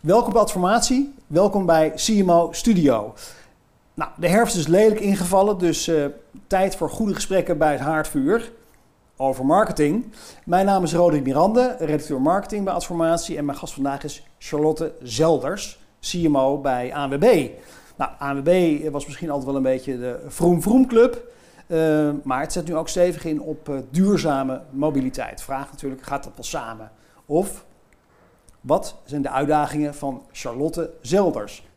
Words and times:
Welkom 0.00 0.32
bij 0.32 0.42
Adformatie, 0.42 1.14
welkom 1.26 1.66
bij 1.66 1.92
CMO 1.94 2.48
Studio. 2.52 3.14
Nou, 3.94 4.10
de 4.16 4.28
herfst 4.28 4.56
is 4.56 4.66
lelijk 4.66 5.00
ingevallen, 5.00 5.58
dus 5.58 5.88
uh, 5.88 6.04
tijd 6.46 6.76
voor 6.76 6.90
goede 6.90 7.14
gesprekken 7.14 7.58
bij 7.58 7.72
het 7.72 7.80
haardvuur 7.80 8.52
over 9.16 9.46
marketing. 9.46 10.12
Mijn 10.44 10.66
naam 10.66 10.82
is 10.82 10.94
Roderick 10.94 11.24
Mirande, 11.24 11.76
redacteur 11.78 12.20
marketing 12.20 12.64
bij 12.64 12.74
Adformatie 12.74 13.36
en 13.36 13.44
mijn 13.44 13.58
gast 13.58 13.74
vandaag 13.74 14.04
is 14.04 14.26
Charlotte 14.38 14.92
Zelders, 15.02 15.78
CMO 16.00 16.58
bij 16.58 16.94
ANWB. 16.94 17.48
Nou, 17.96 18.10
ANWB 18.18 18.80
was 18.90 19.06
misschien 19.06 19.30
altijd 19.30 19.46
wel 19.46 19.56
een 19.56 19.62
beetje 19.62 19.98
de 19.98 20.24
vroom 20.28 20.62
vroom 20.62 20.86
club. 20.86 21.32
Uh, 21.66 22.10
maar 22.22 22.40
het 22.40 22.52
zet 22.52 22.66
nu 22.66 22.76
ook 22.76 22.88
stevig 22.88 23.24
in 23.24 23.40
op 23.40 23.68
uh, 23.68 23.76
duurzame 23.90 24.60
mobiliteit. 24.70 25.42
Vraag 25.42 25.70
natuurlijk, 25.70 26.02
gaat 26.02 26.24
dat 26.24 26.32
wel 26.34 26.44
samen? 26.44 26.90
Of 27.26 27.64
wat 28.60 28.94
zijn 29.04 29.22
de 29.22 29.30
uitdagingen 29.30 29.94
van 29.94 30.22
Charlotte 30.32 30.90
Zelders? 31.00 31.68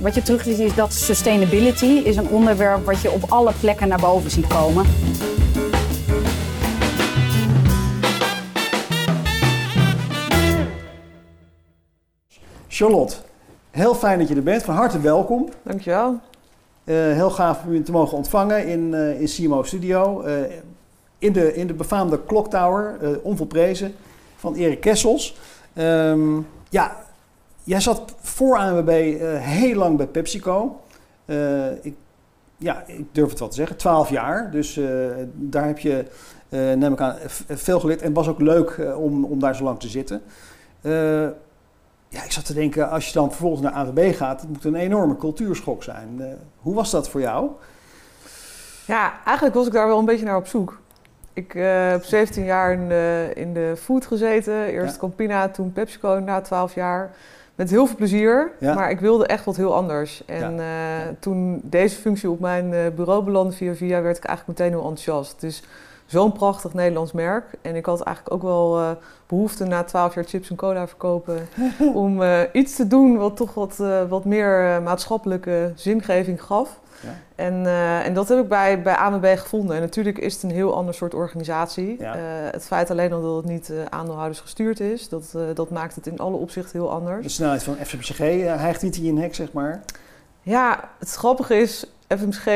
Wat 0.00 0.14
je 0.14 0.22
terug 0.22 0.42
ziet 0.42 0.58
is 0.58 0.74
dat 0.74 0.92
sustainability 0.92 1.84
is 1.84 2.16
een 2.16 2.28
onderwerp 2.28 2.84
wat 2.84 3.00
je 3.00 3.10
op 3.10 3.22
alle 3.28 3.52
plekken 3.60 3.88
naar 3.88 4.00
boven 4.00 4.30
ziet 4.30 4.46
komen. 4.46 4.84
Charlotte, 12.68 13.16
heel 13.70 13.94
fijn 13.94 14.18
dat 14.18 14.28
je 14.28 14.34
er 14.34 14.42
bent. 14.42 14.62
Van 14.62 14.74
harte 14.74 15.00
welkom. 15.00 15.48
Dankjewel. 15.62 16.20
Uh, 16.84 16.96
heel 16.96 17.30
gaaf 17.30 17.64
om 17.64 17.72
u 17.72 17.82
te 17.82 17.92
mogen 17.92 18.16
ontvangen 18.16 18.66
in, 18.66 18.92
uh, 18.92 19.20
in 19.20 19.26
CMO 19.26 19.62
Studio. 19.62 20.24
Uh, 20.26 20.32
in, 21.18 21.32
de, 21.32 21.54
in 21.54 21.66
de 21.66 21.74
befaamde 21.74 22.20
Clock 22.26 22.50
Tower, 22.50 23.20
onvolprezen, 23.22 23.94
van 24.36 24.54
Erik 24.54 24.80
Kessels. 24.80 25.36
Um, 25.74 26.46
ja, 26.68 26.96
jij 27.64 27.80
zat 27.80 28.14
voor 28.20 28.56
ANWB 28.56 29.18
heel 29.38 29.76
lang 29.76 29.96
bij 29.96 30.06
PepsiCo. 30.06 30.80
ik, 31.82 31.94
ja, 32.56 32.84
ik 32.86 33.04
durf 33.12 33.30
het 33.30 33.38
wel 33.38 33.48
te 33.48 33.54
zeggen, 33.54 33.76
12 33.76 34.10
jaar. 34.10 34.50
Dus 34.50 34.80
daar 35.34 35.66
heb 35.66 35.78
je, 35.78 36.04
neem 36.48 36.92
ik 36.92 37.00
aan, 37.00 37.16
veel 37.48 37.80
geleerd. 37.80 38.00
En 38.00 38.06
het 38.06 38.16
was 38.16 38.28
ook 38.28 38.40
leuk 38.40 38.80
om, 38.96 39.24
om 39.24 39.40
daar 39.40 39.56
zo 39.56 39.64
lang 39.64 39.80
te 39.80 39.88
zitten 39.88 40.22
ja, 42.14 42.24
ik 42.24 42.32
zat 42.32 42.44
te 42.44 42.54
denken, 42.54 42.90
als 42.90 43.06
je 43.06 43.12
dan 43.12 43.30
vervolgens 43.30 43.62
naar 43.62 43.72
AVB 43.72 44.16
gaat, 44.16 44.40
het 44.40 44.50
moet 44.50 44.64
een 44.64 44.74
enorme 44.74 45.16
cultuurschok 45.16 45.82
zijn. 45.82 46.16
Uh, 46.18 46.26
hoe 46.56 46.74
was 46.74 46.90
dat 46.90 47.08
voor 47.08 47.20
jou? 47.20 47.50
Ja, 48.86 49.12
eigenlijk 49.24 49.56
was 49.56 49.66
ik 49.66 49.72
daar 49.72 49.86
wel 49.86 49.98
een 49.98 50.04
beetje 50.04 50.24
naar 50.24 50.36
op 50.36 50.46
zoek. 50.46 50.80
Ik 51.34 51.54
uh, 51.54 51.88
heb 51.88 52.04
17 52.04 52.44
jaar 52.44 52.72
in 52.72 52.88
de, 52.88 53.30
in 53.34 53.52
de 53.52 53.74
food 53.76 54.06
gezeten. 54.06 54.64
Eerst 54.64 54.94
ja. 54.94 55.00
Campina, 55.00 55.48
toen 55.48 55.72
PepsiCo 55.72 56.18
na 56.18 56.40
12 56.40 56.74
jaar. 56.74 57.10
Met 57.54 57.70
heel 57.70 57.86
veel 57.86 57.96
plezier, 57.96 58.50
ja. 58.60 58.74
maar 58.74 58.90
ik 58.90 59.00
wilde 59.00 59.26
echt 59.26 59.44
wat 59.44 59.56
heel 59.56 59.74
anders. 59.74 60.22
En 60.26 60.56
uh, 60.56 60.64
toen 61.18 61.60
deze 61.62 61.96
functie 61.96 62.30
op 62.30 62.40
mijn 62.40 62.94
bureau 62.94 63.24
belandde 63.24 63.56
via 63.56 63.74
via, 63.74 64.02
werd 64.02 64.16
ik 64.16 64.24
eigenlijk 64.24 64.58
meteen 64.58 64.72
heel 64.72 64.88
enthousiast. 64.88 65.40
Dus 65.40 65.62
zo'n 66.06 66.32
prachtig 66.32 66.74
Nederlands 66.74 67.12
merk. 67.12 67.44
En 67.62 67.76
ik 67.76 67.86
had 67.86 68.00
eigenlijk 68.00 68.36
ook 68.36 68.42
wel 68.42 68.80
uh, 68.80 68.90
behoefte 69.26 69.64
na 69.64 69.84
twaalf 69.84 70.14
jaar 70.14 70.24
chips 70.24 70.50
en 70.50 70.56
cola 70.56 70.88
verkopen... 70.88 71.48
om 72.04 72.22
iets 72.52 72.76
te 72.76 72.86
doen 72.86 73.16
wat 73.16 73.36
toch 73.36 73.54
wat, 73.54 73.76
wat 74.08 74.24
meer 74.24 74.82
maatschappelijke 74.82 75.72
zingeving 75.74 76.42
gaf. 76.42 76.80
Ja. 77.04 77.44
En, 77.44 77.66
en 78.04 78.14
dat 78.14 78.28
heb 78.28 78.38
ik 78.38 78.48
bij, 78.48 78.82
bij 78.82 78.94
AMB 78.94 79.26
gevonden. 79.36 79.76
En 79.76 79.82
natuurlijk 79.82 80.18
is 80.18 80.34
het 80.34 80.42
een 80.42 80.50
heel 80.50 80.74
ander 80.74 80.94
soort 80.94 81.14
organisatie. 81.14 81.96
Ja. 82.00 82.16
het 82.50 82.64
feit 82.64 82.90
alleen 82.90 83.12
al 83.12 83.22
dat 83.22 83.36
het 83.36 83.44
niet 83.44 83.72
aandeelhouders 83.88 84.40
gestuurd 84.40 84.80
is... 84.80 85.08
Dat, 85.08 85.34
dat 85.54 85.70
maakt 85.70 85.94
het 85.94 86.06
in 86.06 86.18
alle 86.18 86.36
opzichten 86.36 86.78
heel 86.78 86.90
anders. 86.90 87.22
De 87.22 87.28
snelheid 87.28 87.62
van 87.62 87.76
FCPCG 87.82 88.18
hijgt 88.58 88.82
niet 88.82 88.96
in 88.96 89.04
je 89.04 89.12
nek, 89.12 89.34
zeg 89.34 89.52
maar? 89.52 89.82
Ja, 90.42 90.90
het 90.98 91.10
grappige 91.14 91.54
is... 91.54 91.86
FMG 92.08 92.46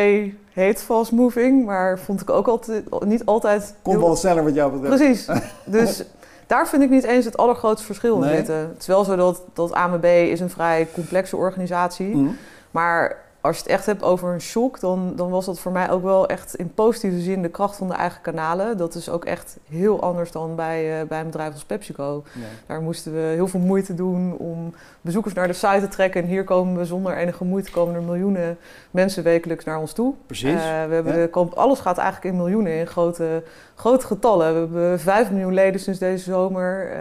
heet 0.52 0.82
fast 0.82 1.12
moving, 1.12 1.64
maar 1.64 1.98
vond 1.98 2.20
ik 2.20 2.30
ook 2.30 2.46
altijd, 2.46 3.04
niet 3.04 3.24
altijd... 3.24 3.74
Komt 3.82 4.00
wel 4.00 4.16
sneller 4.16 4.44
wat 4.44 4.54
jou 4.54 4.72
betreft. 4.72 4.96
Precies. 4.96 5.28
Dus 5.64 6.04
daar 6.46 6.68
vind 6.68 6.82
ik 6.82 6.90
niet 6.90 7.04
eens 7.04 7.24
het 7.24 7.36
allergrootste 7.36 7.86
verschil 7.86 8.22
in 8.22 8.28
zitten. 8.28 8.56
Het 8.56 8.80
is 8.80 8.86
wel 8.86 9.04
zo 9.04 9.16
dat, 9.16 9.42
dat 9.52 9.72
AMB 9.72 10.04
is 10.04 10.40
een 10.40 10.50
vrij 10.50 10.88
complexe 10.92 11.36
organisatie. 11.36 12.14
Mm. 12.14 12.36
Maar 12.70 13.16
als 13.48 13.56
je 13.56 13.62
het 13.62 13.72
echt 13.72 13.86
hebt 13.86 14.02
over 14.02 14.32
een 14.32 14.40
shock, 14.40 14.80
dan, 14.80 15.12
dan 15.16 15.30
was 15.30 15.44
dat 15.44 15.58
voor 15.58 15.72
mij 15.72 15.90
ook 15.90 16.02
wel 16.02 16.28
echt 16.28 16.54
in 16.54 16.74
positieve 16.74 17.20
zin 17.20 17.42
de 17.42 17.48
kracht 17.48 17.76
van 17.76 17.88
de 17.88 17.94
eigen 17.94 18.20
kanalen. 18.20 18.76
Dat 18.76 18.94
is 18.94 19.08
ook 19.08 19.24
echt 19.24 19.56
heel 19.68 20.02
anders 20.02 20.32
dan 20.32 20.54
bij, 20.56 21.00
uh, 21.00 21.08
bij 21.08 21.20
een 21.20 21.26
bedrijf 21.26 21.52
als 21.52 21.64
PepsiCo. 21.64 22.24
Nee. 22.32 22.44
Daar 22.66 22.80
moesten 22.80 23.12
we 23.12 23.18
heel 23.18 23.48
veel 23.48 23.60
moeite 23.60 23.94
doen 23.94 24.36
om 24.36 24.74
bezoekers 25.00 25.34
naar 25.34 25.46
de 25.46 25.52
site 25.52 25.80
te 25.80 25.88
trekken. 25.88 26.22
En 26.22 26.28
hier 26.28 26.44
komen 26.44 26.76
we 26.76 26.84
zonder 26.84 27.16
enige 27.16 27.44
moeite, 27.44 27.70
komen 27.70 27.94
er 27.94 28.02
miljoenen 28.02 28.58
mensen 28.90 29.22
wekelijks 29.22 29.64
naar 29.64 29.78
ons 29.78 29.92
toe. 29.92 30.14
Precies. 30.26 30.52
Uh, 30.52 30.60
we 30.60 30.94
hebben 30.94 31.18
ja. 31.18 31.26
de, 31.26 31.48
alles 31.54 31.80
gaat 31.80 31.98
eigenlijk 31.98 32.34
in 32.34 32.42
miljoenen, 32.42 32.72
in 32.72 32.86
grote, 32.86 33.42
grote 33.74 34.06
getallen. 34.06 34.52
We 34.52 34.58
hebben 34.58 35.00
5 35.00 35.30
miljoen 35.30 35.54
leden 35.54 35.80
sinds 35.80 35.98
deze 35.98 36.24
zomer. 36.24 36.90
Uh, 36.90 36.96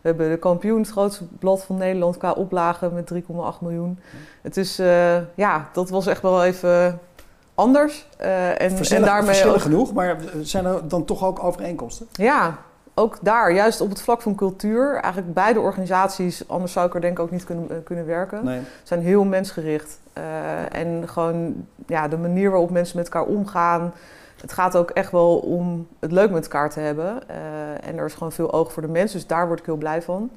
we 0.00 0.08
hebben 0.08 0.30
de 0.30 0.38
kampioen, 0.38 0.80
het 0.80 0.90
grootste 0.90 1.24
blad 1.38 1.64
van 1.64 1.76
Nederland 1.76 2.16
qua 2.16 2.32
oplagen 2.32 2.94
met 2.94 3.12
3,8 3.14 3.20
miljoen. 3.60 3.98
Ja. 4.12 4.18
Het 4.48 4.56
is, 4.56 4.80
uh, 4.80 5.16
ja, 5.34 5.68
dat 5.72 5.90
was 5.90 6.06
echt 6.06 6.22
wel 6.22 6.44
even 6.44 7.00
anders. 7.54 8.06
Uh, 8.20 8.48
en, 8.48 8.76
en 8.90 9.02
daarmee 9.02 9.24
verschillen 9.24 9.54
ook... 9.54 9.60
genoeg, 9.60 9.92
maar 9.92 10.16
zijn 10.42 10.64
er 10.64 10.88
dan 10.88 11.04
toch 11.04 11.24
ook 11.24 11.44
overeenkomsten? 11.44 12.06
Ja, 12.12 12.58
ook 12.94 13.18
daar, 13.20 13.52
juist 13.52 13.80
op 13.80 13.88
het 13.88 14.02
vlak 14.02 14.22
van 14.22 14.34
cultuur, 14.34 14.94
eigenlijk 14.94 15.34
beide 15.34 15.60
organisaties, 15.60 16.48
anders 16.48 16.72
zou 16.72 16.86
ik 16.86 16.94
er 16.94 17.00
denk 17.00 17.18
ik 17.18 17.24
ook 17.24 17.30
niet 17.30 17.44
kunnen, 17.44 17.82
kunnen 17.82 18.06
werken, 18.06 18.44
nee. 18.44 18.60
zijn 18.82 19.00
heel 19.00 19.24
mensgericht. 19.24 20.00
Uh, 20.18 20.80
en 20.80 21.08
gewoon 21.08 21.66
ja, 21.86 22.08
de 22.08 22.18
manier 22.18 22.50
waarop 22.50 22.70
mensen 22.70 22.96
met 22.96 23.08
elkaar 23.08 23.28
omgaan. 23.28 23.92
Het 24.40 24.52
gaat 24.52 24.76
ook 24.76 24.90
echt 24.90 25.12
wel 25.12 25.36
om 25.36 25.86
het 26.00 26.12
leuk 26.12 26.30
met 26.30 26.42
elkaar 26.42 26.70
te 26.70 26.80
hebben. 26.80 27.28
En 27.82 27.98
er 27.98 28.04
is 28.04 28.14
gewoon 28.14 28.32
veel 28.32 28.52
oog 28.52 28.72
voor 28.72 28.82
de 28.82 28.88
mensen, 28.88 29.18
dus 29.18 29.26
daar 29.26 29.46
word 29.46 29.58
ik 29.58 29.66
heel 29.66 29.76
blij 29.76 30.02
van. 30.02 30.30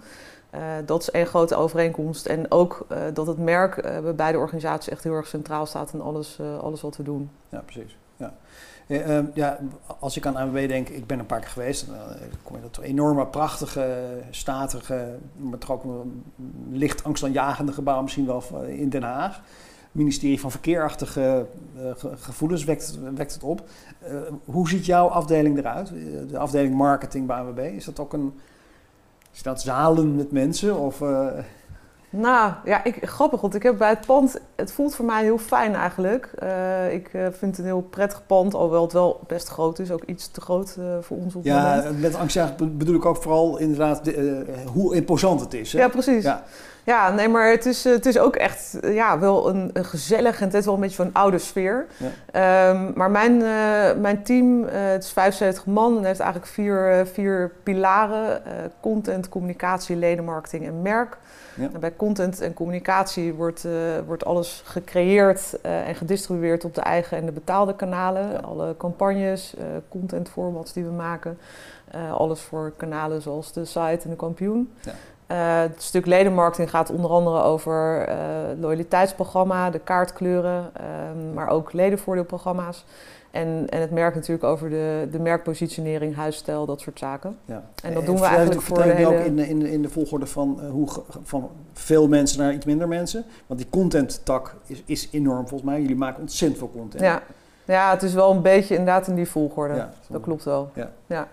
Uh, 0.56 0.62
dat 0.85 1.01
is 1.01 1.12
één 1.12 1.25
grote 1.25 1.56
overeenkomst. 1.56 2.25
En 2.25 2.51
ook 2.51 2.85
uh, 2.91 2.97
dat 3.13 3.28
het 3.28 3.38
merk 3.38 3.75
uh, 3.75 4.00
bij 4.00 4.16
beide 4.16 4.38
organisaties 4.38 4.91
echt 4.91 5.03
heel 5.03 5.13
erg 5.13 5.28
centraal 5.28 5.66
staat 5.66 5.94
in 5.94 6.01
alles, 6.01 6.39
alles 6.62 6.81
wat 6.81 6.97
we 6.97 7.03
doen. 7.03 7.29
Ja, 7.50 7.59
precies. 7.59 7.97
Ja. 8.17 8.34
Uh, 8.88 9.19
ja, 9.34 9.59
als 10.00 10.17
ik 10.17 10.25
aan 10.25 10.35
ANWB 10.35 10.67
denk, 10.67 10.89
ik 10.89 11.07
ben 11.07 11.19
een 11.19 11.25
paar 11.25 11.39
keer 11.39 11.50
geweest, 11.50 11.88
dan 11.88 11.95
kom 12.44 12.56
je 12.56 12.62
dat 12.62 12.84
enorme, 12.84 13.25
prachtige, 13.28 13.97
statige, 14.29 15.17
maar 15.35 15.57
toch 15.57 15.72
ook 15.72 15.84
een 15.84 16.23
licht 16.72 17.03
angstaanjagende 17.03 17.72
gebouw 17.72 18.01
misschien 18.01 18.25
wel 18.25 18.44
in 18.68 18.89
Den 18.89 19.03
Haag. 19.03 19.41
Ministerie 19.91 20.39
van 20.39 20.51
Verkeerachtige 20.51 21.45
gevoelens 22.16 22.63
wekt, 22.63 23.00
wekt 23.16 23.33
het 23.33 23.44
op. 23.44 23.63
hoe 24.45 24.69
ziet 24.69 24.85
jouw 24.85 25.07
afdeling 25.07 25.57
eruit? 25.57 25.91
De 26.29 26.38
afdeling 26.38 26.75
marketing 26.75 27.28
bij 27.28 27.38
ANWB, 27.38 27.59
is 27.59 27.85
dat 27.85 28.00
ook 28.00 28.13
een 28.13 28.33
is 29.34 29.44
dat 29.44 29.62
zalen 29.62 30.16
met 30.16 30.31
mensen? 30.31 30.78
Of, 30.78 31.02
uh... 31.02 31.28
Nou, 32.09 32.53
ja, 32.66 32.84
ik, 32.84 32.97
grappig, 33.09 33.42
want 33.42 33.56
ik 33.56 33.64
heb 33.64 33.78
bij 33.78 33.90
het 33.90 34.06
pand... 34.06 34.40
Het 34.56 34.72
voelt 34.72 34.96
voor 34.96 35.06
mij 35.06 35.24
heel 35.24 35.38
fijn 35.38 35.75
eigenlijk. 35.75 36.31
Uh, 36.44 36.94
ik 36.94 37.14
uh, 37.14 37.22
vind 37.22 37.42
het 37.42 37.58
een 37.58 37.66
heel 37.66 37.88
prettig 37.90 38.25
pand, 38.25 38.53
alhoewel 38.53 38.81
het 38.81 38.94
wel 38.94 39.19
best 39.28 39.47
groot 39.47 39.80
is. 39.80 39.92
Ook 39.92 40.03
iets 40.03 40.28
te 40.28 40.42
groot 40.42 40.78
voor 41.02 41.18
ons 41.18 41.36
op 41.36 41.44
Ja, 41.44 41.75
moment. 41.75 42.02
met 42.02 42.16
angstjaag 42.16 42.56
bedoel 42.56 42.96
ik 42.96 43.06
ook 43.06 43.22
vooral 43.22 43.58
inderdaad 43.58 44.06
de, 44.06 44.46
hoe 44.74 44.96
imposant 44.96 45.40
het 45.40 45.53
is. 45.53 45.74
Hè? 45.74 45.80
Ja, 45.80 45.88
precies. 45.88 46.24
Ja. 46.24 46.44
Ja, 46.84 47.09
nee, 47.09 47.28
maar 47.28 47.50
het 47.50 47.66
is, 47.66 47.84
het 47.84 48.06
is 48.06 48.19
ook 48.19 48.36
echt 48.36 48.78
ja, 48.81 49.19
wel 49.19 49.50
een, 49.50 49.69
een 49.74 49.86
gezellig 49.86 50.40
en 50.40 50.46
het 50.46 50.53
is 50.53 50.66
wel 50.66 50.74
een 50.74 50.80
beetje 50.80 50.96
van 50.96 51.06
een 51.06 51.14
oude 51.14 51.38
sfeer. 51.38 51.86
Ja. 51.97 52.69
Um, 52.69 52.92
maar 52.96 53.12
mijn, 53.12 53.34
uh, 53.34 54.02
mijn 54.02 54.24
team, 54.24 54.64
uh, 54.64 54.69
het 54.72 55.03
is 55.03 55.12
75 55.12 55.66
man 55.66 55.97
en 55.97 56.06
heeft 56.06 56.19
eigenlijk 56.19 56.52
vier, 56.52 57.00
uh, 57.00 57.06
vier 57.06 57.52
pilaren. 57.64 58.42
content, 58.80 59.30
communicatie, 59.30 59.95
ledenmarketing 59.95 60.66
en 60.66 60.81
merk. 60.81 61.18
Ja. 61.56 61.69
En 61.74 61.80
bij 61.80 61.95
content 61.95 62.42
en 62.42 62.54
communicatie 62.54 63.34
wordt, 63.34 63.66
wordt 64.06 64.25
alles 64.25 64.62
gecreëerd 64.66 65.62
en 65.62 65.95
gedistribueerd 65.95 66.66
op 66.66 66.75
de 66.75 66.81
eigen 66.81 67.18
en 67.18 67.25
de 67.25 67.31
betaalde 67.31 67.75
kanalen. 67.75 68.31
Ja. 68.31 68.38
Alle 68.38 68.75
campagnes, 68.77 69.54
content 69.89 70.30
formats 70.30 70.74
die 70.74 70.84
we 70.84 70.92
maken. 70.92 71.38
alles 72.12 72.42
voor 72.42 72.74
kanalen 72.77 73.22
zoals 73.22 73.54
de 73.54 73.66
site 73.66 74.00
en 74.04 74.10
de 74.10 74.16
kampioen. 74.16 74.74
Uh, 75.31 75.60
het 75.60 75.81
stuk 75.81 76.06
ledenmarketing 76.06 76.69
gaat 76.69 76.89
onder 76.89 77.12
andere 77.12 77.42
over 77.42 78.10
uh, 78.10 78.16
loyaliteitsprogramma, 78.60 79.69
de 79.69 79.80
kaartkleuren, 79.80 80.72
uh, 80.81 81.33
maar 81.33 81.50
ook 81.50 81.74
ledenvoordeelprogramma's. 81.74 82.86
En, 83.31 83.66
en 83.69 83.81
het 83.81 83.92
merk 83.92 84.16
natuurlijk 84.16 84.44
over 84.44 84.69
de, 84.69 85.07
de 85.12 85.19
merkpositionering, 85.19 86.16
huisstijl, 86.16 86.66
dat 86.66 86.81
soort 86.81 87.00
zaken. 87.00 87.38
Ja. 87.45 87.63
En 87.83 87.94
dat 87.94 88.06
doen 88.06 88.19
we 88.19 88.25
eigenlijk 88.25 88.62
voor 88.62 88.78
de 88.78 88.89
hele... 88.89 89.19
ook 89.19 89.25
in 89.25 89.36
de, 89.36 89.50
in, 89.50 89.66
in 89.66 89.81
de 89.81 89.89
volgorde 89.89 90.25
van, 90.25 90.60
hoe, 90.72 90.88
van 91.24 91.50
veel 91.74 92.07
mensen 92.07 92.39
naar 92.39 92.54
iets 92.54 92.66
minder 92.66 92.88
mensen? 92.88 93.25
Want 93.48 93.60
die 93.60 93.69
content 93.69 94.22
tak 94.25 94.56
is, 94.66 94.84
is 94.86 95.10
enorm 95.12 95.48
volgens 95.48 95.69
mij. 95.69 95.81
Jullie 95.81 95.95
maken 95.95 96.22
ontzettend 96.22 96.60
veel 96.60 96.72
content. 96.72 97.04
Ja, 97.04 97.22
ja 97.66 97.92
het 97.92 98.04
is 98.04 98.13
wel 98.13 98.31
een 98.31 98.42
beetje 98.42 98.75
inderdaad 98.75 99.07
in 99.07 99.16
die 99.16 99.30
volgorde. 99.30 99.74
Ja, 99.74 99.89
dat 100.07 100.22
klopt 100.22 100.44
wel. 100.44 100.69
Ja. 100.74 100.92
ja. 101.06 101.27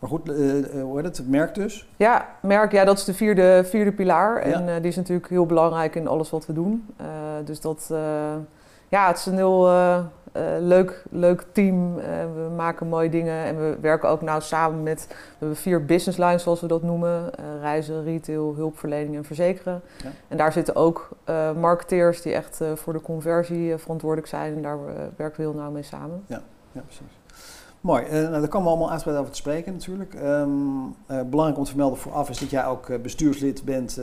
Maar 0.00 0.10
goed, 0.10 0.26
hoe 0.26 0.92
heet 0.94 1.04
het? 1.04 1.16
Het 1.16 1.28
merk 1.28 1.54
dus? 1.54 1.88
Ja, 1.96 2.28
merk, 2.42 2.72
ja, 2.72 2.84
dat 2.84 2.98
is 2.98 3.04
de 3.04 3.14
vierde, 3.14 3.64
vierde 3.64 3.92
pilaar. 3.92 4.36
En 4.36 4.82
die 4.82 4.90
is 4.90 4.96
natuurlijk 4.96 5.28
heel 5.28 5.46
belangrijk 5.46 5.94
in 5.94 6.08
alles 6.08 6.30
wat 6.30 6.46
we 6.46 6.52
doen. 6.52 6.86
dus 7.44 7.60
dat, 7.60 7.90
ja, 8.88 9.06
het 9.06 9.16
is 9.16 9.26
een 9.26 9.34
heel 9.34 9.68
uh, 10.36 10.42
leuk, 10.58 11.02
leuk 11.10 11.44
team. 11.52 11.98
Uh, 11.98 12.04
we 12.34 12.52
maken 12.56 12.86
mooie 12.86 13.08
dingen 13.08 13.44
en 13.44 13.56
we 13.56 13.76
werken 13.80 14.08
ook 14.08 14.20
nou 14.20 14.40
samen 14.40 14.82
met 14.82 15.06
we 15.08 15.14
hebben 15.38 15.56
vier 15.56 15.84
business 15.84 16.18
lines, 16.18 16.42
zoals 16.42 16.60
we 16.60 16.66
dat 16.66 16.82
noemen: 16.82 17.30
uh, 17.40 17.60
reizen, 17.60 18.04
retail, 18.04 18.54
hulpverlening 18.54 19.16
en 19.16 19.24
verzekeren. 19.24 19.80
Ja. 20.02 20.10
En 20.28 20.36
daar 20.36 20.52
zitten 20.52 20.76
ook 20.76 21.08
marketeers 21.60 22.22
die 22.22 22.32
echt 22.32 22.60
voor 22.74 22.92
de 22.92 23.00
conversie 23.00 23.76
verantwoordelijk 23.76 24.28
zijn. 24.28 24.56
En 24.56 24.62
daar 24.62 24.78
werken 25.16 25.36
we 25.36 25.50
heel 25.50 25.60
nauw 25.60 25.70
mee 25.70 25.82
samen. 25.82 26.24
Ja, 26.26 26.42
ja 26.72 26.80
precies. 26.80 27.19
Mooi. 27.80 28.04
nou, 28.10 28.30
daar 28.30 28.48
komen 28.48 28.62
we 28.62 28.68
allemaal 28.68 28.90
uitgebreid 28.90 29.20
over 29.20 29.32
te 29.32 29.38
spreken 29.38 29.72
natuurlijk. 29.72 30.14
Um, 30.14 30.94
belangrijk 31.06 31.58
om 31.58 31.64
te 31.64 31.70
vermelden 31.70 31.98
vooraf 31.98 32.30
is 32.30 32.38
dat 32.38 32.50
jij 32.50 32.66
ook 32.66 33.02
bestuurslid 33.02 33.64
bent 33.64 34.00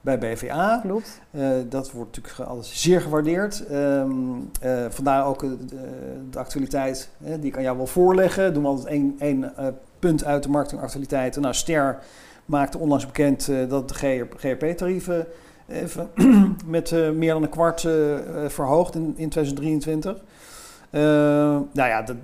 bij 0.00 0.18
BVA. 0.18 0.80
Klopt. 0.82 1.20
Dat 1.68 1.92
wordt 1.92 2.16
natuurlijk 2.16 2.50
alles 2.50 2.82
zeer 2.82 3.00
gewaardeerd. 3.00 3.64
Um, 3.72 4.50
uh, 4.64 4.84
vandaar 4.88 5.26
ook 5.26 5.40
de, 5.40 5.56
de 6.30 6.38
actualiteit 6.38 7.10
die 7.18 7.44
ik 7.44 7.56
aan 7.56 7.62
jou 7.62 7.76
wil 7.76 7.86
voorleggen. 7.86 8.54
Doen 8.54 8.62
we 8.62 8.68
altijd 8.68 8.86
één, 8.86 9.16
één 9.18 9.52
punt 9.98 10.24
uit 10.24 10.42
de 10.42 10.48
marketingactualiteiten. 10.48 11.42
Nou, 11.42 11.54
Ster 11.54 11.98
maakte 12.44 12.78
onlangs 12.78 13.06
bekend 13.06 13.50
dat 13.68 13.88
de 13.88 13.94
GRP-tarieven 14.36 15.26
even 15.68 16.10
met 16.66 16.90
meer 17.14 17.32
dan 17.32 17.42
een 17.42 17.48
kwart 17.48 17.80
verhoogd 18.46 18.94
in, 18.94 19.14
in 19.16 19.28
2023. 19.28 20.16
nou 20.90 21.66
ja, 21.72 22.02
dat, 22.02 22.16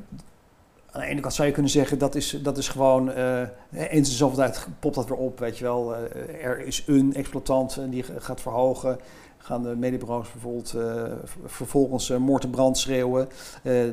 aan 0.92 1.00
de 1.00 1.06
ene 1.06 1.20
kant 1.20 1.34
zou 1.34 1.48
je 1.48 1.54
kunnen 1.54 1.72
zeggen 1.72 1.98
dat 1.98 2.14
is, 2.14 2.38
dat 2.42 2.58
is 2.58 2.68
gewoon 2.68 3.08
uh, 3.08 3.40
eens 3.70 4.08
in 4.08 4.16
zoveel 4.16 4.36
tijd 4.36 4.66
popt 4.78 4.94
dat 4.94 5.08
weer 5.08 5.16
op. 5.16 5.38
Weet 5.38 5.58
je 5.58 5.64
wel, 5.64 5.94
uh, 5.94 6.44
er 6.44 6.60
is 6.60 6.84
een 6.86 7.14
exploitant 7.14 7.76
en 7.76 7.90
die 7.90 8.04
gaat 8.18 8.40
verhogen. 8.40 8.98
Gaan 9.38 9.62
de 9.62 9.76
mediebureaus 9.76 10.32
bijvoorbeeld 10.32 10.74
uh, 10.76 11.02
vervolgens 11.44 12.08
moord 12.08 12.44
en 12.44 12.50
brand 12.50 12.78
schreeuwen. 12.78 13.28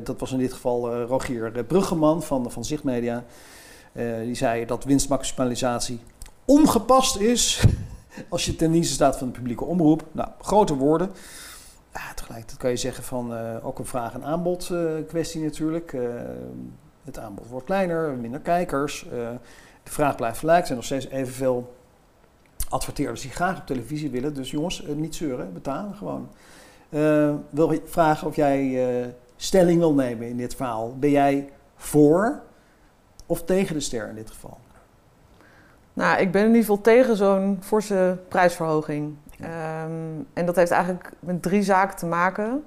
dat 0.04 0.20
was 0.20 0.32
in 0.32 0.38
dit 0.38 0.52
geval 0.52 1.02
Rogier 1.02 1.64
Bruggeman 1.64 2.22
van, 2.22 2.50
van 2.50 2.64
Zichtmedia. 2.64 3.24
die 4.24 4.34
zei 4.34 4.66
dat 4.66 4.84
winstmaximalisatie 4.84 6.00
ongepast 6.44 7.16
is 7.16 7.64
als 8.28 8.44
je 8.44 8.56
ten 8.56 8.72
dienste 8.72 8.94
staat 8.94 9.18
van 9.18 9.26
de 9.26 9.32
publieke 9.32 9.64
omroep. 9.64 10.04
Nou, 10.12 10.28
grote 10.40 10.76
woorden. 10.76 11.10
Ja, 11.92 12.14
tegelijkertijd 12.14 12.58
kan 12.58 12.70
je 12.70 12.76
zeggen 12.76 13.04
van 13.04 13.34
ook 13.62 13.78
een 13.78 13.86
vraag- 13.86 14.14
en 14.14 14.24
aanbod 14.24 14.72
kwestie 15.06 15.42
natuurlijk. 15.42 15.94
Het 17.04 17.18
aanbod 17.18 17.46
wordt 17.46 17.66
kleiner, 17.66 18.10
minder 18.10 18.40
kijkers. 18.40 19.04
Uh, 19.04 19.10
de 19.82 19.90
vraag 19.90 20.16
blijft 20.16 20.38
gelijk. 20.38 20.60
Er 20.60 20.66
zijn 20.66 20.78
nog 20.78 20.86
steeds 20.86 21.08
evenveel 21.08 21.74
adverteerders 22.68 23.20
die 23.20 23.30
graag 23.30 23.58
op 23.58 23.66
televisie 23.66 24.10
willen. 24.10 24.34
Dus 24.34 24.50
jongens, 24.50 24.84
uh, 24.84 24.94
niet 24.94 25.14
zeuren, 25.14 25.52
betalen 25.52 25.94
gewoon. 25.94 26.28
Uh, 26.88 27.34
wil 27.50 27.72
je 27.72 27.82
vragen 27.84 28.26
of 28.26 28.36
jij 28.36 29.14
stelling 29.36 29.78
wil 29.78 29.94
nemen 29.94 30.28
in 30.28 30.36
dit 30.36 30.54
verhaal. 30.54 30.96
Ben 30.98 31.10
jij 31.10 31.50
voor 31.76 32.42
of 33.26 33.44
tegen 33.44 33.74
de 33.74 33.80
ster 33.80 34.08
in 34.08 34.14
dit 34.14 34.30
geval? 34.30 34.58
Nou, 35.92 36.20
ik 36.20 36.32
ben 36.32 36.40
in 36.40 36.46
ieder 36.46 36.60
geval 36.60 36.80
tegen 36.80 37.16
zo'n 37.16 37.58
forse 37.60 38.18
prijsverhoging. 38.28 39.16
Um, 39.40 40.26
en 40.32 40.46
dat 40.46 40.56
heeft 40.56 40.70
eigenlijk 40.70 41.12
met 41.20 41.42
drie 41.42 41.62
zaken 41.62 41.96
te 41.96 42.06
maken. 42.06 42.64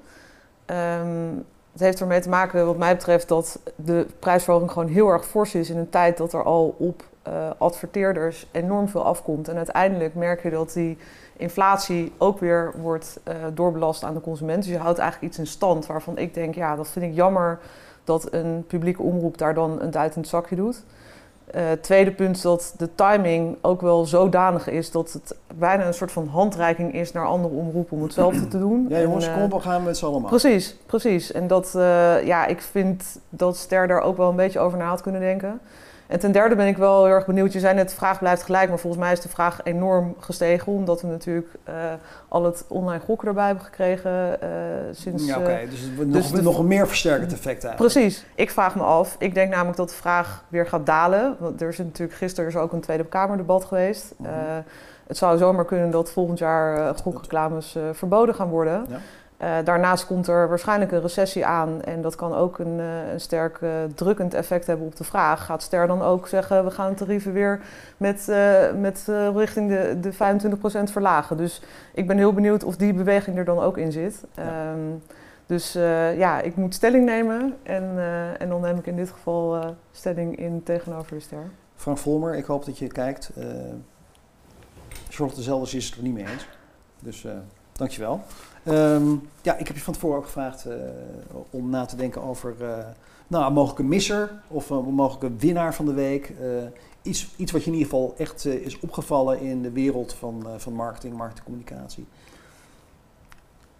Um, 0.65 1.45
het 1.73 1.81
heeft 1.81 1.99
ermee 1.99 2.19
te 2.19 2.29
maken, 2.29 2.65
wat 2.65 2.77
mij 2.77 2.95
betreft, 2.95 3.27
dat 3.27 3.59
de 3.75 4.07
prijsverhoging 4.19 4.71
gewoon 4.71 4.87
heel 4.87 5.09
erg 5.09 5.25
fors 5.25 5.55
is 5.55 5.69
in 5.69 5.77
een 5.77 5.89
tijd 5.89 6.17
dat 6.17 6.33
er 6.33 6.43
al 6.43 6.75
op 6.77 7.03
uh, 7.27 7.33
adverteerders 7.57 8.47
enorm 8.51 8.87
veel 8.87 9.03
afkomt. 9.03 9.47
En 9.47 9.55
uiteindelijk 9.55 10.15
merk 10.15 10.43
je 10.43 10.49
dat 10.49 10.73
die 10.73 10.97
inflatie 11.37 12.11
ook 12.17 12.39
weer 12.39 12.73
wordt 12.81 13.19
uh, 13.27 13.33
doorbelast 13.53 14.03
aan 14.03 14.13
de 14.13 14.21
consument. 14.21 14.63
Dus 14.63 14.71
je 14.71 14.77
houdt 14.77 14.99
eigenlijk 14.99 15.31
iets 15.31 15.39
in 15.39 15.47
stand 15.47 15.85
waarvan 15.85 16.17
ik 16.17 16.33
denk, 16.33 16.55
ja, 16.55 16.75
dat 16.75 16.87
vind 16.87 17.05
ik 17.05 17.13
jammer 17.13 17.59
dat 18.03 18.33
een 18.33 18.63
publieke 18.67 19.01
omroep 19.01 19.37
daar 19.37 19.53
dan 19.53 19.81
een 19.81 19.91
duit 19.91 20.15
in 20.15 20.21
het 20.21 20.29
zakje 20.29 20.55
doet. 20.55 20.83
Uh, 21.55 21.61
tweede 21.81 22.11
punt 22.11 22.41
dat 22.41 22.73
de 22.77 22.89
timing 22.95 23.57
ook 23.61 23.81
wel 23.81 24.05
zodanig 24.05 24.67
is 24.67 24.91
dat 24.91 25.13
het 25.13 25.35
bijna 25.55 25.85
een 25.85 25.93
soort 25.93 26.11
van 26.11 26.27
handreiking 26.27 26.93
is 26.93 27.11
naar 27.11 27.25
andere 27.25 27.55
omroepen 27.55 27.97
om 27.97 28.03
hetzelfde 28.03 28.47
te 28.47 28.59
doen. 28.59 28.85
Ja, 28.89 28.99
jongens, 28.99 29.27
en, 29.27 29.31
uh, 29.31 29.39
kom, 29.39 29.49
we 29.49 29.59
gaan 29.59 29.83
met 29.83 29.97
z'n 29.97 30.05
allemaal. 30.05 30.29
Precies, 30.29 30.77
precies. 30.85 31.31
En 31.31 31.47
dat, 31.47 31.73
uh, 31.75 32.25
ja, 32.25 32.45
ik 32.45 32.61
vind 32.61 33.19
dat 33.29 33.57
Ster 33.57 33.87
daar 33.87 34.01
ook 34.01 34.17
wel 34.17 34.29
een 34.29 34.35
beetje 34.35 34.59
over 34.59 34.77
na 34.77 34.87
had 34.87 35.01
kunnen 35.01 35.21
denken. 35.21 35.59
En 36.07 36.19
ten 36.19 36.31
derde 36.31 36.55
ben 36.55 36.67
ik 36.67 36.77
wel 36.77 37.05
heel 37.05 37.13
erg 37.13 37.25
benieuwd. 37.25 37.53
Je 37.53 37.59
zei 37.59 37.73
net, 37.73 37.89
de 37.89 37.95
vraag 37.95 38.19
blijft 38.19 38.43
gelijk, 38.43 38.69
maar 38.69 38.79
volgens 38.79 39.03
mij 39.03 39.11
is 39.11 39.21
de 39.21 39.29
vraag 39.29 39.59
enorm 39.63 40.15
gestegen. 40.19 40.71
Omdat 40.71 41.01
we 41.01 41.07
natuurlijk 41.07 41.47
uh, 41.69 41.73
al 42.27 42.43
het 42.43 42.65
online 42.67 43.03
gokken 43.03 43.27
erbij 43.27 43.45
hebben 43.45 43.63
gekregen 43.63 44.37
uh, 44.43 44.49
sinds... 44.91 45.25
Ja, 45.25 45.37
oké. 45.37 45.49
Okay. 45.49 45.67
Dus, 45.69 45.81
dus 45.97 46.31
nog, 46.31 46.41
nog 46.41 46.59
een 46.59 46.67
meer 46.67 46.87
versterkend 46.87 47.31
effect 47.31 47.63
eigenlijk. 47.63 47.93
Precies. 47.93 48.25
Ik 48.35 48.51
vraag 48.51 48.75
me 48.75 48.83
af. 48.83 49.15
Ik 49.19 49.33
denk 49.33 49.51
namelijk 49.51 49.77
dat 49.77 49.89
de 49.89 49.95
vraag 49.95 50.43
weer 50.47 50.67
gaat 50.67 50.85
dalen. 50.85 51.35
Want 51.39 51.61
er 51.61 51.69
is 51.69 51.77
natuurlijk 51.77 52.17
gisteren 52.17 52.49
is 52.49 52.55
ook 52.55 52.71
een 52.71 52.81
Tweede 52.81 53.05
Kamerdebat 53.05 53.65
geweest. 53.65 54.13
Mm 54.17 54.25
-hmm. 54.25 54.35
uh, 54.35 54.39
het 55.07 55.17
zou 55.17 55.37
zomaar 55.37 55.65
kunnen 55.65 55.91
dat 55.91 56.11
volgend 56.11 56.39
jaar 56.39 56.95
gokreclames 56.95 57.77
verboden 57.91 58.35
gaan 58.35 58.49
worden. 58.49 58.85
Ja. 58.89 58.99
Uh, 59.43 59.55
daarnaast 59.63 60.05
komt 60.05 60.27
er 60.27 60.49
waarschijnlijk 60.49 60.91
een 60.91 61.01
recessie 61.01 61.45
aan 61.45 61.81
en 61.81 62.01
dat 62.01 62.15
kan 62.15 62.33
ook 62.33 62.59
een, 62.59 62.79
uh, 62.79 63.11
een 63.11 63.19
sterk 63.19 63.59
uh, 63.61 63.69
drukkend 63.95 64.33
effect 64.33 64.67
hebben 64.67 64.85
op 64.85 64.95
de 64.95 65.03
vraag. 65.03 65.45
Gaat 65.45 65.61
Ster 65.61 65.87
dan 65.87 66.01
ook 66.01 66.27
zeggen, 66.27 66.63
we 66.63 66.71
gaan 66.71 66.89
de 66.89 66.95
tarieven 66.95 67.33
weer 67.33 67.61
met, 67.97 68.27
met 68.77 69.07
richting 69.35 69.69
de, 69.69 69.99
de 69.99 70.13
25% 70.13 70.91
verlagen? 70.91 71.37
Dus 71.37 71.61
ik 71.93 72.07
ben 72.07 72.17
heel 72.17 72.33
benieuwd 72.33 72.63
of 72.63 72.75
die 72.75 72.93
beweging 72.93 73.37
er 73.37 73.45
dan 73.45 73.59
ook 73.59 73.77
in 73.77 73.91
zit. 73.91 74.23
Ja. 74.35 74.71
Um, 74.71 75.01
dus 75.45 75.73
ja, 76.17 76.41
ik 76.41 76.55
moet 76.55 76.73
stelling 76.73 77.05
nemen 77.05 77.57
en, 77.63 77.97
en 78.39 78.49
dan 78.49 78.61
neem 78.61 78.77
ik 78.77 78.87
in 78.87 78.95
dit 78.95 79.09
geval 79.09 79.75
stelling 79.91 80.35
in 80.37 80.63
tegenover 80.63 81.15
de 81.15 81.19
Ster. 81.19 81.49
Frank 81.75 81.97
Volmer, 81.97 82.35
ik 82.35 82.45
hoop 82.45 82.65
dat 82.65 82.77
je 82.77 82.87
kijkt. 82.87 83.31
Charlotte 85.09 85.41
Zelders 85.41 85.73
is 85.73 85.85
het 85.85 85.95
er 85.95 86.03
niet 86.03 86.13
mee 86.13 86.27
eens. 86.27 86.47
Dus 86.99 87.25
dankjewel. 87.71 88.21
Um, 88.67 89.29
ja, 89.41 89.57
ik 89.57 89.67
heb 89.67 89.75
je 89.75 89.81
van 89.81 89.93
tevoren 89.93 90.17
ook 90.17 90.25
gevraagd 90.25 90.65
uh, 90.65 90.73
om 91.49 91.69
na 91.69 91.85
te 91.85 91.95
denken 91.95 92.23
over 92.23 92.53
uh, 92.61 92.67
nou, 93.27 93.45
een 93.45 93.53
mogelijke 93.53 93.83
misser 93.83 94.31
of 94.47 94.69
een 94.69 94.83
mogelijke 94.83 95.35
winnaar 95.37 95.73
van 95.73 95.85
de 95.85 95.93
week. 95.93 96.33
Uh, 96.41 96.47
iets, 97.01 97.33
iets 97.35 97.51
wat 97.51 97.63
je 97.63 97.71
in 97.71 97.77
ieder 97.77 97.89
geval 97.91 98.13
echt 98.17 98.45
is 98.45 98.79
opgevallen 98.79 99.39
in 99.39 99.61
de 99.61 99.71
wereld 99.71 100.13
van, 100.13 100.45
van 100.57 100.73
marketing, 100.73 101.17
marketingcommunicatie. 101.17 102.05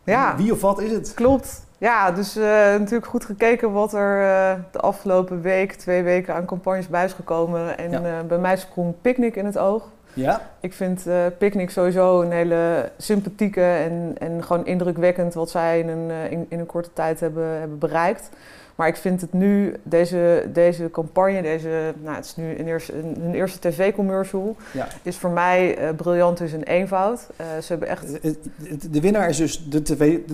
Ja. 0.04 0.36
Wie 0.38 0.52
of 0.52 0.62
wat 0.62 0.80
is 0.80 0.92
het? 0.92 1.14
Klopt. 1.14 1.66
Ja, 1.78 2.12
dus 2.12 2.36
natuurlijk 2.80 3.06
goed 3.06 3.26
gekeken 3.26 3.72
wat 3.72 3.94
er 3.94 4.66
de 4.72 4.80
afgelopen 4.80 5.42
week, 5.42 5.74
twee 5.74 6.04
weken 6.04 6.36
aan 6.36 6.46
campagnes 6.46 6.88
bij 6.88 7.06
is 7.06 7.14
gekomen. 7.14 7.78
En 7.78 7.92
ja. 7.92 8.24
bij 8.24 8.38
mij 8.38 8.58
sprong 8.58 8.94
Picnic 9.02 9.36
in 9.36 9.46
het 9.46 9.58
oog. 9.58 9.90
Ja. 10.14 10.50
Ik 10.60 10.74
vind 10.74 11.08
uh, 11.08 11.26
Picnic 11.38 11.70
sowieso 11.70 12.22
een 12.22 12.32
hele 12.32 12.92
sympathieke 12.98 13.62
en, 13.62 14.16
en 14.18 14.44
gewoon 14.44 14.66
indrukwekkend 14.66 15.34
wat 15.34 15.50
zij 15.50 15.80
in 15.80 15.88
een, 15.88 16.10
uh, 16.10 16.32
in, 16.32 16.46
in, 16.50 16.60
een 16.60 16.66
korte 16.66 16.90
tijd 16.94 17.20
hebben, 17.20 17.60
hebben 17.60 17.78
bereikt. 17.78 18.30
Maar 18.76 18.88
ik 18.88 18.96
vind 18.96 19.22
het 19.22 19.34
nu, 19.34 19.76
deze, 19.84 20.50
deze 20.54 20.90
campagne, 20.92 21.42
deze, 21.42 21.94
nou, 22.02 22.16
het 22.16 22.26
is 22.26 22.36
nu 22.36 22.60
een 22.60 22.68
eerste, 22.68 22.94
een, 22.98 23.34
eerste 23.34 23.60
tv-commercial, 23.60 24.56
ja. 24.72 24.88
is 25.02 25.18
voor 25.18 25.30
mij 25.30 25.82
uh, 25.82 25.90
briljant 25.96 26.42
is 26.42 26.54
een 26.54 26.64
eenvoud. 26.64 27.28
ze 27.38 27.66
hebben 27.68 27.88
echt... 27.88 28.06
De 28.92 29.02
winnaar 29.02 29.30
is 29.30 29.38
dus 29.38 29.70
de 29.70 29.82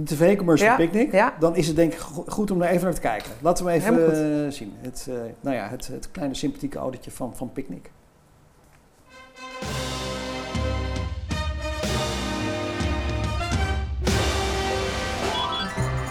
tv-commercial 0.03 0.75
tv 0.75 0.81
ja, 0.81 0.87
Picnic. 0.87 1.11
Ja. 1.11 1.33
Dan 1.39 1.55
is 1.55 1.67
het 1.67 1.75
denk 1.75 1.93
ik 1.93 1.99
goed 2.27 2.51
om 2.51 2.61
er 2.61 2.69
even 2.69 2.83
naar 2.83 2.93
te 2.93 3.01
kijken. 3.01 3.31
Laten 3.41 3.65
we 3.65 3.71
even 3.71 4.53
zien. 4.53 4.73
Het, 4.81 5.07
nou 5.41 5.55
ja, 5.55 5.67
het, 5.69 5.87
het 5.87 6.11
kleine 6.11 6.35
sympathieke 6.35 6.77
autootje 6.77 7.11
van, 7.11 7.35
van 7.35 7.51
Picnic. 7.53 7.89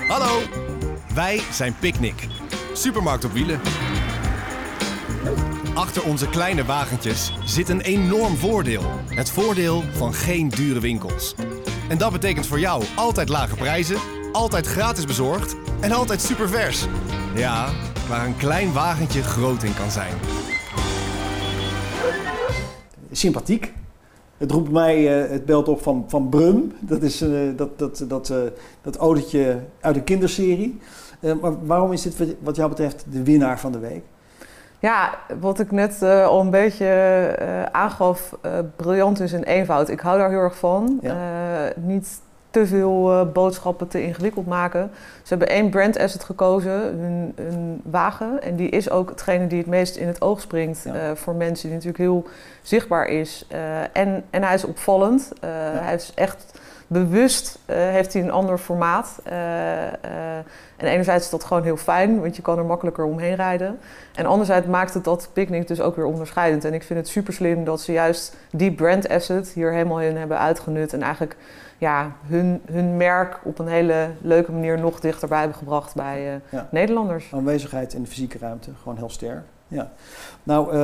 Hallo, 0.09 0.41
wij 1.15 1.41
zijn 1.53 1.77
Picnic. 1.81 2.27
Supermarkt 2.73 3.25
op 3.25 3.33
wielen. 3.33 3.61
Achter 5.75 6.05
onze 6.05 6.29
kleine 6.29 6.65
wagentjes 6.65 7.33
zit 7.45 7.69
een 7.69 7.81
enorm 7.81 8.37
voordeel. 8.37 8.83
Het 9.09 9.31
voordeel 9.31 9.85
van 9.97 10.15
geen 10.15 10.49
dure 10.49 10.81
winkels. 10.81 11.35
En 11.89 11.99
dat 11.99 12.13
betekent 12.13 12.47
voor 12.47 12.61
jou 12.61 12.85
altijd 12.95 13.29
lage 13.29 13.55
prijzen, 13.57 13.97
altijd 14.33 14.67
gratis 14.67 15.05
bezorgd 15.05 15.57
en 15.81 15.93
altijd 15.93 16.21
super 16.21 16.49
vers. 16.49 16.87
Ja, 17.35 17.69
waar 18.09 18.27
een 18.27 18.37
klein 18.37 18.73
wagentje 18.73 19.23
groot 19.23 19.63
in 19.63 19.75
kan 19.75 19.91
zijn. 19.91 20.15
Sympathiek. 23.11 23.73
Het 24.37 24.50
roept 24.50 24.71
mij 24.71 25.23
uh, 25.25 25.31
het 25.31 25.45
beeld 25.45 25.69
op 25.69 25.83
van, 25.83 26.05
van 26.09 26.29
Brum. 26.29 26.73
Dat 26.81 27.03
is 27.03 27.23
uh, 27.23 27.57
dat, 27.57 27.79
dat, 27.79 28.05
dat, 28.09 28.29
uh, 28.29 28.37
dat 28.83 28.97
autootje 28.97 29.59
uit 29.81 29.97
een 29.97 30.05
kinderserie. 30.05 30.79
maar 31.41 31.67
waarom 31.67 31.93
is 31.93 32.03
dit 32.03 32.37
wat 32.41 32.57
jou 32.57 32.69
betreft 32.69 33.05
de 33.11 33.23
winnaar 33.23 33.61
van 33.61 33.73
de 33.73 33.79
week? 33.79 34.03
Ja, 34.81 35.19
wat 35.41 35.61
ik 35.61 35.71
net 35.71 35.99
uh, 36.03 36.27
al 36.27 36.41
een 36.41 36.50
beetje 36.50 36.87
uh, 37.41 37.62
aangaf, 37.62 38.37
uh, 38.47 38.59
briljant 38.77 39.21
is 39.21 39.33
in 39.33 39.43
eenvoud. 39.43 39.88
Ik 39.88 40.00
hou 40.00 40.19
daar 40.19 40.31
heel 40.31 40.38
erg 40.38 40.59
van. 40.59 40.99
Ja. 41.03 41.73
niet 41.77 42.21
te 42.50 42.67
veel 42.67 43.31
boodschappen 43.33 43.88
te 43.88 44.02
ingewikkeld 44.02 44.47
maken. 44.47 44.90
Ze 45.23 45.28
hebben 45.28 45.49
één 45.49 45.71
brand 45.71 45.99
asset 45.99 46.25
gekozen, 46.25 47.02
een, 47.02 47.33
een, 47.37 47.81
wagen. 47.85 48.43
En 48.43 48.57
die 48.57 48.69
is 48.69 48.90
ook 48.90 49.09
hetgene 49.09 49.47
die 49.47 49.59
het 49.59 49.67
meest 49.67 49.97
in 49.97 50.07
het 50.07 50.23
oog 50.23 50.40
springt 50.40 50.83
ja. 50.85 51.17
voor 51.17 51.35
mensen, 51.35 51.62
die 51.62 51.76
natuurlijk 51.76 51.99
heel 51.99 52.26
zichtbaar 52.62 53.07
is. 53.07 53.47
en, 53.93 54.25
en 54.31 54.43
hij 54.43 54.55
is 54.55 54.64
opvallend. 54.64 55.33
Ja. 55.40 55.49
Hij 55.83 55.95
is 55.95 56.12
echt 56.14 56.58
bewust 56.88 57.59
uh, 57.66 57.76
heeft 57.76 58.12
hij 58.12 58.23
een 58.23 58.30
ander 58.30 58.59
formaat. 58.59 59.21
Uh, 59.26 59.33
uh, 59.33 60.37
en 60.76 60.87
enerzijds 60.87 61.25
is 61.25 61.30
dat 61.30 61.45
gewoon 61.45 61.62
heel 61.62 61.76
fijn, 61.76 62.21
want 62.21 62.37
je 62.37 62.42
kan 62.42 62.59
er 62.59 62.64
makkelijker 62.64 63.04
omheen 63.04 63.35
rijden. 63.35 63.78
En 64.14 64.26
anderzijds 64.26 64.66
maakt 64.66 64.95
het 64.95 65.04
dat 65.04 65.28
picknick 65.33 65.68
dus 65.68 65.80
ook 65.80 65.97
weer 65.97 66.04
onderscheidend. 66.04 66.64
En 66.64 66.75
ik 66.75 66.83
vind 66.83 66.99
het 66.99 67.09
super 67.09 67.33
slim 67.33 67.64
dat 67.64 67.80
ze 67.80 67.92
juist 67.92 68.37
die 68.50 68.73
brand 68.73 69.09
asset 69.09 69.49
hier 69.49 69.73
helemaal 69.73 70.00
in 70.00 70.16
hebben 70.16 70.38
uitgenut. 70.38 70.92
En 70.92 71.02
eigenlijk 71.02 71.37
ja, 71.78 72.12
hun, 72.26 72.62
hun 72.71 72.97
merk 72.97 73.38
op 73.42 73.59
een 73.59 73.68
hele 73.68 74.11
leuke 74.21 74.52
manier 74.52 74.78
nog 74.78 75.00
dichterbij 75.00 75.38
hebben 75.38 75.59
gebracht 75.59 75.95
bij 75.95 76.40
ja. 76.49 76.68
Nederlanders. 76.71 77.30
Aanwezigheid 77.33 77.95
in 77.95 78.02
de 78.02 78.09
fysieke 78.09 78.38
ruimte, 78.38 78.71
gewoon 78.83 78.99
heel 78.99 79.11
sterk. 79.11 79.42
Ja. 79.68 79.90
Nou 80.42 80.76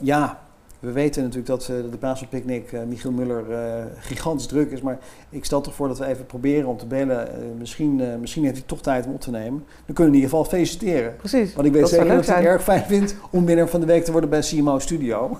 ja, 0.00 0.38
we 0.80 0.92
weten 0.92 1.22
natuurlijk 1.22 1.48
dat 1.48 1.68
uh, 1.70 1.90
de 1.90 1.96
baas 2.00 2.18
van 2.18 2.28
Picnic, 2.28 2.72
uh, 2.72 2.82
Michiel 2.82 3.10
Muller, 3.10 3.44
uh, 3.50 3.84
gigantisch 3.98 4.46
druk 4.46 4.70
is. 4.70 4.80
Maar 4.80 4.98
ik 5.30 5.44
stel 5.44 5.60
toch 5.60 5.74
voor 5.74 5.88
dat 5.88 5.98
we 5.98 6.06
even 6.06 6.26
proberen 6.26 6.68
om 6.68 6.76
te 6.76 6.86
bellen. 6.86 7.28
misschien, 7.58 8.20
misschien 8.20 8.44
heeft 8.44 8.56
hij 8.56 8.66
toch 8.66 8.80
tijd 8.80 9.06
om 9.06 9.12
op 9.12 9.20
te 9.20 9.30
nemen. 9.30 9.64
Dan 9.86 9.94
kunnen 9.94 10.12
we 10.12 10.18
in 10.18 10.24
ieder 10.24 10.30
geval 10.30 10.44
feliciteren. 10.44 11.16
Precies. 11.16 11.54
Want 11.54 11.66
ik 11.66 11.72
weet 11.72 11.88
zeker 11.88 12.08
dat 12.08 12.26
hij 12.26 12.36
het 12.36 12.44
erg 12.44 12.62
fijn 12.62 12.84
vindt 12.84 13.14
om 13.30 13.44
winnaar 13.44 13.68
van 13.68 13.80
de 13.80 13.86
week 13.86 14.04
te 14.04 14.12
worden 14.12 14.30
bij 14.30 14.40
CMO 14.40 14.78
Studio. 14.78 15.38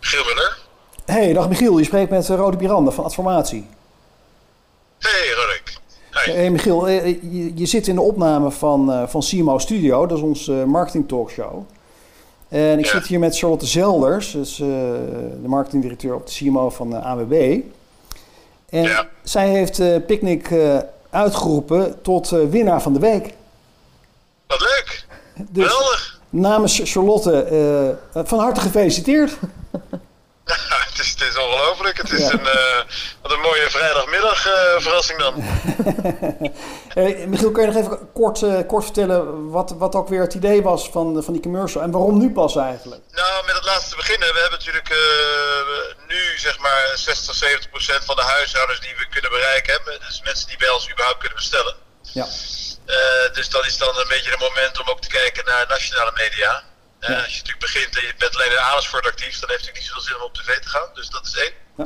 Michiel 0.00 0.24
Muller. 0.24 0.58
Hey, 1.04 1.32
dag 1.32 1.48
Michiel. 1.48 1.78
Je 1.78 1.84
spreekt 1.84 2.10
met 2.10 2.28
Rode 2.28 2.56
Miranda 2.56 2.90
van 2.90 3.04
Adformatie. 3.04 3.66
Hey 4.98 5.28
Roderick. 5.34 5.78
Hey. 6.10 6.34
hey 6.34 6.50
Michiel, 6.50 6.88
je, 6.88 7.52
je, 7.54 7.66
zit 7.66 7.86
in 7.88 7.94
de 7.94 8.00
opname 8.00 8.50
van, 8.50 9.08
van 9.08 9.20
CMO 9.20 9.58
Studio. 9.58 10.06
Dat 10.06 10.18
is 10.18 10.24
onze 10.24 10.52
marketing 10.52 11.08
talkshow. 11.08 11.64
En 12.50 12.78
ik 12.78 12.86
zit 12.86 13.06
hier 13.06 13.18
met 13.18 13.38
Charlotte 13.38 13.66
Zelders, 13.66 14.32
dus, 14.32 14.58
uh, 14.58 14.66
de 15.42 15.48
marketingdirecteur 15.48 16.14
op 16.14 16.26
de 16.26 16.32
CMO 16.32 16.70
van 16.70 16.90
de 16.90 16.96
uh, 16.96 17.06
AWB. 17.06 17.60
En 18.68 18.82
ja. 18.82 19.08
zij 19.22 19.48
heeft 19.48 19.78
uh, 19.78 19.96
Picnic 20.06 20.50
uh, 20.50 20.78
uitgeroepen 21.10 22.02
tot 22.02 22.28
winnaar 22.28 22.82
van 22.82 22.92
de 22.92 22.98
week. 22.98 23.34
Wat 24.46 24.60
leuk! 24.60 25.06
Dus, 25.50 25.64
Geweldig! 25.64 26.20
Namens 26.30 26.80
Charlotte, 26.84 27.96
van 28.12 28.38
harte 28.38 28.60
gefeliciteerd. 28.60 29.38
het 31.20 31.36
is, 31.36 31.42
ongelooflijk. 31.42 31.96
Het 31.96 32.12
is 32.12 32.18
ja. 32.18 32.32
een, 32.32 32.86
wat 33.22 33.32
een 33.32 33.40
mooie 33.40 33.70
vrijdagmiddag 33.70 34.46
uh, 34.46 34.52
verrassing 34.78 35.18
dan. 35.18 35.34
hey, 36.98 37.26
Michiel, 37.26 37.50
kun 37.50 37.62
je 37.62 37.72
nog 37.72 37.82
even 37.82 38.12
kort, 38.12 38.40
uh, 38.40 38.58
kort 38.66 38.84
vertellen 38.84 39.50
wat, 39.50 39.74
wat 39.78 39.94
ook 39.94 40.08
weer 40.08 40.20
het 40.20 40.34
idee 40.34 40.62
was 40.62 40.88
van, 40.88 41.22
van 41.22 41.32
die 41.32 41.42
commercial 41.42 41.82
en 41.82 41.90
waarom 41.90 42.18
nu 42.18 42.30
pas 42.30 42.56
eigenlijk? 42.56 43.02
Nou, 43.10 43.46
met 43.46 43.54
het 43.54 43.64
laatste 43.64 43.96
beginnen. 43.96 44.32
We 44.32 44.40
hebben 44.40 44.58
natuurlijk 44.58 44.94
nu 46.08 46.38
zeg 46.38 46.58
maar 46.58 46.90
60, 46.94 47.34
70 47.34 47.70
procent 47.70 48.04
van 48.04 48.16
de 48.16 48.22
huishoudens 48.22 48.80
die 48.80 48.94
we 48.96 49.06
kunnen 49.10 49.30
bereiken. 49.30 49.80
Hè? 49.84 49.98
Dus 50.06 50.22
mensen 50.24 50.48
die 50.48 50.58
bij 50.58 50.70
ons 50.70 50.90
überhaupt 50.90 51.18
kunnen 51.18 51.38
bestellen. 51.38 51.74
Ja. 52.02 52.26
dus 53.32 53.48
dat 53.48 53.66
is 53.66 53.78
dan 53.78 53.96
een 53.96 54.08
beetje 54.08 54.32
een 54.32 54.46
moment 54.48 54.80
om 54.80 54.88
ook 54.88 55.00
te 55.00 55.08
kijken 55.08 55.44
naar 55.44 55.64
nationale 55.68 56.12
media. 56.14 56.62
Ja. 57.00 57.10
Uh, 57.10 57.16
als 57.16 57.32
je 57.32 57.38
natuurlijk 57.38 57.58
begint 57.58 57.96
en 57.96 58.06
je 58.06 58.14
bent 58.18 58.34
alleen 58.34 58.50
in 58.50 58.58
Amersfoort 58.58 59.06
actief, 59.06 59.38
dan 59.38 59.50
heeft 59.50 59.66
het 59.66 59.74
niet 59.74 59.84
zoveel 59.84 60.02
zin 60.02 60.16
om 60.16 60.22
op 60.22 60.34
tv 60.34 60.58
te 60.58 60.68
gaan. 60.68 60.90
Dus 60.94 61.08
dat 61.08 61.26
is 61.26 61.34
één. 61.34 61.52
Ja. 61.76 61.84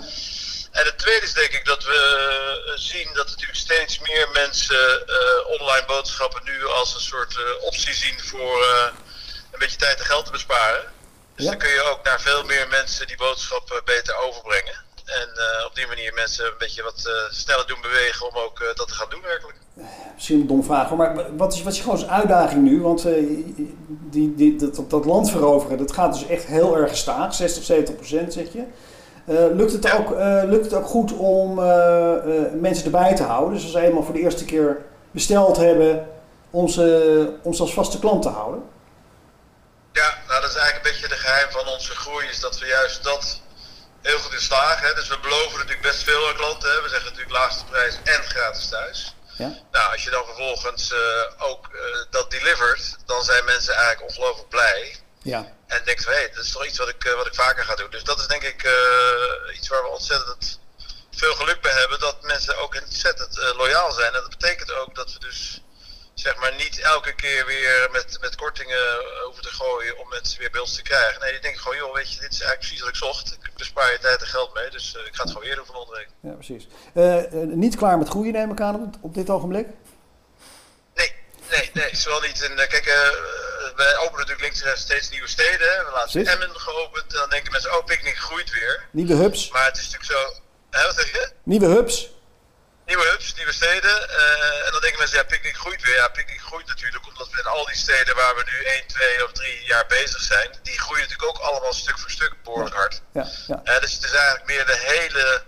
En 0.81 0.85
het 0.85 0.99
tweede 0.99 1.27
is 1.27 1.33
denk 1.33 1.53
ik 1.53 1.65
dat 1.65 1.85
we 1.85 2.73
zien 2.75 3.15
dat 3.15 3.27
natuurlijk 3.29 3.59
steeds 3.59 3.99
meer 3.99 4.29
mensen 4.33 5.05
uh, 5.07 5.61
online 5.61 5.87
boodschappen 5.87 6.45
nu 6.45 6.67
als 6.67 6.95
een 6.95 7.01
soort 7.01 7.37
uh, 7.37 7.63
optie 7.63 7.95
zien 7.95 8.21
voor 8.21 8.67
een 9.53 9.59
beetje 9.59 9.77
tijd 9.77 9.99
en 9.99 10.05
geld 10.07 10.25
te 10.25 10.31
besparen. 10.31 10.93
Dus 11.37 11.45
ja. 11.45 11.51
dan 11.51 11.59
kun 11.59 11.71
je 11.71 11.83
ook 11.83 12.05
naar 12.05 12.21
veel 12.21 12.45
meer 12.45 12.69
mensen 12.69 13.07
die 13.07 13.17
boodschappen 13.17 13.85
beter 13.85 14.17
overbrengen. 14.17 14.85
En 15.05 15.29
op 15.65 15.75
die 15.75 15.87
manier 15.87 16.15
mensen 16.15 16.47
een 16.47 16.59
beetje 16.59 16.83
wat 16.83 17.29
sneller 17.31 17.67
doen 17.67 17.81
bewegen 17.81 18.27
om 18.27 18.37
ook 18.37 18.75
dat 18.75 18.89
te 18.89 18.95
gaan 18.95 19.11
doen 19.11 19.23
werkelijk 19.23 19.59
misschien 20.15 20.41
een 20.41 20.47
dom 20.47 20.65
vraag, 20.65 20.91
maar 20.91 21.37
wat 21.37 21.53
is, 21.53 21.63
wat 21.63 21.73
is 21.73 21.81
gewoon 21.81 21.99
een 21.99 22.11
uitdaging 22.11 22.63
nu? 22.63 22.83
Want 22.83 23.07
uh, 23.07 23.13
die, 23.87 24.35
die, 24.35 24.57
dat, 24.57 24.91
dat 24.91 25.05
land 25.05 25.31
veroveren, 25.31 25.79
dat 25.79 25.93
gaat 25.93 26.13
dus 26.13 26.27
echt 26.27 26.45
heel 26.45 26.77
erg 26.77 26.91
gestaag, 26.91 27.35
60, 27.35 27.65
70 27.65 27.95
procent 27.97 28.33
zeg 28.33 28.53
je. 28.53 28.65
Uh, 29.29 29.57
lukt, 29.57 29.73
het 29.73 29.93
ook, 29.93 30.11
uh, 30.11 30.43
lukt 30.45 30.65
het 30.65 30.75
ook 30.75 30.87
goed 30.87 31.13
om 31.13 31.55
mensen 32.61 32.85
erbij 32.85 33.15
te 33.15 33.23
houden? 33.23 33.55
Dus 33.55 33.63
als 33.63 33.73
ze 33.73 33.81
eenmaal 33.81 34.03
voor 34.03 34.15
de 34.15 34.21
eerste 34.21 34.45
keer 34.45 34.85
besteld 35.11 35.57
hebben, 35.57 36.07
om 36.51 36.69
ze, 36.69 37.39
om 37.43 37.55
ze 37.55 37.63
als 37.63 37.75
vaste 37.75 37.99
klant 37.99 38.23
te 38.23 38.29
houden? 38.29 38.63
Ja, 39.93 40.15
nou 40.29 40.41
dat 40.41 40.51
is 40.51 40.57
eigenlijk 40.57 40.87
een 40.87 40.93
beetje 40.93 41.09
de 41.09 41.23
geheim 41.27 41.51
van 41.51 41.67
onze 41.75 41.91
groei, 41.91 42.27
is 42.27 42.41
dat 42.41 42.59
we 42.59 42.67
juist 42.67 43.05
dat 43.05 43.41
heel 44.03 44.19
goed 44.19 44.33
in 44.33 44.41
slagen. 44.41 44.87
Hè? 44.87 44.95
Dus 44.95 45.09
we 45.09 45.19
beloven 45.21 45.59
natuurlijk 45.59 45.83
best 45.83 46.03
veel 46.03 46.29
aan 46.29 46.35
klanten. 46.35 46.71
Hè? 46.71 46.83
We 46.83 46.89
zeggen 46.89 47.11
natuurlijk 47.11 47.37
laagste 47.37 47.65
prijs 47.65 47.95
en 48.05 48.23
gratis 48.23 48.69
thuis. 48.69 49.15
Ja? 49.37 49.59
Nou, 49.71 49.93
als 49.93 50.05
je 50.05 50.11
dan 50.11 50.25
vervolgens 50.25 50.93
uh, 50.93 50.99
ook 51.39 51.69
uh, 51.73 51.81
dat 52.11 52.31
delivert, 52.31 52.97
dan 53.07 53.25
zijn 53.25 53.45
mensen 53.45 53.75
eigenlijk 53.75 54.09
ongelooflijk 54.09 54.49
blij. 54.49 54.97
Ja. 55.23 55.53
En 55.67 55.85
denken 55.85 56.05
van, 56.05 56.13
hé, 56.13 56.19
hey, 56.19 56.31
dat 56.35 56.45
is 56.45 56.53
toch 56.53 56.67
iets 56.67 56.79
wat 56.79 56.89
ik, 56.89 57.05
uh, 57.05 57.15
wat 57.15 57.27
ik 57.27 57.35
vaker 57.35 57.65
ga 57.65 57.75
doen. 57.75 57.91
Dus 57.91 58.05
dat 58.05 58.21
is 58.21 58.27
denk 58.27 58.43
ik 58.43 58.63
iets 59.55 59.69
waar 59.69 59.83
we 59.83 59.89
ontzettend 59.89 60.61
veel 61.11 61.35
geluk 61.35 61.61
bij 61.61 61.73
hebben. 61.73 62.01
Dat 62.01 62.23
mensen 62.23 62.59
ook 62.59 62.75
ontzettend 62.85 63.53
loyaal 63.57 63.93
zijn. 63.93 64.15
En 64.15 64.21
dat 64.21 64.39
betekent 64.39 64.73
ook 64.73 64.95
dat 64.95 65.13
we 65.13 65.19
dus 65.19 65.61
zeg 66.15 66.37
maar 66.37 66.55
niet 66.55 66.81
elke 66.81 67.15
keer 67.15 67.47
weer 67.47 67.89
met, 67.93 68.19
met 68.21 68.37
kortingen 68.37 68.79
over 69.27 69.43
te 69.43 69.49
gooien 69.49 69.99
om 69.99 70.09
mensen 70.09 70.39
weer 70.39 70.51
bij 70.51 70.61
ons 70.61 70.75
te 70.75 70.83
krijgen. 70.83 71.21
Nee, 71.21 71.31
die 71.33 71.41
denken 71.41 71.61
gewoon, 71.61 71.77
joh, 71.77 71.95
weet 71.95 72.13
je, 72.13 72.21
dit 72.21 72.33
is 72.33 72.41
eigenlijk 72.41 72.59
precies 72.59 72.81
wat 72.81 72.89
ik 72.89 72.97
zocht. 72.97 73.33
Ik 73.33 73.55
bespaar 73.57 73.93
je 73.93 73.99
tijd 73.99 74.21
en 74.21 74.27
geld 74.27 74.55
mee, 74.55 74.71
dus 74.71 74.95
uh, 74.97 75.07
ik 75.07 75.15
ga 75.15 75.23
het 75.23 75.33
gewoon 75.33 75.47
weer 75.47 75.57
doen 75.57 75.67
volgende 75.67 75.97
week. 75.99 76.09
Ja, 76.21 76.33
precies. 76.33 76.67
Uh, 76.95 77.33
uh, 77.33 77.55
niet 77.57 77.77
klaar 77.77 77.99
met 77.99 78.09
groeien 78.09 78.33
neem 78.33 78.51
ik 78.51 78.61
aan 78.61 78.75
op, 78.75 78.95
op 79.01 79.15
dit 79.15 79.31
ogenblik? 79.31 79.67
Nee, 80.95 81.13
nee, 81.51 81.71
nee, 81.75 81.97
zowel 81.97 82.21
niet. 82.21 82.43
En, 82.43 82.57
kijk, 82.57 82.85
wij 83.77 83.97
openen 83.97 84.27
natuurlijk 84.27 84.41
links 84.41 84.81
steeds 84.81 85.11
nieuwe 85.11 85.29
steden. 85.29 85.69
Hè. 85.69 85.85
We 85.85 85.91
laten 85.95 86.27
Emmen 86.27 86.61
geopend 86.61 87.13
en 87.13 87.19
dan 87.19 87.31
denken 87.31 87.53
mensen, 87.53 87.79
oh, 87.79 87.85
Picnic 87.85 88.17
groeit 88.17 88.51
weer. 88.51 88.87
Nieuwe 88.91 89.15
hubs. 89.15 89.51
Maar 89.51 89.65
het 89.65 89.77
is 89.77 89.91
natuurlijk 89.91 90.13
zo, 90.13 90.41
hè, 90.71 90.87
wat 90.87 90.95
zeg 90.95 91.13
je? 91.13 91.31
Nieuwe 91.43 91.67
hubs 91.67 92.14
nieuwe 92.87 93.07
hubs, 93.11 93.35
nieuwe 93.35 93.53
steden. 93.53 93.97
Uh, 94.11 94.67
en 94.67 94.71
dan 94.73 94.81
denken 94.81 94.99
mensen, 94.99 95.19
ja, 95.19 95.25
Picnic 95.25 95.57
groeit 95.57 95.83
weer. 95.83 95.95
Ja, 95.95 96.09
Picnic 96.09 96.41
groeit 96.41 96.67
natuurlijk 96.67 97.07
omdat 97.07 97.31
we 97.31 97.39
in 97.39 97.47
al 97.47 97.65
die 97.65 97.77
steden 97.77 98.15
waar 98.15 98.35
we 98.37 98.45
nu 98.53 98.65
1, 98.65 98.87
2 98.87 99.25
of 99.25 99.33
3 99.33 99.65
jaar 99.65 99.87
bezig 99.87 100.21
zijn, 100.21 100.51
die 100.63 100.81
groeien 100.81 101.03
natuurlijk 101.03 101.29
ook 101.29 101.43
allemaal 101.49 101.73
stuk 101.73 101.99
voor 101.99 102.11
stuk 102.11 102.35
behoorlijk 102.43 102.75
hard. 102.75 103.03
Ja, 103.13 103.27
ja. 103.47 103.61
Uh, 103.65 103.81
dus 103.81 103.95
het 103.95 104.05
is 104.05 104.13
eigenlijk 104.13 104.47
meer 104.47 104.67
de 104.67 104.81
hele 104.93 105.43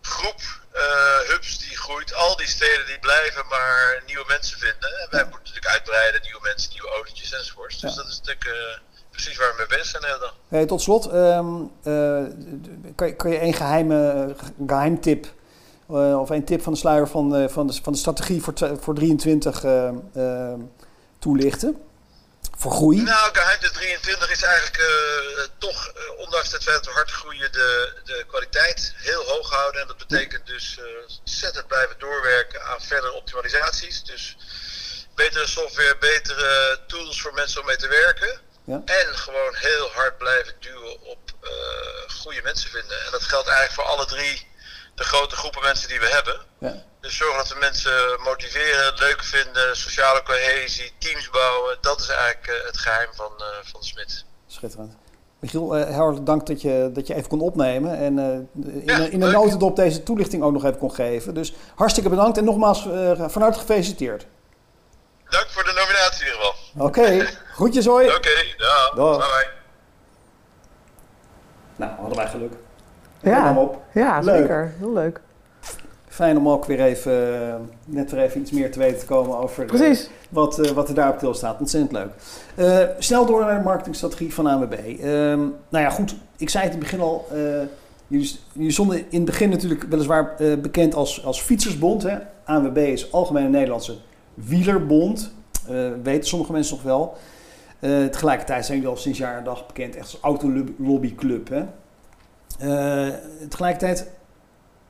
groep 0.00 0.40
uh, 0.74 1.18
hubs 1.30 1.58
die 1.58 1.76
groeit. 1.76 2.14
Al 2.14 2.36
die 2.36 2.46
steden 2.46 2.86
die 2.86 2.98
blijven 2.98 3.46
maar 3.48 4.02
nieuwe 4.06 4.24
mensen 4.26 4.58
vinden. 4.58 4.90
En 5.00 5.06
wij 5.10 5.22
moeten 5.22 5.40
natuurlijk 5.44 5.74
uitbreiden, 5.74 6.22
nieuwe 6.22 6.40
mensen, 6.42 6.70
nieuwe 6.72 6.88
autootjes 6.88 7.32
enzovoorts. 7.32 7.80
Dus 7.80 7.94
dat 7.94 8.08
is 8.08 8.20
natuurlijk 8.22 8.80
precies 9.10 9.36
waar 9.36 9.50
we 9.50 9.54
mee 9.56 9.66
bezig 9.66 9.86
zijn 9.86 10.02
de 10.02 10.08
hele 10.08 10.20
dag. 10.20 10.34
Hey, 10.48 10.66
tot 10.66 10.82
slot, 10.82 11.12
um, 11.12 11.72
kan, 12.94 13.06
je, 13.06 13.16
kan 13.16 13.30
je 13.30 13.40
een 13.40 13.54
geheime 13.54 14.34
geheimtip 14.66 15.24
uh, 15.24 15.30
of 15.86 16.30
een 16.30 16.44
tip 16.44 16.62
van 16.62 16.72
de 16.72 16.78
sluier 16.78 17.08
van, 17.08 17.42
uh, 17.42 17.48
van, 17.48 17.66
de, 17.66 17.78
van 17.82 17.92
de 17.92 17.98
strategie 17.98 18.42
voor, 18.42 18.54
voor 18.80 18.94
23 18.94 19.64
uh, 19.64 20.52
toelichten? 21.18 21.76
Voor 22.56 22.72
groei? 22.72 23.02
Nou, 23.02 23.28
geheim 23.32 23.60
de 23.60 23.70
23 23.70 24.30
is 24.30 24.42
eigenlijk 24.42 24.82
toch, 25.58 25.92
ondanks 26.16 26.52
het 26.52 26.62
feit 26.62 26.76
dat 26.76 26.86
we 26.86 26.90
hard 26.90 27.10
groeien, 27.10 27.52
de, 27.52 27.92
de 28.04 28.24
kwaliteit 28.28 28.94
heel 28.96 29.24
hoog 29.24 29.50
houden. 29.50 29.80
En 29.80 29.86
dat 29.86 29.96
betekent 29.96 30.46
dus 30.46 30.80
ontzettend 31.18 31.66
blijven 31.66 31.96
doorwerken 31.98 32.62
aan 32.62 32.80
verdere 32.80 33.12
optimalisaties. 33.12 34.04
Dus 34.04 34.36
betere 35.14 35.46
software, 35.46 35.96
betere 35.98 36.80
tools 36.86 37.20
voor 37.20 37.34
mensen 37.34 37.60
om 37.60 37.66
mee 37.66 37.76
te 37.76 37.88
werken. 37.88 38.40
Ja. 38.64 38.82
En 38.84 39.16
gewoon 39.16 39.54
heel 39.54 39.90
hard 39.90 40.18
blijven 40.18 40.54
duwen 40.60 41.00
op 41.00 41.18
goede 42.08 42.42
mensen 42.42 42.70
vinden. 42.70 43.04
En 43.04 43.10
dat 43.10 43.22
geldt 43.22 43.48
eigenlijk 43.48 43.80
voor 43.80 43.94
alle 43.94 44.06
drie 44.06 44.46
de 44.96 45.04
grote 45.04 45.36
groepen 45.36 45.62
mensen 45.62 45.88
die 45.88 46.00
we 46.00 46.08
hebben. 46.08 46.36
Ja. 46.58 46.82
Dus 47.00 47.16
zorgen 47.16 47.36
dat 47.36 47.48
we 47.48 47.58
mensen 47.58 47.92
motiveren, 48.24 48.92
leuk 48.94 49.22
vinden, 49.22 49.76
sociale 49.76 50.22
cohesie, 50.22 50.92
teams 50.98 51.30
bouwen. 51.30 51.78
Dat 51.80 52.00
is 52.00 52.08
eigenlijk 52.08 52.46
uh, 52.46 52.66
het 52.66 52.78
geheim 52.78 53.08
van, 53.14 53.32
uh, 53.38 53.44
van 53.62 53.80
de 53.80 53.86
Smit. 53.86 54.24
Schitterend. 54.46 54.92
Michiel, 55.38 55.78
uh, 55.78 55.96
hartelijk 55.96 56.26
dank 56.26 56.46
dat 56.46 56.62
je, 56.62 56.90
dat 56.92 57.06
je 57.06 57.14
even 57.14 57.28
kon 57.28 57.40
opnemen 57.40 57.98
en 57.98 58.18
in, 58.54 58.82
ja, 58.84 58.96
in 58.96 59.22
een 59.22 59.32
notendop 59.32 59.76
deze 59.76 60.02
toelichting 60.02 60.42
ook 60.42 60.52
nog 60.52 60.64
even 60.64 60.78
kon 60.78 60.94
geven. 60.94 61.34
Dus 61.34 61.52
hartstikke 61.74 62.08
bedankt 62.08 62.38
en 62.38 62.44
nogmaals 62.44 62.82
van 63.16 63.42
harte 63.42 63.58
gefeliciteerd. 63.58 64.26
Dank 65.28 65.46
voor 65.48 65.64
de 65.64 65.72
nominatie 65.72 66.26
in 66.26 66.32
ieder 66.32 66.46
geval. 66.46 66.86
Oké, 66.86 67.00
okay, 67.00 67.26
Groetjes, 67.56 67.86
hoi. 67.86 68.14
Oké, 68.14 68.28
ja. 68.56 68.92
Bye. 68.94 69.48
Nou, 71.76 71.92
hadden 71.96 72.16
wij 72.16 72.28
geluk. 72.28 72.52
Ja. 73.30 73.56
Op. 73.56 73.82
Ja, 73.92 74.20
Leuk. 74.20 74.36
zeker. 74.36 74.72
Heel 74.78 74.92
leuk. 74.92 75.20
Fijn 76.08 76.36
om 76.38 76.48
ook 76.48 76.64
weer 76.64 76.80
even, 76.80 77.12
net 77.84 78.10
weer 78.10 78.22
even 78.22 78.40
iets 78.40 78.50
meer 78.50 78.72
te 78.72 78.78
weten 78.78 78.98
te 78.98 79.06
komen 79.06 79.38
over 79.38 79.62
eh, 79.62 79.68
Precies. 79.68 80.10
wat, 80.30 80.58
eh, 80.58 80.70
wat 80.70 80.88
er 80.88 80.94
daar 80.94 81.10
op 81.12 81.18
til 81.18 81.34
staat. 81.34 81.60
Ontzettend 81.60 81.92
leuk. 81.92 82.08
Eh, 82.54 82.88
snel 82.98 83.26
door 83.26 83.40
naar 83.40 83.58
de 83.58 83.64
marketingstrategie 83.64 84.34
van 84.34 84.46
ANWB. 84.46 84.72
Ehm 84.72 85.38
nou 85.68 85.84
ja, 85.84 85.90
goed. 85.90 86.16
Ik 86.36 86.48
zei 86.50 86.64
het 86.64 86.72
in 86.72 86.78
het 86.80 86.88
begin 86.90 87.04
al. 87.04 87.26
eh, 87.32 87.38
jullie, 88.06 88.38
jullie 88.52 88.70
stonden 88.70 88.96
in 88.98 89.04
het 89.16 89.24
begin 89.24 89.50
natuurlijk 89.50 89.82
weliswaar 89.82 90.34
bekend 90.62 90.94
als, 90.94 91.24
als 91.24 91.40
fietsersbond. 91.40 92.02
Hè? 92.02 92.16
ANWB 92.44 92.76
is 92.76 93.12
Algemene 93.12 93.48
Nederlandse 93.48 93.94
Wielerbond. 94.34 95.32
Weten 96.02 96.28
sommige 96.28 96.52
mensen 96.52 96.74
nog 96.76 96.84
wel. 96.84 97.16
Tegelijkertijd 98.10 98.64
zijn 98.66 98.78
jullie 98.78 98.92
al 98.92 99.00
sinds 99.00 99.18
jaar 99.18 99.38
en 99.38 99.44
dag 99.44 99.66
bekend 99.66 99.96
echt 99.96 100.04
als 100.04 100.18
autolobbyclub. 100.20 101.48
Hè? 101.48 101.64
Eh, 102.58 103.08
tegelijkertijd, 103.48 104.10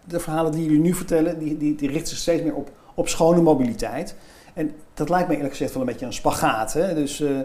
de 0.05 0.21
verhalen 0.21 0.53
die 0.53 0.63
jullie 0.63 0.81
nu 0.81 0.95
vertellen, 0.95 1.39
die, 1.39 1.57
die, 1.57 1.75
die 1.75 1.91
richten 1.91 2.09
zich 2.09 2.19
steeds 2.19 2.43
meer 2.43 2.55
op, 2.55 2.71
op 2.95 3.09
schone 3.09 3.41
mobiliteit. 3.41 4.15
En 4.55 4.73
dat 4.95 5.09
lijkt 5.09 5.29
me 5.29 5.35
eerlijk 5.35 5.53
gezegd 5.53 5.73
wel 5.73 5.83
een 5.83 5.89
beetje 5.89 6.07
een 6.07 6.13
spagaat. 6.13 6.73
Hè? 6.73 6.95
Dus 6.95 7.21
eh, 7.21 7.39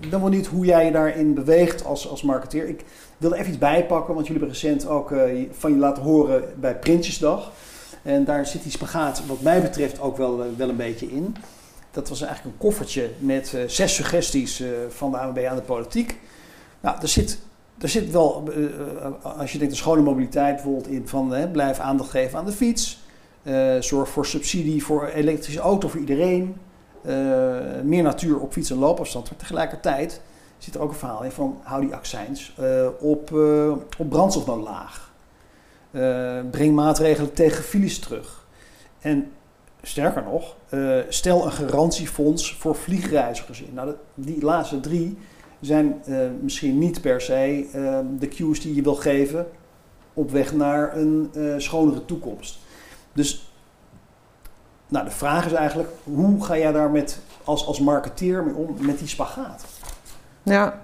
ik 0.00 0.10
ben 0.10 0.20
benieuwd 0.20 0.46
hoe 0.46 0.64
jij 0.64 0.84
je 0.84 0.92
daarin 0.92 1.34
beweegt 1.34 1.84
als, 1.84 2.08
als 2.08 2.22
marketeer. 2.22 2.68
Ik 2.68 2.84
wilde 3.18 3.36
even 3.36 3.48
iets 3.48 3.58
bijpakken, 3.58 4.14
want 4.14 4.26
jullie 4.26 4.42
hebben 4.42 4.60
recent 4.60 4.86
ook 4.86 5.12
eh, 5.12 5.48
van 5.50 5.72
je 5.72 5.78
laten 5.78 6.02
horen 6.02 6.44
bij 6.60 6.76
Prinsjesdag. 6.76 7.52
En 8.02 8.24
daar 8.24 8.46
zit 8.46 8.62
die 8.62 8.72
spagaat 8.72 9.26
wat 9.26 9.40
mij 9.40 9.62
betreft 9.62 10.00
ook 10.00 10.16
wel, 10.16 10.44
wel 10.56 10.68
een 10.68 10.76
beetje 10.76 11.10
in. 11.10 11.36
Dat 11.90 12.08
was 12.08 12.22
eigenlijk 12.22 12.54
een 12.54 12.60
koffertje 12.66 13.10
met 13.18 13.56
zes 13.66 13.94
suggesties 13.94 14.62
van 14.88 15.10
de 15.10 15.18
ANWB 15.18 15.44
aan 15.44 15.56
de 15.56 15.62
politiek. 15.62 16.18
Nou, 16.80 16.98
er 17.00 17.08
zit, 17.08 17.38
er 17.78 17.88
zit 17.88 18.10
wel, 18.10 18.44
eh, 18.48 18.64
eh, 18.64 19.38
als 19.38 19.52
je 19.52 19.58
denkt 19.58 19.72
aan 19.72 19.78
schone 19.78 20.02
mobiliteit 20.02 20.54
bijvoorbeeld 20.54 20.88
in, 20.88 21.08
van 21.08 21.32
hè, 21.32 21.48
blijf 21.48 21.78
aandacht 21.78 22.10
geven 22.10 22.38
aan 22.38 22.44
de 22.44 22.52
fiets. 22.52 23.02
Eh, 23.42 23.80
zorg 23.80 24.08
voor 24.08 24.26
subsidie 24.26 24.84
voor 24.84 25.06
elektrische 25.06 25.60
auto 25.60 25.88
voor 25.88 26.00
iedereen. 26.00 26.56
Meer 27.82 28.02
natuur 28.02 28.40
op 28.40 28.52
fiets- 28.52 28.70
en 28.70 28.78
loopafstand. 28.78 29.30
Maar 29.30 29.38
tegelijkertijd 29.38 30.20
zit 30.58 30.74
er 30.74 30.80
ook 30.80 30.90
een 30.90 30.96
verhaal 30.96 31.22
in 31.22 31.30
van 31.30 31.58
hou 31.62 31.80
die 31.80 31.94
accijns 31.94 32.54
op, 33.00 33.32
op 33.98 34.08
brandstof 34.08 34.46
laag. 34.46 35.12
Breng 36.50 36.74
maatregelen 36.74 37.32
tegen 37.32 37.64
files 37.64 37.98
terug. 37.98 38.46
En 39.00 39.30
sterker 39.82 40.22
nog, 40.22 40.56
stel 41.08 41.44
een 41.44 41.52
garantiefonds 41.52 42.54
voor 42.54 42.74
vliegreizigers 42.74 43.62
in. 43.62 43.74
Nou, 43.74 43.94
die 44.14 44.44
laatste 44.44 44.80
drie 44.80 45.18
zijn 45.64 46.02
eh, 46.06 46.16
misschien 46.40 46.78
niet 46.78 47.00
per 47.00 47.20
se 47.20 47.68
eh, 47.72 47.98
de 48.18 48.28
cues 48.28 48.60
die 48.60 48.74
je 48.74 48.82
wil 48.82 48.94
geven 48.94 49.46
op 50.14 50.30
weg 50.30 50.52
naar 50.52 50.96
een 50.96 51.30
eh, 51.34 51.42
schonere 51.56 52.04
toekomst. 52.04 52.58
Dus 53.12 53.52
nou, 54.88 55.04
de 55.04 55.10
vraag 55.10 55.46
is 55.46 55.52
eigenlijk, 55.52 55.88
hoe 56.04 56.44
ga 56.44 56.58
jij 56.58 56.72
daar 56.72 56.90
met, 56.90 57.18
als, 57.44 57.66
als 57.66 57.80
marketeer 57.80 58.44
mee 58.44 58.54
om 58.54 58.76
met 58.78 58.98
die 58.98 59.08
spagaat? 59.08 59.64
Ja. 60.42 60.80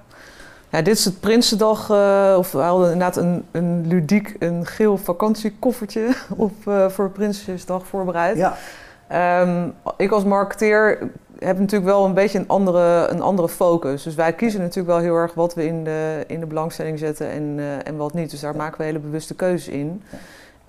ja, 0.70 0.82
dit 0.82 0.96
is 0.96 1.04
het 1.04 1.20
Prinsendag. 1.20 1.90
of 2.36 2.52
we 2.52 2.58
hadden 2.58 2.92
inderdaad 2.92 3.16
een, 3.16 3.44
een 3.50 3.86
ludiek, 3.86 4.36
een 4.38 4.66
geel 4.66 4.96
vakantiekoffertje 4.96 6.14
op, 6.36 6.52
voor 6.88 7.10
Prinsjesdag 7.10 7.86
voorbereid. 7.86 8.36
Ja, 8.36 8.56
Ehm, 9.10 9.68
ik 9.96 10.10
als 10.10 10.24
marketeer 10.24 10.98
heb 11.46 11.58
natuurlijk 11.58 11.90
wel 11.90 12.04
een 12.04 12.14
beetje 12.14 12.38
een 12.38 12.48
andere, 12.48 13.06
een 13.08 13.20
andere 13.20 13.48
focus. 13.48 14.02
Dus 14.02 14.14
wij 14.14 14.32
kiezen 14.32 14.60
natuurlijk 14.60 14.88
wel 14.88 14.98
heel 14.98 15.14
erg 15.14 15.34
wat 15.34 15.54
we 15.54 15.66
in 15.66 15.84
de, 15.84 16.24
in 16.26 16.40
de 16.40 16.46
belangstelling 16.46 16.98
zetten 16.98 17.30
en, 17.30 17.54
eh, 17.58 17.86
en 17.86 17.96
wat 17.96 18.14
niet. 18.14 18.30
Dus 18.30 18.40
daar 18.40 18.56
maken 18.56 18.78
we 18.78 18.84
hele 18.84 18.98
bewuste 18.98 19.34
keuzes 19.34 19.74
in. 19.74 20.02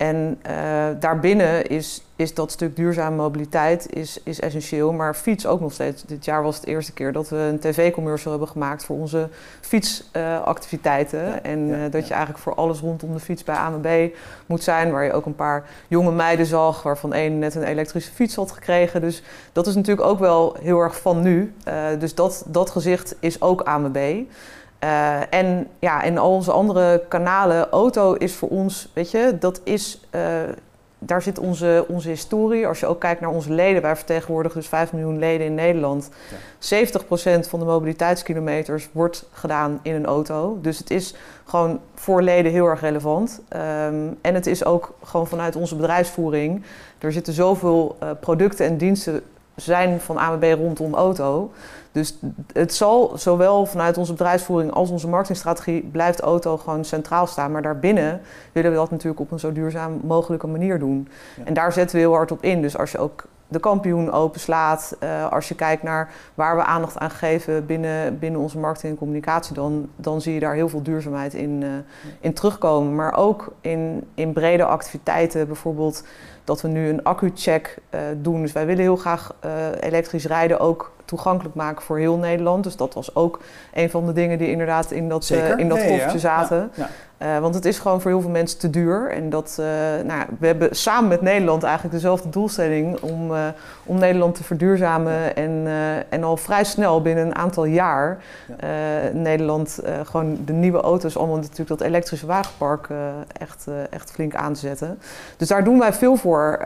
En 0.02 0.38
eh, 0.42 0.54
daarbinnen 1.00 1.66
is, 1.66 2.02
is 2.16 2.34
dat 2.34 2.50
stuk 2.50 2.76
duurzame 2.76 3.16
mobiliteit 3.16 3.94
is, 3.94 4.20
is 4.22 4.40
essentieel. 4.40 4.92
Maar 4.92 5.14
fiets 5.14 5.46
ook 5.46 5.60
nog 5.60 5.72
steeds. 5.72 6.02
Dit 6.02 6.24
jaar 6.24 6.42
was 6.42 6.54
het 6.54 6.64
de 6.64 6.70
eerste 6.70 6.92
keer 6.92 7.12
dat 7.12 7.28
we 7.28 7.36
een 7.36 7.58
tv-commercial 7.58 8.30
hebben 8.30 8.48
gemaakt 8.48 8.84
voor 8.84 8.96
onze 8.96 9.28
fietsactiviteiten. 9.60 11.24
Ja, 11.24 11.42
en 11.42 11.66
ja, 11.66 11.74
eh, 11.74 11.80
dat 11.82 12.00
ja. 12.00 12.06
je 12.06 12.12
eigenlijk 12.14 12.38
voor 12.38 12.54
alles 12.54 12.80
rondom 12.80 13.12
de 13.12 13.20
fiets 13.20 13.44
bij 13.44 13.56
ANWB 13.56 14.14
moet 14.46 14.62
zijn. 14.62 14.90
Waar 14.90 15.04
je 15.04 15.12
ook 15.12 15.26
een 15.26 15.34
paar 15.34 15.64
jonge 15.88 16.12
meiden 16.12 16.46
zag, 16.46 16.82
waarvan 16.82 17.12
één 17.12 17.38
net 17.38 17.54
een 17.54 17.62
elektrische 17.62 18.12
fiets 18.12 18.34
had 18.34 18.52
gekregen. 18.52 19.00
Dus 19.00 19.22
dat 19.52 19.66
is 19.66 19.74
natuurlijk 19.74 20.06
ook 20.06 20.18
wel 20.18 20.56
heel 20.60 20.80
erg 20.80 21.00
van 21.00 21.22
nu. 21.22 21.54
Eh, 21.64 21.84
dus 21.98 22.14
dat, 22.14 22.44
dat 22.46 22.70
gezicht 22.70 23.16
is 23.20 23.40
ook 23.40 23.60
ANWB. 23.60 24.24
Eh, 24.82 25.20
en 25.30 25.68
ja, 25.78 26.02
in 26.02 26.18
al 26.18 26.30
onze 26.30 26.52
andere 26.52 27.02
kanalen, 27.08 27.70
auto 27.70 28.12
is 28.14 28.34
voor 28.34 28.48
ons, 28.48 28.88
weet 28.92 29.10
je, 29.10 29.36
dat 29.38 29.60
is, 29.64 30.00
eh, 30.10 30.22
daar 30.98 31.22
zit 31.22 31.38
onze, 31.38 31.84
onze 31.88 32.08
historie. 32.08 32.66
Als 32.66 32.80
je 32.80 32.86
ook 32.86 33.00
kijkt 33.00 33.20
naar 33.20 33.30
onze 33.30 33.52
leden, 33.52 33.82
wij 33.82 33.96
vertegenwoordigen 33.96 34.60
dus 34.60 34.68
5 34.68 34.92
miljoen 34.92 35.18
leden 35.18 35.46
in 35.46 35.54
Nederland. 35.54 36.10
70% 36.58 37.48
van 37.48 37.58
de 37.58 37.64
mobiliteitskilometers 37.64 38.88
wordt 38.92 39.28
gedaan 39.32 39.80
in 39.82 39.94
een 39.94 40.06
auto. 40.06 40.58
Dus 40.62 40.78
het 40.78 40.90
is 40.90 41.14
gewoon 41.44 41.80
voor 41.94 42.22
leden 42.22 42.52
heel 42.52 42.66
erg 42.66 42.80
relevant. 42.80 43.40
Ehm, 43.48 44.06
en 44.20 44.34
het 44.34 44.46
is 44.46 44.64
ook 44.64 44.94
gewoon 45.04 45.26
vanuit 45.26 45.56
onze 45.56 45.76
bedrijfsvoering. 45.76 46.62
Er 46.98 47.12
zitten 47.12 47.32
zoveel 47.32 47.96
eh, 47.98 48.10
producten 48.20 48.66
en 48.66 48.76
diensten 48.76 49.22
zijn 49.54 50.00
van 50.00 50.16
AMB 50.16 50.42
rondom 50.42 50.94
auto. 50.94 51.50
Dus 51.92 52.18
het 52.52 52.74
zal 52.74 53.12
zowel 53.14 53.66
vanuit 53.66 53.98
onze 53.98 54.12
bedrijfsvoering 54.12 54.72
als 54.72 54.90
onze 54.90 55.08
marketingstrategie 55.08 55.88
blijft 55.92 56.20
auto 56.20 56.56
gewoon 56.56 56.84
centraal 56.84 57.26
staan. 57.26 57.52
Maar 57.52 57.62
daarbinnen 57.62 58.20
willen 58.52 58.70
we 58.70 58.76
dat 58.76 58.90
natuurlijk 58.90 59.20
op 59.20 59.30
een 59.30 59.38
zo 59.38 59.52
duurzaam 59.52 60.00
mogelijke 60.04 60.46
manier 60.46 60.78
doen. 60.78 61.08
Ja. 61.36 61.44
En 61.44 61.54
daar 61.54 61.72
zetten 61.72 61.96
we 61.96 62.02
heel 62.02 62.14
hard 62.14 62.30
op 62.30 62.42
in. 62.42 62.62
Dus 62.62 62.78
als 62.78 62.92
je 62.92 62.98
ook 62.98 63.24
de 63.52 63.58
kampioen 63.60 64.12
openslaat, 64.12 64.96
eh, 64.98 65.32
als 65.32 65.48
je 65.48 65.54
kijkt 65.54 65.82
naar 65.82 66.10
waar 66.34 66.56
we 66.56 66.64
aandacht 66.64 66.98
aan 66.98 67.10
geven 67.10 67.66
binnen, 67.66 68.18
binnen 68.18 68.40
onze 68.40 68.58
marketing 68.58 68.92
en 68.92 68.98
communicatie, 68.98 69.54
dan, 69.54 69.88
dan 69.96 70.20
zie 70.20 70.34
je 70.34 70.40
daar 70.40 70.54
heel 70.54 70.68
veel 70.68 70.82
duurzaamheid 70.82 71.34
in, 71.34 71.62
eh, 71.62 71.68
in 72.20 72.32
terugkomen. 72.32 72.94
Maar 72.94 73.16
ook 73.16 73.52
in, 73.60 74.06
in 74.14 74.32
brede 74.32 74.64
activiteiten, 74.64 75.46
bijvoorbeeld 75.46 76.04
dat 76.44 76.60
we 76.60 76.68
nu 76.68 76.88
een 76.88 77.02
accu-check 77.02 77.78
eh, 77.90 78.00
doen. 78.16 78.42
Dus 78.42 78.52
wij 78.52 78.66
willen 78.66 78.82
heel 78.82 78.96
graag 78.96 79.34
elektrisch 79.80 80.26
rijden 80.26 80.60
ook 80.60 80.90
toegankelijk 81.04 81.54
maken 81.54 81.82
voor 81.82 81.98
heel 81.98 82.16
Nederland. 82.16 82.64
Dus 82.64 82.76
dat 82.76 82.94
was 82.94 83.14
ook 83.14 83.40
een 83.74 83.90
van 83.90 84.06
de 84.06 84.12
dingen 84.12 84.38
die 84.38 84.50
inderdaad 84.50 84.90
in 84.90 85.08
dat, 85.08 85.30
in 85.56 85.68
dat 85.68 85.78
koffertje 85.78 86.12
ja. 86.12 86.18
zaten. 86.18 86.70
Ja, 86.74 86.88
Eh, 87.22 87.38
want 87.38 87.54
het 87.54 87.64
is 87.64 87.78
gewoon 87.78 88.00
voor 88.00 88.10
heel 88.10 88.20
veel 88.20 88.30
mensen 88.30 88.58
te 88.58 88.70
duur. 88.70 89.10
En 89.10 89.30
dat, 89.30 89.56
eh, 89.60 89.66
nou 90.06 90.22
we 90.38 90.46
hebben 90.46 90.76
samen 90.76 91.08
met 91.08 91.20
Nederland 91.20 91.62
eigenlijk 91.62 91.94
dezelfde 91.94 92.28
doelstelling 92.28 93.00
om, 93.00 93.34
eh, 93.34 93.46
om 93.84 93.98
Nederland 93.98 94.34
te 94.34 94.44
verduurzamen. 94.44 95.36
En, 95.36 95.66
en 96.08 96.24
al 96.24 96.36
vrij 96.36 96.64
snel, 96.64 97.02
binnen 97.02 97.26
een 97.26 97.34
aantal 97.34 97.64
jaar, 97.64 98.22
Ja. 98.46 99.10
Nederland 99.12 99.80
gewoon 100.04 100.38
de 100.44 100.52
nieuwe 100.52 100.80
auto's, 100.80 101.16
allemaal 101.16 101.36
natuurlijk 101.36 101.68
dat 101.68 101.80
elektrische 101.80 102.26
wagenpark 102.26 102.88
echt, 103.38 103.66
echt 103.90 104.10
flink 104.10 104.34
aanzetten. 104.34 104.98
Dus 105.36 105.48
daar 105.48 105.64
doen 105.64 105.78
wij 105.78 105.92
veel 105.92 106.16
voor. 106.16 106.60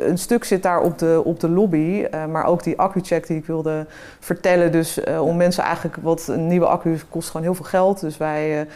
Een 0.00 0.18
stuk 0.18 0.44
zit 0.44 0.62
daar 0.62 0.80
op 0.80 0.98
de, 0.98 1.20
op 1.24 1.40
de 1.40 1.48
lobby, 1.48 2.06
maar 2.30 2.44
ook 2.44 2.62
die 2.62 2.78
accu-check 2.78 3.26
die 3.26 3.36
ik 3.36 3.46
wilde 3.46 3.86
vertellen. 4.20 4.72
Dus 4.72 5.00
om 5.20 5.36
mensen 5.36 5.64
eigenlijk, 5.64 5.96
wat 6.02 6.28
een 6.28 6.46
nieuwe 6.46 6.66
accu 6.66 6.98
kost 7.08 7.30
gewoon 7.30 7.42
heel 7.42 7.54
veel 7.54 7.64
geld. 7.64 8.00
Dus 8.00 8.16
wij 8.16 8.66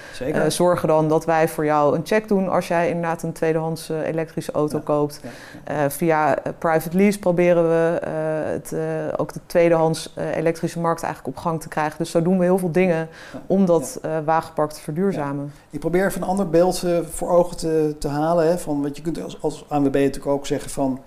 zorgen 0.48 0.88
dan 0.88 1.01
dat 1.08 1.24
wij 1.24 1.48
voor 1.48 1.64
jou 1.64 1.96
een 1.96 2.06
check 2.06 2.28
doen 2.28 2.48
als 2.48 2.68
jij 2.68 2.88
inderdaad 2.88 3.22
een 3.22 3.32
tweedehands 3.32 3.88
eh, 3.90 4.06
elektrische 4.06 4.52
auto 4.52 4.76
Ja. 4.76 4.82
koopt. 4.84 5.20
Ja, 5.22 5.28
Eh, 5.64 5.90
via 5.90 6.38
eh, 6.38 6.52
private 6.58 6.96
lease 6.96 7.18
proberen 7.18 7.68
we 7.68 7.98
eh, 7.98 8.12
het, 8.44 8.74
ook 9.18 9.32
de 9.32 9.40
tweedehands 9.46 10.12
eh, 10.14 10.36
elektrische 10.36 10.80
markt 10.80 11.02
eigenlijk 11.02 11.36
op 11.36 11.42
gang 11.42 11.60
te 11.60 11.68
krijgen. 11.68 11.98
Dus 11.98 12.10
zo 12.10 12.22
doen 12.22 12.38
we 12.38 12.44
heel 12.44 12.58
veel 12.58 12.72
dingen 12.72 13.08
om 13.46 13.66
dat 13.66 14.00
wagenpark 14.24 14.70
te 14.70 14.80
verduurzamen. 14.80 15.52
Ik 15.70 15.80
probeer 15.80 16.06
even 16.06 16.22
een 16.22 16.28
ander 16.28 16.50
beeld 16.50 16.84
voor 17.10 17.30
ogen 17.30 17.56
te, 17.56 17.96
te 17.98 18.08
halen. 18.08 18.46
Hè, 18.46 18.58
van, 18.58 18.82
want 18.82 18.96
je 18.96 19.02
kunt 19.02 19.22
als, 19.22 19.42
als 19.42 19.64
ANWB 19.68 19.94
natuurlijk 19.94 20.26
ook 20.26 20.46
zeggen 20.46 20.70
van... 20.70 21.00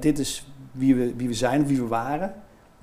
dit 0.00 0.18
is 0.18 0.52
wie 0.72 0.94
we, 0.94 1.14
wie 1.16 1.28
we 1.28 1.34
zijn, 1.34 1.66
wie 1.66 1.80
we 1.80 1.86
waren. 1.86 2.32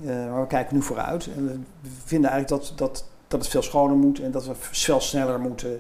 Maar 0.03 0.41
we 0.41 0.47
kijken 0.47 0.75
nu 0.75 0.81
vooruit. 0.81 1.29
En 1.35 1.45
we 1.81 1.89
vinden 2.05 2.29
eigenlijk 2.29 2.61
dat, 2.63 2.77
dat, 2.77 3.05
dat 3.27 3.39
het 3.39 3.49
veel 3.49 3.61
schoner 3.61 3.95
moet... 3.97 4.19
en 4.19 4.31
dat 4.31 4.45
we 4.45 4.53
veel 4.55 4.99
sneller 5.01 5.39
moeten 5.39 5.79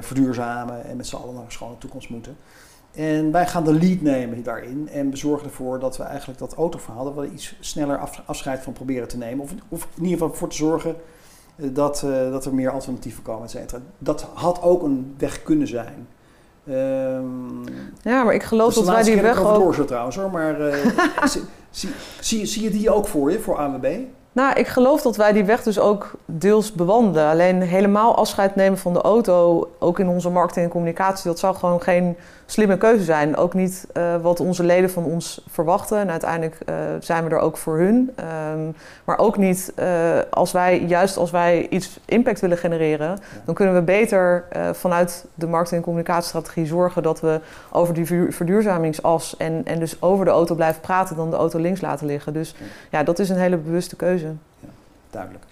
verduurzamen... 0.00 0.84
en 0.84 0.96
met 0.96 1.06
z'n 1.06 1.16
allen 1.16 1.34
naar 1.34 1.44
een 1.44 1.52
schone 1.52 1.78
toekomst 1.78 2.08
moeten. 2.08 2.36
En 2.96 3.32
wij 3.32 3.46
gaan 3.46 3.64
de 3.64 3.72
lead 3.72 4.00
nemen 4.00 4.42
daarin 4.42 4.88
en 4.88 5.10
we 5.10 5.16
zorgen 5.16 5.46
ervoor 5.46 5.78
dat 5.78 5.96
we 5.96 6.02
eigenlijk 6.02 6.38
dat 6.38 6.54
autoverhaal... 6.54 7.04
dat 7.04 7.14
we 7.14 7.30
iets 7.30 7.56
sneller 7.60 7.98
af, 7.98 8.22
afscheid 8.26 8.62
van 8.62 8.72
proberen 8.72 9.08
te 9.08 9.16
nemen. 9.16 9.44
Of, 9.44 9.50
of 9.68 9.88
in 9.94 10.02
ieder 10.02 10.18
geval 10.18 10.34
voor 10.34 10.48
te 10.48 10.56
zorgen 10.56 10.96
eh, 11.56 11.68
dat, 11.72 12.02
eh, 12.02 12.30
dat 12.30 12.44
er 12.44 12.54
meer 12.54 12.70
alternatieven 12.70 13.22
komen, 13.22 13.44
et 13.44 13.50
cetera. 13.50 13.80
Dat 13.98 14.26
had 14.34 14.62
ook 14.62 14.82
een 14.82 15.14
weg 15.18 15.42
kunnen 15.42 15.68
zijn. 15.68 16.08
Ehm 16.66 17.64
Ja, 18.02 18.22
maar 18.22 18.34
ik 18.34 18.42
geloof 18.42 18.74
dat 18.74 18.82
is 18.82 18.88
dat, 18.88 18.94
wij 18.94 19.04
die 19.04 19.22
dat 19.22 19.24
weg 19.24 19.44
ook... 19.44 19.54
doorzet 19.54 19.86
trouwens 19.86 20.16
hoor, 20.16 20.30
maar 20.30 20.60
eh, 20.60 20.86
zie, 21.24 21.42
zie, 21.70 21.90
zie, 22.20 22.46
zie 22.46 22.62
je 22.62 22.70
die 22.70 22.90
ook 22.90 23.06
voor 23.06 23.30
je, 23.30 23.40
voor 23.40 23.56
ANWB? 23.56 23.98
Nou, 24.36 24.54
ik 24.54 24.66
geloof 24.66 25.02
dat 25.02 25.16
wij 25.16 25.32
die 25.32 25.44
weg 25.44 25.62
dus 25.62 25.78
ook 25.78 26.10
deels 26.24 26.72
bewandelen. 26.72 27.30
Alleen 27.30 27.62
helemaal 27.62 28.16
afscheid 28.16 28.54
nemen 28.54 28.78
van 28.78 28.92
de 28.92 29.00
auto, 29.00 29.68
ook 29.78 29.98
in 29.98 30.08
onze 30.08 30.30
marketing 30.30 30.64
en 30.64 30.70
communicatie, 30.70 31.30
dat 31.30 31.38
zou 31.38 31.56
gewoon 31.56 31.82
geen 31.82 32.16
slimme 32.46 32.76
keuze 32.76 33.04
zijn. 33.04 33.36
Ook 33.36 33.54
niet 33.54 33.86
uh, 33.96 34.16
wat 34.22 34.40
onze 34.40 34.64
leden 34.64 34.90
van 34.90 35.04
ons 35.04 35.40
verwachten. 35.48 35.98
En 35.98 36.10
uiteindelijk 36.10 36.58
uh, 36.68 36.74
zijn 37.00 37.24
we 37.24 37.30
er 37.30 37.38
ook 37.38 37.56
voor 37.56 37.78
hun. 37.78 38.10
Um, 38.52 38.74
maar 39.04 39.18
ook 39.18 39.36
niet 39.36 39.72
uh, 39.78 40.18
als 40.30 40.52
wij, 40.52 40.80
juist 40.80 41.16
als 41.16 41.30
wij 41.30 41.68
iets 41.68 41.98
impact 42.04 42.40
willen 42.40 42.58
genereren, 42.58 43.08
ja. 43.08 43.16
dan 43.44 43.54
kunnen 43.54 43.74
we 43.74 43.82
beter 43.82 44.44
vanuit 44.72 45.26
de 45.34 45.46
marketing- 45.46 45.78
en 45.78 45.84
communicatiestrategie 45.84 46.66
zorgen 46.66 47.02
dat 47.02 47.20
we 47.20 47.40
over 47.72 47.94
die 47.94 48.06
verduurzamingsas 48.32 49.36
en, 49.36 49.62
en 49.64 49.78
dus 49.78 50.02
over 50.02 50.24
de 50.24 50.30
auto 50.30 50.54
blijven 50.54 50.80
praten 50.80 51.16
dan 51.16 51.30
de 51.30 51.36
auto 51.36 51.58
links 51.58 51.80
laten 51.80 52.06
liggen. 52.06 52.32
Dus 52.32 52.54
ja, 52.58 52.66
ja 52.90 53.02
dat 53.02 53.18
is 53.18 53.28
een 53.28 53.38
hele 53.38 53.56
bewuste 53.56 53.96
keuze. 53.96 54.26
Ja, 54.60 54.68
duidelijk. 55.10 55.44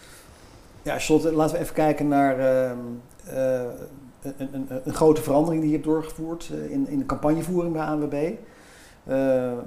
Ja, 0.83 0.99
Charlotte, 0.99 1.33
laten 1.33 1.57
we 1.57 1.63
even 1.63 1.75
kijken 1.75 2.09
naar 2.09 2.39
ehm, 2.39 2.79
een, 4.25 4.49
een, 4.53 4.67
een, 4.85 4.95
grote 4.95 5.23
verandering 5.23 5.61
die 5.61 5.71
je 5.71 5.77
hebt 5.77 5.89
doorgevoerd 5.89 6.51
uh, 6.53 6.71
in, 6.71 6.89
in 6.89 6.99
de 6.99 7.07
campagnevoering 7.07 7.73
bij 7.73 7.83
ANWB. 7.83 8.15
Uh, 8.15 9.15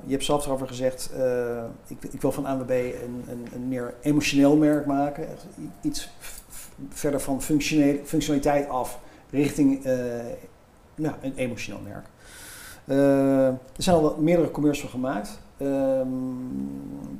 je 0.05 0.11
hebt 0.11 0.23
zelf 0.23 0.45
erover 0.45 0.67
gezegd, 0.67 1.11
uh, 1.17 1.63
ik, 1.87 2.03
ik, 2.11 2.21
wil 2.21 2.31
van 2.31 2.45
ANWB 2.45 2.69
een, 2.69 3.23
een, 3.29 3.47
een, 3.53 3.67
meer 3.67 3.93
emotioneel 4.01 4.55
merk 4.55 4.85
maken. 4.85 5.27
Iets 5.81 6.09
verder 6.89 7.19
van 7.19 7.41
functionaliteit 8.03 8.69
af 8.69 8.99
richting 9.29 9.83
nou, 10.95 11.15
een 11.21 11.33
emotioneel 11.35 11.81
merk. 11.83 12.05
er 13.75 13.83
zijn 13.83 13.95
al 13.95 14.17
meerdere 14.19 14.51
commercials 14.51 14.91
gemaakt. 14.91 15.39
Ehm, 15.57 16.07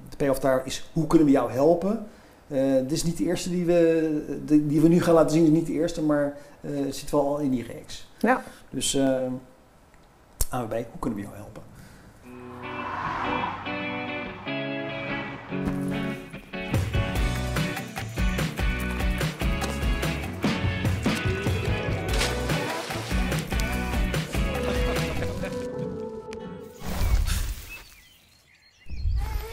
de 0.10 0.18
payoff 0.18 0.40
daar 0.40 0.66
is 0.66 0.90
hoe 0.94 1.08
kunnen 1.08 1.28
we 1.28 1.34
jou 1.34 1.52
helpen? 1.52 2.08
Uh, 2.48 2.74
dit 2.74 2.92
is 2.92 3.04
niet 3.04 3.18
de 3.18 3.24
eerste 3.24 3.50
die 3.50 3.66
we, 3.66 4.42
die, 4.46 4.68
die 4.68 4.82
we 4.82 4.88
nu 4.88 5.02
gaan 5.02 5.14
laten 5.14 5.32
zien, 5.32 5.44
is 5.44 5.50
niet 5.50 5.66
de 5.66 5.74
eerste, 5.74 6.02
maar 6.02 6.38
uh, 6.62 6.92
zit 6.92 7.12
wel 7.12 7.28
al 7.28 7.38
in 7.38 7.52
die 7.52 7.64
reeks. 7.64 8.08
Ja. 8.20 8.44
Dus 8.70 8.96
uh, 8.96 9.22
AWB, 10.50 10.72
hoe 10.72 11.00
kunnen 11.00 11.20
we 11.20 11.26
jou 11.26 11.36
helpen? 11.36 11.64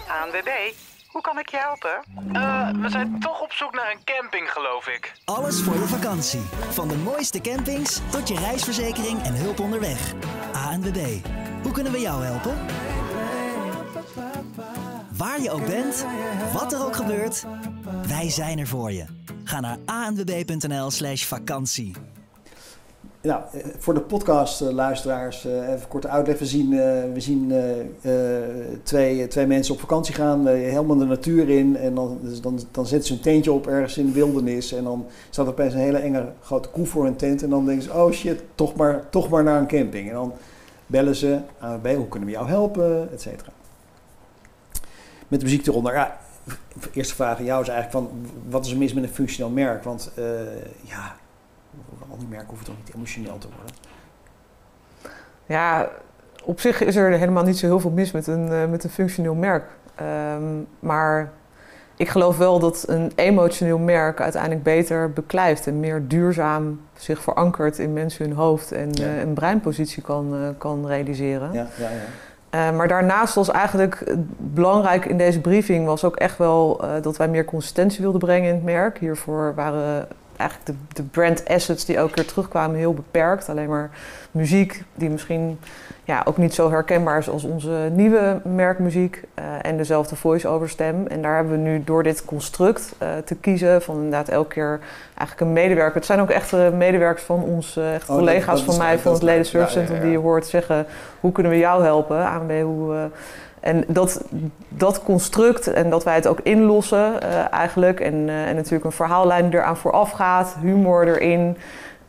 ANWB, 0.09 0.75
hoe 1.15 1.23
kan 1.23 1.39
ik 1.39 1.49
je 1.49 1.57
helpen? 1.57 2.05
Uh, 2.33 2.83
we 2.83 2.89
zijn 2.91 3.21
toch 3.21 3.41
op 3.41 3.53
zoek 3.53 3.75
naar 3.75 3.91
een 3.91 4.05
camping, 4.05 4.51
geloof 4.51 4.89
ik. 4.89 5.13
Alles 5.25 5.63
voor 5.63 5.75
je 5.75 5.87
vakantie. 5.87 6.41
Van 6.71 6.89
de 6.89 6.97
mooiste 6.97 7.41
campings 7.41 8.01
tot 8.11 8.29
je 8.29 8.35
reisverzekering 8.35 9.23
en 9.23 9.35
hulp 9.35 9.61
onderweg. 9.61 10.13
ANWB, 10.53 11.27
hoe 11.63 11.73
kunnen 11.73 11.93
we 11.93 12.01
jou 12.01 12.25
helpen? 12.25 12.57
Waar 15.17 15.41
je 15.41 15.51
ook 15.51 15.67
bent, 15.67 16.07
wat 16.53 16.73
er 16.73 16.85
ook 16.85 16.97
gebeurt, 16.97 17.45
wij 18.07 18.31
zijn 18.31 18.59
er 18.59 18.67
voor 18.67 18.93
je. 18.93 19.05
Ga 19.45 19.61
naar 19.61 19.79
anwb.nl/slash 19.85 21.25
vakantie. 21.25 21.93
Nou, 23.25 23.43
voor 23.79 23.95
de 23.95 24.01
podcastluisteraars 24.01 25.47
uh, 25.47 25.69
even 25.69 25.89
korte 25.89 26.09
uitleg. 26.09 26.39
We 26.39 26.47
zien, 26.47 26.71
we 27.13 27.21
zien 27.21 27.53
twee, 28.83 29.27
twee 29.27 29.47
mensen 29.47 29.75
op 29.75 29.81
vakantie 29.81 30.15
gaan, 30.15 30.47
helemaal 30.47 30.97
de 30.97 31.05
natuur 31.05 31.49
in. 31.49 31.77
En 31.77 31.95
dan, 31.95 32.19
dus 32.23 32.41
dan, 32.41 32.61
dan 32.71 32.87
zetten 32.87 33.09
ze 33.09 33.15
een 33.15 33.21
tentje 33.21 33.53
op 33.53 33.67
ergens 33.67 33.99
in 33.99 34.07
de 34.07 34.13
wildernis. 34.13 34.73
En 34.73 34.85
dan 34.85 35.07
staat 35.31 35.47
er 35.47 35.53
opeens 35.53 35.75
een 35.75 35.81
hele 35.81 35.99
enge 35.99 36.33
grote 36.43 36.69
koe 36.69 36.87
voor 36.87 37.07
een 37.07 37.17
tent. 37.17 37.43
En 37.43 37.51
dan 37.51 37.67
denken 37.67 37.85
ze, 37.85 37.93
oh 37.93 38.13
shit, 38.13 38.43
toch 38.55 38.75
maar, 38.75 39.09
toch 39.11 39.29
maar 39.29 39.43
naar 39.43 39.61
een 39.61 39.67
camping. 39.67 40.09
En 40.09 40.15
dan 40.15 40.33
bellen 40.87 41.15
ze 41.15 41.39
bij, 41.83 41.95
hoe 41.95 42.09
kunnen 42.09 42.29
we 42.29 42.35
jou 42.35 42.49
helpen, 42.49 43.09
et 43.13 43.21
cetera. 43.21 43.51
Met 45.29 45.41
de 45.41 45.47
muziek 45.47 45.67
eronder. 45.67 45.95
Ja, 45.95 46.19
eerste 46.93 47.15
vraag 47.15 47.39
aan 47.39 47.45
jou 47.45 47.63
is 47.63 47.69
eigenlijk 47.69 48.09
van, 48.09 48.27
wat 48.49 48.65
is 48.65 48.71
er 48.71 48.79
mis 48.79 48.95
met 48.95 49.05
een 49.05 49.09
functioneel 49.09 49.53
merk? 49.53 49.85
Want 49.85 50.11
ja 50.81 51.17
al 52.11 52.19
die 52.19 52.29
merken 52.29 52.49
hoeven 52.49 52.67
toch 52.67 52.77
niet 52.85 52.95
emotioneel 52.95 53.39
te 53.39 53.49
worden? 53.57 53.75
Ja, 55.47 55.89
op 56.45 56.61
zich 56.61 56.81
is 56.81 56.97
er 56.97 57.11
helemaal 57.11 57.45
niet 57.45 57.59
zo 57.59 57.67
heel 57.67 57.81
veel 57.81 57.91
mis 57.91 58.13
met 58.13 58.27
een, 58.27 58.49
uh, 58.49 58.67
met 58.67 58.85
een 58.85 58.91
functioneel 58.91 59.35
merk. 59.35 59.65
Um, 60.37 60.67
maar 60.79 61.33
ik 61.97 62.09
geloof 62.09 62.39
wel 62.39 62.59
dat 62.59 62.85
een 62.89 63.13
emotioneel 63.15 63.79
merk 63.79 64.21
uiteindelijk 64.21 64.63
beter 64.63 65.13
beklijft 65.13 65.67
en 65.67 65.81
meer 65.81 66.09
duurzaam 66.09 66.81
zich 66.97 67.23
verankert 67.23 67.79
in 67.79 67.93
mensen 67.93 68.27
hun 68.27 68.37
hoofd 68.37 68.73
en 68.73 68.89
ja. 68.93 69.07
uh, 69.07 69.21
een 69.21 69.35
breinpositie 69.35 70.03
kan, 70.03 70.35
uh, 70.35 70.49
kan 70.59 70.87
realiseren. 70.87 71.53
Ja, 71.53 71.67
ja, 71.79 71.89
ja. 71.89 72.69
Uh, 72.71 72.77
maar 72.77 72.89
daarnaast 72.89 73.35
was 73.35 73.51
eigenlijk 73.51 74.17
belangrijk 74.37 75.05
in 75.05 75.19
deze 75.19 75.41
briefing 75.41 75.87
was 75.87 76.05
ook 76.05 76.17
echt 76.17 76.39
wel 76.39 76.85
dat 77.03 77.17
wij 77.17 77.29
meer 77.29 77.45
consistentie 77.45 78.01
wilden 78.01 78.21
brengen 78.21 78.49
in 78.49 78.55
het 78.55 78.65
merk. 78.65 78.99
Hiervoor 78.99 79.55
waren 79.55 80.09
eigenlijk 80.37 80.71
de, 80.71 81.03
de 81.03 81.03
brand 81.03 81.49
assets 81.49 81.85
die 81.85 81.97
elke 81.97 82.15
keer 82.15 82.27
terugkwamen 82.27 82.77
heel 82.77 82.95
beperkt. 82.95 83.49
Alleen 83.49 83.69
maar 83.69 83.91
muziek 84.31 84.85
die 84.95 85.11
misschien 85.11 85.59
ja, 86.05 86.23
ook 86.25 86.37
niet 86.37 86.55
zo 86.55 86.71
herkenbaar 86.71 87.19
is 87.19 87.29
als 87.29 87.45
onze 87.45 87.89
nieuwe 87.93 88.41
merkmuziek. 88.45 89.23
Uh, 89.39 89.45
en 89.63 89.77
dezelfde 89.77 90.17
voice-over 90.17 90.69
stem. 90.69 91.07
En 91.07 91.23
daar 91.23 91.35
hebben 91.35 91.53
we 91.53 91.69
nu 91.69 91.85
door 91.85 92.03
dit 92.03 92.25
construct 92.25 92.95
uh, 93.03 93.09
te 93.25 93.35
kiezen 93.35 93.83
van 93.83 93.95
inderdaad 93.95 94.29
elke 94.29 94.49
keer 94.49 94.81
eigenlijk 95.15 95.41
een 95.41 95.53
medewerker. 95.53 95.95
Het 95.95 96.05
zijn 96.05 96.21
ook 96.21 96.31
echt 96.31 96.53
medewerkers 96.73 97.25
van 97.25 97.43
ons, 97.43 97.77
uh, 97.77 97.95
echt 97.95 98.09
oh, 98.09 98.17
collega's 98.17 98.47
dat, 98.47 98.67
dat 98.67 98.75
van 98.75 98.85
mij 98.85 98.99
van 98.99 99.13
het 99.13 99.23
Leden 99.23 99.47
Service 99.47 99.73
Center 99.73 99.95
ja, 99.95 100.01
ja, 100.01 100.07
ja. 100.07 100.11
die 100.11 100.19
je 100.21 100.25
hoort 100.27 100.47
zeggen 100.47 100.87
hoe 101.21 101.33
kunnen 101.33 101.53
we 101.53 101.59
jou 101.59 101.83
helpen? 101.85 102.27
ANB, 102.27 102.63
hoe... 102.63 103.11
En 103.65 103.85
dat, 103.89 104.25
dat 104.69 105.03
construct 105.03 105.67
en 105.67 105.91
dat 105.91 106.05
wij 106.05 106.15
het 106.15 106.27
ook 106.27 106.41
inlossen 106.43 107.13
uh, 107.23 107.53
eigenlijk. 107.53 108.01
En, 108.01 108.15
uh, 108.15 108.49
en 108.49 108.55
natuurlijk 108.55 108.85
een 108.85 108.93
verhaallijn 108.93 109.53
eraan 109.53 109.77
vooraf 109.77 110.11
gaat, 110.11 110.57
humor 110.61 111.09
erin. 111.09 111.57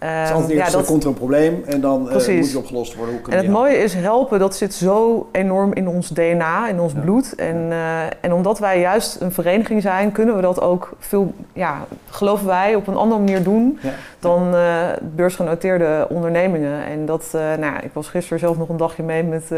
Um, 0.03 0.47
ja, 0.47 0.69
dat 0.69 0.85
komt 0.85 1.03
er 1.03 1.09
een 1.09 1.15
probleem 1.15 1.63
en 1.65 1.81
dan 1.81 2.07
uh, 2.07 2.13
moet 2.13 2.25
die 2.25 2.57
opgelost 2.57 2.95
worden. 2.95 3.15
Hoe 3.15 3.33
en 3.33 3.37
het 3.37 3.49
mooie 3.49 3.77
is 3.77 3.93
helpen, 3.93 4.39
dat 4.39 4.55
zit 4.55 4.73
zo 4.73 5.27
enorm 5.31 5.73
in 5.73 5.87
ons 5.87 6.09
DNA, 6.09 6.67
in 6.67 6.79
ons 6.79 6.93
ja. 6.93 6.99
bloed. 6.99 7.35
En, 7.35 7.55
uh, 7.69 8.01
en 8.21 8.33
omdat 8.33 8.59
wij 8.59 8.79
juist 8.79 9.21
een 9.21 9.31
vereniging 9.31 9.81
zijn, 9.81 10.11
kunnen 10.11 10.35
we 10.35 10.41
dat 10.41 10.61
ook 10.61 10.95
veel, 10.99 11.33
ja, 11.53 11.85
geloven 12.09 12.45
wij, 12.45 12.75
op 12.75 12.87
een 12.87 12.95
andere 12.95 13.19
manier 13.19 13.43
doen 13.43 13.79
ja. 13.81 13.89
dan 14.19 14.55
uh, 14.55 14.85
beursgenoteerde 15.15 16.07
ondernemingen. 16.09 16.85
En 16.85 17.05
dat, 17.05 17.29
nou, 17.59 17.75
ik 17.81 17.91
was 17.93 18.07
gisteren 18.07 18.39
zelf 18.39 18.57
nog 18.57 18.69
een 18.69 18.77
dagje 18.77 19.03
mee 19.03 19.23
met, 19.23 19.49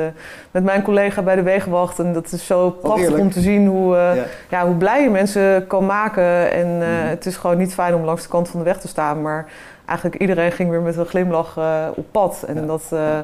met 0.52 0.63
mijn 0.63 0.82
collega 0.82 1.21
bij 1.21 1.36
de 1.36 1.43
Wegenwacht. 1.43 2.00
En 2.00 2.13
dat 2.13 2.32
is 2.32 2.45
zo 2.45 2.69
prachtig 2.69 3.12
oh, 3.12 3.19
om 3.19 3.32
te 3.32 3.41
zien 3.41 3.67
hoe, 3.67 3.95
ja. 3.95 4.15
ja. 4.50 4.65
hoe 4.65 4.76
blij 4.76 5.04
je 5.04 5.10
mensen 5.10 5.67
kan 5.67 5.86
maken. 5.86 6.52
En 6.52 6.67
mm. 6.76 6.82
het 7.10 7.26
is 7.26 7.36
gewoon 7.36 7.58
niet 7.58 7.73
fijn 7.73 7.95
om 7.95 8.04
langs 8.04 8.23
de 8.23 8.30
kant 8.30 8.50
van 8.50 8.60
de 8.60 8.65
weg 8.65 8.80
te 8.80 8.88
staan, 8.88 9.21
maar 9.21 9.45
eigenlijk 9.88 10.21
iedereen 10.21 10.52
ging 10.52 10.69
weer 10.69 10.82
met 10.82 10.97
een 10.97 11.06
glimlach 11.06 11.58
uh, 11.58 11.88
op 11.95 12.06
pad. 12.12 12.43
En 12.47 12.56
ja. 12.56 12.62
dat, 12.62 12.89
uh, 12.93 13.17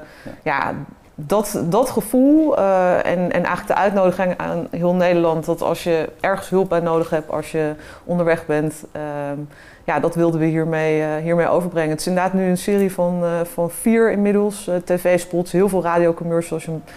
ja. 0.43 0.73
dat, 1.15 1.63
dat 1.65 1.89
gevoel 1.89 2.59
uh, 2.59 2.95
en, 2.95 3.19
en 3.19 3.31
eigenlijk 3.31 3.67
de 3.67 3.75
uitnodiging 3.75 4.37
aan 4.37 4.67
heel 4.71 4.93
Nederland... 4.93 5.45
dat 5.45 5.61
als 5.61 5.83
je 5.83 6.09
ergens 6.19 6.49
hulp 6.49 6.69
bij 6.69 6.79
nodig 6.79 7.09
hebt, 7.09 7.31
als 7.31 7.51
je 7.51 7.73
onderweg 8.03 8.45
bent... 8.45 8.83
Ehm, 8.91 9.39
ja, 9.85 9.99
dat 9.99 10.15
wilden 10.15 10.39
we 10.39 10.45
hiermee, 10.45 11.21
hiermee 11.21 11.47
overbrengen. 11.47 11.89
Het 11.89 11.99
is 11.99 12.07
inderdaad 12.07 12.33
nu 12.33 12.49
een 12.49 12.57
serie 12.57 12.91
van, 12.91 13.23
van 13.53 13.71
vier 13.71 14.11
inmiddels 14.11 14.69
tv-spots, 14.83 15.51
heel 15.51 15.69
veel 15.69 15.83
radiocommercials. 15.83 16.67
Als 16.67 16.75
je 16.75 16.93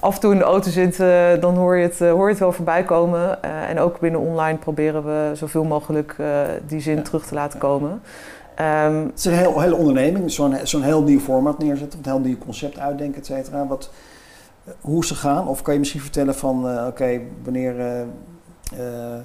af 0.00 0.14
en 0.14 0.20
toe 0.20 0.32
in 0.32 0.38
de 0.38 0.44
auto 0.44 0.70
zit, 0.70 0.96
dan 1.40 1.56
hoor 1.56 1.76
je, 1.76 1.82
het, 1.82 1.98
hoor 1.98 2.24
je 2.24 2.30
het 2.30 2.38
wel 2.38 2.52
voorbij 2.52 2.82
komen. 2.82 3.42
en 3.42 3.78
ook 3.78 4.00
binnen 4.00 4.20
online 4.20 4.58
proberen 4.58 5.04
we 5.04 5.30
zoveel 5.34 5.64
mogelijk 5.64 6.16
die 6.66 6.80
zin 6.80 7.02
terug 7.02 7.26
te 7.26 7.34
laten 7.34 7.58
komen. 7.58 8.02
Um, 8.60 9.06
het 9.06 9.18
is 9.18 9.24
een 9.24 9.32
hele 9.60 9.76
onderneming, 9.76 10.30
zo'n 10.30 10.56
zo'n 10.62 10.82
heel 10.82 11.02
nieuw 11.02 11.20
format 11.20 11.58
neerzetten, 11.58 11.98
een 11.98 12.10
heel 12.10 12.18
nieuw 12.18 12.38
concept 12.38 12.78
uitdenken, 12.78 13.20
et 13.20 13.26
cetera. 13.26 13.66
Wat, 13.66 13.90
hoe 14.80 15.04
ze 15.04 15.14
gaan? 15.14 15.48
Of 15.48 15.62
kan 15.62 15.72
je 15.72 15.78
misschien 15.78 16.00
vertellen 16.00 16.34
van, 16.34 16.70
uh, 16.70 16.86
oké, 16.86 17.20
wanneer 17.42 17.74
uh, 18.78 19.16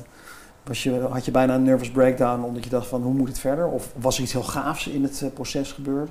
was 0.64 0.84
je, 0.84 1.08
had 1.10 1.26
je 1.26 1.32
bijna 1.32 1.56
een 1.56 1.64
nervous 1.64 1.92
breakdown 1.92 2.44
omdat 2.44 2.64
je 2.64 2.70
dacht 2.70 2.88
van, 2.88 3.02
hoe 3.02 3.14
moet 3.14 3.28
het 3.28 3.40
verder? 3.40 3.68
Of 3.68 3.94
was 3.96 4.18
er 4.18 4.24
iets 4.24 4.34
heel 4.34 4.44
gaafs 4.44 4.88
in 4.88 5.04
het 5.04 5.24
proces 5.34 5.72
gebeurd? 5.72 6.10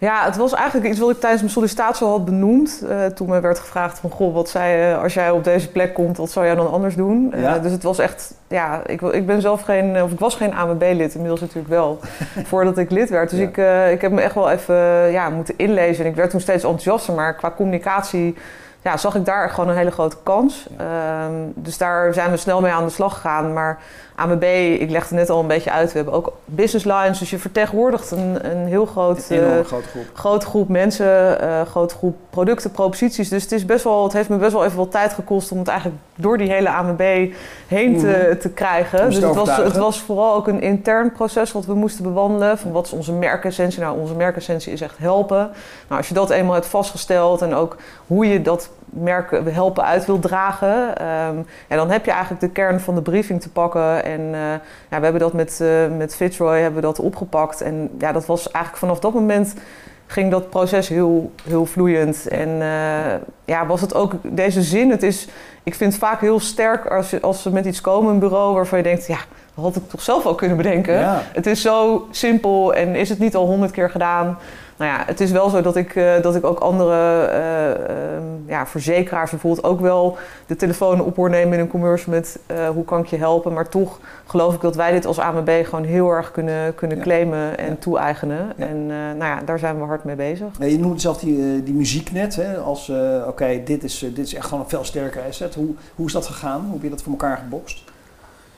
Ja, 0.00 0.24
het 0.24 0.36
was 0.36 0.52
eigenlijk 0.52 0.88
iets 0.90 0.98
wat 0.98 1.10
ik 1.10 1.20
tijdens 1.20 1.40
mijn 1.40 1.52
sollicitatie 1.52 2.06
al 2.06 2.12
had 2.12 2.24
benoemd. 2.24 2.82
Uh, 2.84 3.06
toen 3.06 3.28
me 3.28 3.40
werd 3.40 3.58
gevraagd 3.58 3.98
van, 3.98 4.10
goh, 4.10 4.34
wat 4.34 4.48
zei 4.48 4.76
je 4.76 4.96
als 4.96 5.14
jij 5.14 5.30
op 5.30 5.44
deze 5.44 5.70
plek 5.70 5.94
komt, 5.94 6.16
wat 6.16 6.30
zou 6.30 6.46
jij 6.46 6.54
dan 6.54 6.70
anders 6.70 6.94
doen? 6.94 7.32
Ja. 7.36 7.56
Uh, 7.56 7.62
dus 7.62 7.72
het 7.72 7.82
was 7.82 7.98
echt, 7.98 8.34
ja, 8.48 8.80
ik, 8.86 9.00
ik 9.00 9.26
ben 9.26 9.40
zelf 9.40 9.62
geen, 9.62 10.02
of 10.02 10.12
ik 10.12 10.18
was 10.18 10.34
geen 10.34 10.54
AMB-lid, 10.54 11.14
inmiddels 11.14 11.40
natuurlijk 11.40 11.68
wel, 11.68 11.98
voordat 12.50 12.78
ik 12.78 12.90
lid 12.90 13.10
werd. 13.10 13.30
Dus 13.30 13.38
ja. 13.38 13.46
ik, 13.46 13.56
uh, 13.56 13.92
ik 13.92 14.00
heb 14.00 14.12
me 14.12 14.20
echt 14.20 14.34
wel 14.34 14.50
even 14.50 14.76
ja, 15.10 15.30
moeten 15.30 15.54
inlezen. 15.56 16.04
En 16.04 16.10
ik 16.10 16.16
werd 16.16 16.30
toen 16.30 16.40
steeds 16.40 16.64
enthousiaster, 16.64 17.14
maar 17.14 17.34
qua 17.34 17.50
communicatie 17.56 18.36
ja, 18.82 18.96
zag 18.96 19.14
ik 19.14 19.24
daar 19.24 19.50
gewoon 19.50 19.70
een 19.70 19.76
hele 19.76 19.90
grote 19.90 20.16
kans. 20.22 20.66
Ehm, 20.76 21.32
dus 21.54 21.78
daar 21.78 22.14
zijn 22.14 22.30
we 22.30 22.36
snel 22.36 22.60
mee 22.60 22.72
aan 22.72 22.84
de 22.84 22.90
slag 22.92 23.14
gegaan. 23.14 23.52
Maar 23.52 23.78
AMB, 24.16 24.42
ik 24.78 24.90
legde 24.90 25.14
net 25.14 25.30
al 25.30 25.40
een 25.40 25.46
beetje 25.46 25.70
uit, 25.70 25.90
we 25.92 25.96
hebben 25.96 26.14
ook 26.14 26.32
business 26.44 26.84
lines. 26.84 27.18
Dus 27.18 27.30
je 27.30 27.38
vertegenwoordigt 27.38 28.10
een, 28.10 28.50
een 28.50 28.66
heel 28.66 28.86
groot, 28.86 29.26
Een 29.30 29.36
enorme 29.36 29.58
eh, 29.58 29.64
grote 29.66 29.88
groep. 29.88 30.04
grote 30.12 30.46
groep 30.46 30.68
mensen, 30.68 31.40
eh 31.40 31.60
grote 31.66 31.94
groep 31.94 32.16
producten, 32.30 32.70
proposities. 32.70 33.28
Dus 33.28 33.42
het, 33.42 33.52
is 33.52 33.64
best 33.66 33.84
wel, 33.84 34.02
het 34.04 34.12
heeft 34.12 34.28
me 34.28 34.36
best 34.36 34.52
wel 34.52 34.64
even 34.64 34.76
wat 34.76 34.90
tijd 34.90 35.12
gekost 35.12 35.52
om 35.52 35.58
het 35.58 35.68
eigenlijk 35.68 36.00
door 36.14 36.38
die 36.38 36.50
hele 36.50 36.70
AMB 36.70 37.00
heen 37.66 37.98
te, 37.98 38.26
Mhm. 38.30 38.38
te 38.38 38.48
krijgen. 38.48 38.98
Om 39.00 39.06
Dus 39.06 39.16
het 39.16 39.34
was, 39.34 39.56
het 39.56 39.76
was 39.76 40.00
vooral 40.00 40.34
ook 40.34 40.48
een 40.48 40.60
intern 40.62 41.12
proces 41.12 41.52
wat 41.52 41.64
we 41.66 41.74
moesten 41.74 42.04
bewandelen. 42.04 42.58
Van 42.58 42.72
wat 42.72 42.86
is 42.86 42.92
onze 42.92 43.12
merkessentie? 43.12 43.80
Nou, 43.80 43.98
onze 44.00 44.14
merkessentie 44.14 44.72
is 44.72 44.80
echt 44.80 44.98
helpen. 44.98 45.36
Nou, 45.88 45.96
als 46.00 46.08
je 46.08 46.14
dat 46.14 46.30
eenmaal 46.30 46.54
hebt 46.54 46.66
vastgesteld 46.66 47.42
en 47.42 47.54
ook 47.54 47.76
hoe 48.06 48.26
je 48.28 48.42
dat 48.42 48.69
merk 48.84 49.40
helpen 49.44 49.84
uit 49.84 50.06
wil 50.06 50.18
dragen, 50.18 50.96
ehm, 50.96 51.36
ja, 51.68 51.76
dan 51.76 51.90
heb 51.90 52.04
je 52.04 52.10
eigenlijk 52.10 52.40
de 52.40 52.50
kern 52.50 52.80
van 52.80 52.94
de 52.94 53.02
briefing 53.02 53.40
te 53.40 53.50
pakken. 53.50 54.04
En 54.04 54.20
eh, 54.20 54.40
ja, 54.90 54.98
we 54.98 55.02
hebben 55.02 55.20
dat 55.20 55.32
met, 55.32 55.60
eh 55.60 55.68
met 55.96 56.16
Fitzroy 56.16 56.58
hebben 56.58 56.80
we 56.80 56.86
dat 56.86 56.98
opgepakt. 56.98 57.60
En 57.60 57.90
ja, 57.98 58.12
dat 58.12 58.26
was 58.26 58.50
eigenlijk 58.50 58.76
vanaf 58.76 59.00
dat 59.00 59.14
moment 59.14 59.54
ging 60.10 60.30
dat 60.30 60.50
proces 60.50 60.88
heel, 60.88 61.32
heel 61.44 61.66
vloeiend. 61.66 62.28
En 62.28 62.48
eh, 62.48 63.14
ja, 63.44 63.66
was 63.66 63.80
het 63.80 63.94
ook 63.94 64.12
deze 64.22 64.62
zin. 64.62 64.90
Het 64.90 65.02
is, 65.02 65.28
ik 65.62 65.74
vind 65.74 65.92
het 65.92 66.02
vaak 66.02 66.20
heel 66.20 66.40
sterk 66.40 66.86
als, 66.86 67.10
je, 67.10 67.20
als 67.20 67.42
ze 67.42 67.52
met 67.52 67.64
iets 67.64 67.80
komen, 67.80 68.12
een 68.12 68.18
bureau 68.18 68.54
waarvan 68.54 68.78
je 68.78 68.84
denkt, 68.84 69.06
ja, 69.06 69.18
dat 69.54 69.64
had 69.64 69.76
ik 69.76 69.88
toch 69.88 70.02
zelf 70.02 70.22
wel 70.22 70.34
kunnen 70.34 70.56
bedenken. 70.56 70.94
Ja. 70.94 71.22
Het 71.32 71.46
is 71.46 71.62
zo 71.62 72.06
simpel 72.10 72.74
en 72.74 72.94
is 72.94 73.08
het 73.08 73.18
niet 73.18 73.36
al 73.36 73.46
honderd 73.46 73.72
keer 73.72 73.90
gedaan? 73.90 74.38
Nou 74.80 74.92
ja, 74.92 75.02
het 75.06 75.20
is 75.20 75.30
wel 75.30 75.48
zo 75.48 75.60
dat 75.60 75.76
ik, 75.76 75.96
eh, 75.96 76.22
dat 76.22 76.34
ik 76.34 76.44
ook 76.44 76.58
andere 76.58 77.24
eh, 77.24 77.70
ehm, 77.70 78.24
ja, 78.46 78.66
verzekeraars 78.66 79.30
bijvoorbeeld 79.30 79.66
ook 79.66 79.80
wel 79.80 80.18
de 80.46 80.56
telefoon 80.56 81.00
op 81.00 81.16
hoor 81.16 81.30
nemen 81.30 81.52
in 81.52 81.60
een 81.60 81.68
commercial 81.68 82.14
met 82.14 82.38
eh, 82.46 82.68
hoe 82.68 82.84
kan 82.84 83.00
ik 83.00 83.06
je 83.06 83.16
helpen. 83.16 83.52
Maar 83.52 83.68
toch 83.68 83.98
geloof 84.26 84.54
ik 84.54 84.60
dat 84.60 84.76
wij 84.76 84.92
dit 84.92 85.06
als 85.06 85.18
AMB 85.18 85.50
gewoon 85.64 85.84
heel 85.84 86.10
erg 86.10 86.30
kunnen, 86.30 86.74
kunnen 86.74 87.00
claimen 87.00 87.58
en 87.58 87.78
toe-eigenen. 87.78 88.58
En 88.58 88.86
nou 88.86 89.24
ja, 89.24 89.40
daar 89.44 89.58
zijn 89.58 89.78
we 89.78 89.84
hard 89.84 90.04
mee 90.04 90.16
bezig. 90.16 90.48
Je 90.58 90.78
noemde 90.78 91.00
zelf 91.00 91.18
die, 91.18 91.62
die 91.62 91.74
muziek 91.74 92.12
net, 92.12 92.36
hè, 92.36 92.56
als 92.56 92.92
oké, 93.26 93.62
dit, 93.64 93.84
is, 93.84 93.98
dit 93.98 94.26
is 94.26 94.34
echt 94.34 94.44
gewoon 94.44 94.60
een 94.60 94.68
veel 94.68 94.84
sterker 94.84 95.22
asset. 95.28 95.54
Hoe, 95.54 95.74
hoe 95.94 96.06
is 96.06 96.12
dat 96.12 96.26
gegaan? 96.26 96.60
Hoe 96.60 96.72
heb 96.72 96.82
je 96.82 96.90
dat 96.90 97.02
voor 97.02 97.12
elkaar 97.12 97.36
gebokst? 97.36 97.89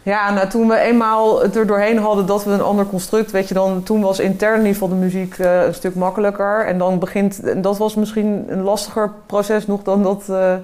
Ja, 0.04 0.30
nou 0.30 0.48
toen 0.48 0.68
we 0.68 0.78
eenmaal 0.78 1.42
het 1.42 1.56
er 1.56 1.66
doorheen 1.66 1.98
hadden 1.98 2.26
dat 2.26 2.44
we 2.44 2.50
een 2.50 2.62
ander 2.62 2.86
construct, 2.86 3.30
weet 3.30 3.48
je 3.48 3.54
dan, 3.54 3.82
toen 3.82 4.00
was 4.00 4.20
intern 4.20 4.66
geval 4.66 4.88
de 4.88 4.94
muziek 4.94 5.38
eh, 5.38 5.64
een 5.64 5.74
stuk 5.74 5.94
makkelijker. 5.94 6.66
En 6.66 6.78
dan 6.78 6.98
begint, 6.98 7.42
en 7.42 7.62
dat 7.62 7.78
was 7.78 7.94
misschien 7.94 8.44
een 8.48 8.62
lastiger 8.62 9.10
proces 9.26 9.66
nog 9.66 9.82
dan 9.82 10.02
dat, 10.02 10.24
eh, 10.28 10.54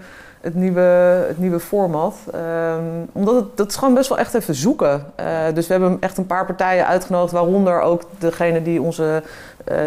het, 0.41 0.55
nieuwe, 0.55 0.81
het 1.29 1.39
nieuwe 1.39 1.61
format. 1.61 2.17
Ehm, 2.33 2.83
omdat 3.13 3.35
het, 3.35 3.57
dat 3.57 3.69
is 3.69 3.77
gewoon 3.77 3.95
best 3.95 4.09
wel 4.09 4.19
echt 4.19 4.35
even 4.35 4.55
zoeken. 4.55 5.05
Eh, 5.15 5.27
dus 5.55 5.67
we 5.67 5.73
hebben 5.73 5.97
echt 6.01 6.19
een 6.19 6.27
paar 6.27 6.47
partijen 6.47 6.87
uitgenodigd, 6.87 7.33
waaronder 7.33 7.81
ook 7.81 8.03
degene 8.19 8.63
die 8.63 8.83
onze, 8.83 9.23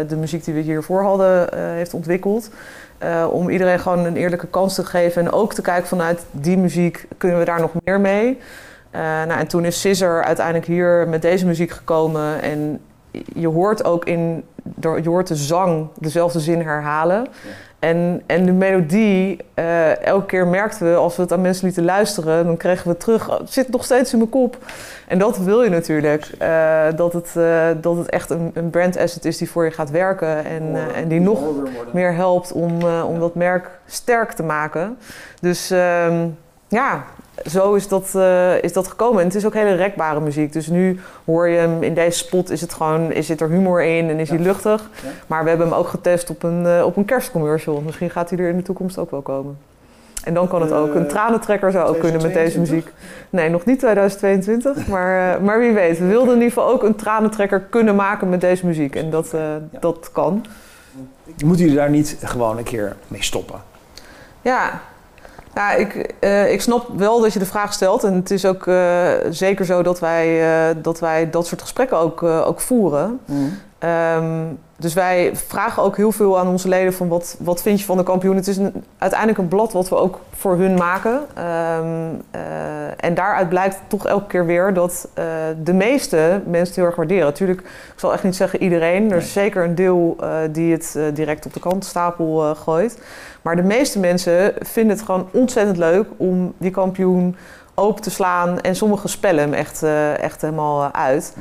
de 0.08 0.16
muziek 0.16 0.44
die 0.44 0.54
we 0.54 0.60
hiervoor 0.60 1.02
hadden, 1.02 1.58
heeft 1.58 1.94
ontwikkeld. 1.94 2.50
Om 3.30 3.48
iedereen 3.48 3.78
gewoon 3.78 4.04
een 4.04 4.16
eerlijke 4.16 4.46
kans 4.46 4.74
te 4.74 4.84
geven 4.84 5.22
en 5.22 5.32
ook 5.32 5.54
te 5.54 5.62
kijken 5.62 5.88
vanuit 5.88 6.24
die 6.30 6.58
muziek, 6.58 7.06
kunnen 7.18 7.38
we 7.38 7.44
daar 7.44 7.60
nog 7.60 7.70
meer 7.84 8.00
mee? 8.00 8.38
Eh, 8.92 9.00
nou, 9.00 9.40
en 9.40 9.46
toen 9.46 9.64
is 9.64 9.78
Scissor 9.78 10.24
uiteindelijk 10.24 10.66
hier 10.66 11.08
met 11.08 11.22
deze 11.22 11.46
muziek 11.46 11.70
gekomen. 11.70 12.42
En 12.42 12.80
je 13.34 13.48
hoort 13.48 13.84
ook 13.84 14.04
in, 14.04 14.44
je 14.80 15.08
hoort 15.08 15.26
de 15.26 15.34
zang 15.36 15.88
dezelfde 15.98 16.40
zin 16.40 16.60
herhalen. 16.60 17.26
En, 17.78 18.22
en 18.26 18.44
de 18.46 18.52
melodie, 18.52 19.38
eh, 19.54 20.04
elke 20.04 20.26
keer 20.26 20.46
merkten 20.46 20.90
we 20.90 20.96
als 20.96 21.16
we 21.16 21.22
het 21.22 21.32
aan 21.32 21.40
mensen 21.40 21.64
lieten 21.64 21.84
luisteren, 21.84 22.44
dan 22.44 22.56
kregen 22.56 22.90
we 22.90 22.96
terug, 22.96 23.30
"Oh, 23.30 23.38
het 23.38 23.52
zit 23.52 23.68
nog 23.68 23.84
steeds 23.84 24.12
in 24.12 24.18
mijn 24.18 24.30
kop. 24.30 24.56
En 25.08 25.18
dat 25.18 25.38
wil 25.38 25.62
je 25.62 25.70
natuurlijk. 25.70 26.30
eh, 26.38 26.84
dat, 26.96 27.12
het, 27.12 27.32
dat 27.82 27.96
het 27.96 28.08
echt 28.08 28.30
een, 28.30 28.50
een 28.54 28.70
brand 28.70 28.96
asset 28.98 29.24
is 29.24 29.36
die 29.38 29.50
voor 29.50 29.64
je 29.64 29.70
gaat 29.70 29.90
werken 29.90 30.44
en, 30.44 30.76
en 30.94 31.08
die 31.08 31.20
nog 31.20 31.40
meer 31.92 32.14
helpt 32.14 32.52
om, 32.52 32.82
om 32.82 33.18
dat 33.20 33.34
merk 33.34 33.70
sterk 33.86 34.32
te 34.32 34.42
maken. 34.42 34.98
Dus 35.40 35.70
ehm, 35.70 36.26
ja, 36.68 37.04
zo 37.50 37.74
is 37.74 37.88
dat, 37.88 38.10
eh, 38.14 38.62
is 38.62 38.72
dat 38.72 38.88
gekomen. 38.88 39.20
En 39.20 39.26
het 39.26 39.34
is 39.34 39.46
ook 39.46 39.54
hele 39.54 39.74
rekbare 39.74 40.20
muziek. 40.20 40.52
Dus 40.52 40.66
nu 40.66 41.00
hoor 41.24 41.48
je 41.48 41.58
hem 41.58 41.82
in 41.82 41.94
deze 41.94 42.18
spot, 42.18 42.50
is 42.50 42.60
het 42.60 42.72
gewoon, 42.72 43.12
is 43.12 43.26
zit 43.26 43.40
er 43.40 43.48
humor 43.48 43.82
in 43.82 44.08
en 44.10 44.18
is 44.18 44.28
Ja. 44.28 44.34
hij 44.34 44.44
luchtig. 44.44 44.90
Ja. 45.02 45.08
Maar 45.26 45.42
we 45.42 45.48
hebben 45.48 45.68
hem 45.68 45.76
ook 45.76 45.88
getest 45.88 46.30
op 46.30 46.42
een, 46.42 46.66
eh, 46.66 46.84
op 46.84 46.96
een 46.96 47.04
kerstcommercial. 47.04 47.80
Misschien 47.80 48.10
gaat 48.10 48.30
hij 48.30 48.38
er 48.38 48.48
in 48.48 48.56
de 48.56 48.62
toekomst 48.62 48.98
ook 48.98 49.10
wel 49.10 49.20
komen. 49.22 49.58
En 50.24 50.34
dan 50.34 50.48
kan 50.48 50.62
het 50.62 50.72
ook. 50.72 50.94
Een 50.94 51.02
Eh, 51.04 51.08
tranentrekker 51.08 51.72
zou 51.72 51.88
ook 51.88 52.00
kunnen 52.00 52.22
met 52.22 52.32
deze 52.32 52.50
2022? 52.50 52.92
muziek. 52.94 53.30
Nee, 53.30 53.48
nog 53.50 53.64
niet 53.64 53.78
2022, 53.78 54.86
maar, 54.86 55.42
maar 55.42 55.58
wie 55.58 55.72
weet. 55.72 55.98
We 55.98 56.06
wilden 56.06 56.28
in 56.34 56.42
ieder 56.42 56.52
geval 56.52 56.68
ook 56.72 56.82
een 56.82 56.94
tranentrekker 56.96 57.60
kunnen 57.60 57.94
maken 57.94 58.28
met 58.28 58.40
deze 58.40 58.66
muziek. 58.66 58.96
En 58.96 59.10
dat, 59.10 59.34
dat 59.80 60.08
kan. 60.12 60.44
Moeten 61.44 61.62
jullie 61.64 61.78
daar 61.78 61.90
niet 61.90 62.16
gewoon 62.22 62.58
een 62.58 62.64
keer 62.64 62.96
mee 63.08 63.22
stoppen? 63.22 63.60
Ja, 64.42 64.80
ja 65.54 65.72
ik, 65.72 66.14
eh, 66.20 66.52
ik 66.52 66.60
snap 66.60 66.88
wel 66.96 67.20
dat 67.20 67.32
je 67.32 67.38
de 67.38 67.46
vraag 67.46 67.72
stelt. 67.72 68.04
En 68.04 68.14
het 68.14 68.30
is 68.30 68.44
ook 68.44 68.66
eh, 68.66 69.08
zeker 69.30 69.64
zo 69.64 69.82
dat 69.82 70.00
wij, 70.00 70.42
eh, 70.42 70.76
dat 70.82 71.00
wij 71.00 71.30
dat 71.30 71.46
soort 71.46 71.60
gesprekken 71.60 71.98
ook, 71.98 72.22
ook 72.22 72.60
voeren. 72.60 73.20
Ehm, 73.78 74.44
dus 74.76 74.94
wij 74.94 75.30
vragen 75.34 75.82
ook 75.82 75.96
heel 75.96 76.12
veel 76.12 76.38
aan 76.38 76.46
onze 76.46 76.68
leden 76.68 76.92
van 76.92 77.08
wat, 77.08 77.36
wat 77.38 77.62
vind 77.62 77.80
je 77.80 77.84
van 77.84 77.96
de 77.96 78.02
kampioen. 78.02 78.36
Het 78.36 78.48
is 78.48 78.56
een, 78.56 78.84
uiteindelijk 78.98 79.38
een 79.38 79.48
blad 79.48 79.72
wat 79.72 79.88
we 79.88 79.96
ook 79.96 80.20
voor 80.36 80.56
hun 80.56 80.74
maken. 80.74 81.20
Ehm, 81.34 82.14
eh, 82.30 82.40
en 83.04 83.14
daaruit 83.14 83.48
blijkt 83.48 83.80
toch 83.86 84.06
elke 84.06 84.26
keer 84.26 84.46
weer 84.46 84.74
dat 84.74 85.08
de 85.62 85.72
meeste 85.72 86.40
mensen 86.44 86.66
het 86.66 86.76
heel 86.76 86.84
erg 86.84 86.96
waarderen. 86.96 87.24
Natuurlijk, 87.24 87.60
ik 87.60 87.92
zal 87.96 88.12
echt 88.12 88.22
niet 88.22 88.36
zeggen 88.36 88.62
iedereen. 88.62 89.10
Er 89.10 89.16
is 89.16 89.32
zeker 89.32 89.64
een 89.64 89.74
deel 89.74 90.16
die 90.50 90.72
het 90.72 90.98
direct 91.14 91.46
op 91.46 91.54
de 91.54 91.60
krantenstapel 91.60 92.44
eh, 92.44 92.56
gooit. 92.56 92.98
Maar 93.42 93.56
de 93.56 93.62
meeste 93.62 93.98
mensen 93.98 94.54
vinden 94.58 94.96
het 94.96 95.04
gewoon 95.04 95.28
ontzettend 95.32 95.76
leuk 95.76 96.06
om 96.16 96.54
die 96.58 96.70
kampioen 96.70 97.36
open 97.74 98.02
te 98.02 98.10
slaan. 98.10 98.60
En 98.60 98.76
sommigen 98.76 99.08
spellen 99.08 99.40
hem 99.40 99.52
echt, 99.52 99.82
eh, 99.82 100.18
echt 100.18 100.40
helemaal 100.40 100.82
eh, 100.82 100.88
uit. 100.92 101.36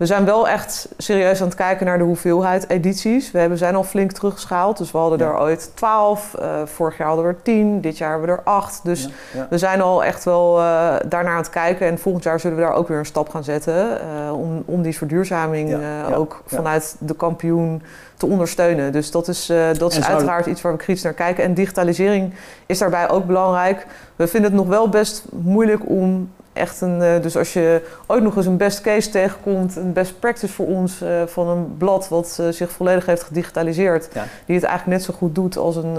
We 0.00 0.06
zijn 0.06 0.24
wel 0.24 0.48
echt 0.48 0.88
serieus 0.96 1.40
aan 1.40 1.46
het 1.46 1.56
kijken 1.56 1.86
naar 1.86 1.98
de 1.98 2.04
hoeveelheid 2.04 2.68
edities. 2.68 3.30
We 3.30 3.38
hebben, 3.38 3.58
zijn 3.58 3.74
al 3.74 3.84
flink 3.84 4.12
teruggeschaald. 4.12 4.78
Dus 4.78 4.90
we 4.90 4.98
hadden 4.98 5.18
Ja. 5.18 5.24
er 5.24 5.38
ooit 5.40 5.70
12. 5.74 6.34
eh, 6.34 6.48
vorig 6.64 6.96
jaar 6.98 7.06
hadden 7.06 7.26
we 7.26 7.32
er 7.32 7.42
10. 7.42 7.80
Dit 7.80 7.98
jaar 7.98 8.10
hebben 8.10 8.28
we 8.28 8.34
er 8.34 8.42
8. 8.42 8.80
Dus 8.84 9.02
Ja, 9.02 9.08
ja. 9.34 9.46
we 9.50 9.58
zijn 9.58 9.80
al 9.80 10.04
echt 10.04 10.24
wel 10.24 10.58
eh, 10.58 10.94
daarnaar 11.08 11.32
aan 11.32 11.36
het 11.38 11.50
kijken. 11.50 11.86
En 11.86 11.98
volgend 11.98 12.24
jaar 12.24 12.40
zullen 12.40 12.56
we 12.56 12.62
daar 12.62 12.72
ook 12.74 12.88
weer 12.88 12.98
een 12.98 13.06
stap 13.06 13.28
gaan 13.28 13.44
zetten. 13.44 14.00
eh, 14.00 14.32
om, 14.32 14.62
om 14.66 14.82
die 14.82 14.96
verduurzaming 14.96 15.76
ook 16.14 16.42
vanuit 16.46 16.96
de 16.98 17.14
kampioen 17.14 17.82
te 18.16 18.26
ondersteunen. 18.26 18.92
Dus 18.92 19.10
dat 19.10 19.28
is, 19.28 19.52
dat 19.78 19.92
is 19.92 20.04
uiteraard 20.06 20.46
iets 20.46 20.60
waar 20.62 20.72
we 20.72 20.78
kritisch 20.78 21.02
naar 21.04 21.12
kijken. 21.12 21.44
En 21.44 21.54
digitalisering 21.54 22.34
is 22.66 22.78
daarbij 22.78 23.08
ook 23.10 23.26
belangrijk. 23.26 23.86
We 24.16 24.26
vinden 24.26 24.50
het 24.50 24.60
nog 24.60 24.68
wel 24.68 24.88
best 24.88 25.24
moeilijk 25.30 25.88
om 25.88 26.30
echt 26.60 26.80
een... 26.80 27.02
eh, 27.02 27.22
dus 27.22 27.36
als 27.36 27.52
je 27.52 27.82
ooit 28.06 28.22
nog 28.22 28.36
eens 28.36 28.46
een 28.46 28.56
best 28.56 28.80
case 28.80 29.10
tegenkomt... 29.10 29.76
een 29.76 29.92
best 29.92 30.18
practice 30.18 30.52
voor 30.52 30.66
ons 30.66 31.00
eh, 31.00 31.22
van 31.26 31.48
een 31.48 31.76
blad... 31.76 32.08
wat 32.08 32.38
eh, 32.40 32.48
zich 32.48 32.70
volledig 32.70 33.06
heeft 33.06 33.22
gedigitaliseerd... 33.22 34.08
Ja. 34.12 34.24
die 34.46 34.54
het 34.54 34.64
eigenlijk 34.64 34.98
net 34.98 35.06
zo 35.06 35.14
goed 35.18 35.34
doet 35.34 35.56
als 35.56 35.76
een, 35.76 35.96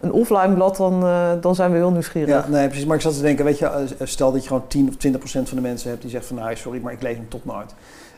een 0.00 0.12
offline 0.12 0.54
blad... 0.54 0.76
Dan, 0.76 1.00
dan 1.40 1.54
zijn 1.54 1.70
we 1.70 1.76
heel 1.76 1.90
nieuwsgierig. 1.90 2.28
Ja, 2.28 2.46
nee, 2.48 2.66
precies. 2.66 2.86
Maar 2.86 2.96
ik 2.96 3.02
zat 3.02 3.14
te 3.14 3.22
denken, 3.22 3.44
weet 3.44 3.58
je, 3.58 3.86
stel 4.02 4.32
dat 4.32 4.42
je 4.42 4.48
gewoon 4.48 4.66
10 4.66 4.88
of 4.88 4.96
20 4.96 5.20
procent 5.20 5.48
van 5.48 5.56
de 5.56 5.62
mensen 5.62 5.90
hebt 5.90 6.02
die 6.02 6.10
zegt 6.10 6.26
van, 6.26 6.36
nou 6.36 6.56
sorry, 6.56 6.80
maar 6.82 6.92
ik 6.92 7.02
lees 7.02 7.16
hem 7.16 7.28
tot 7.28 7.44
nooit. 7.44 7.74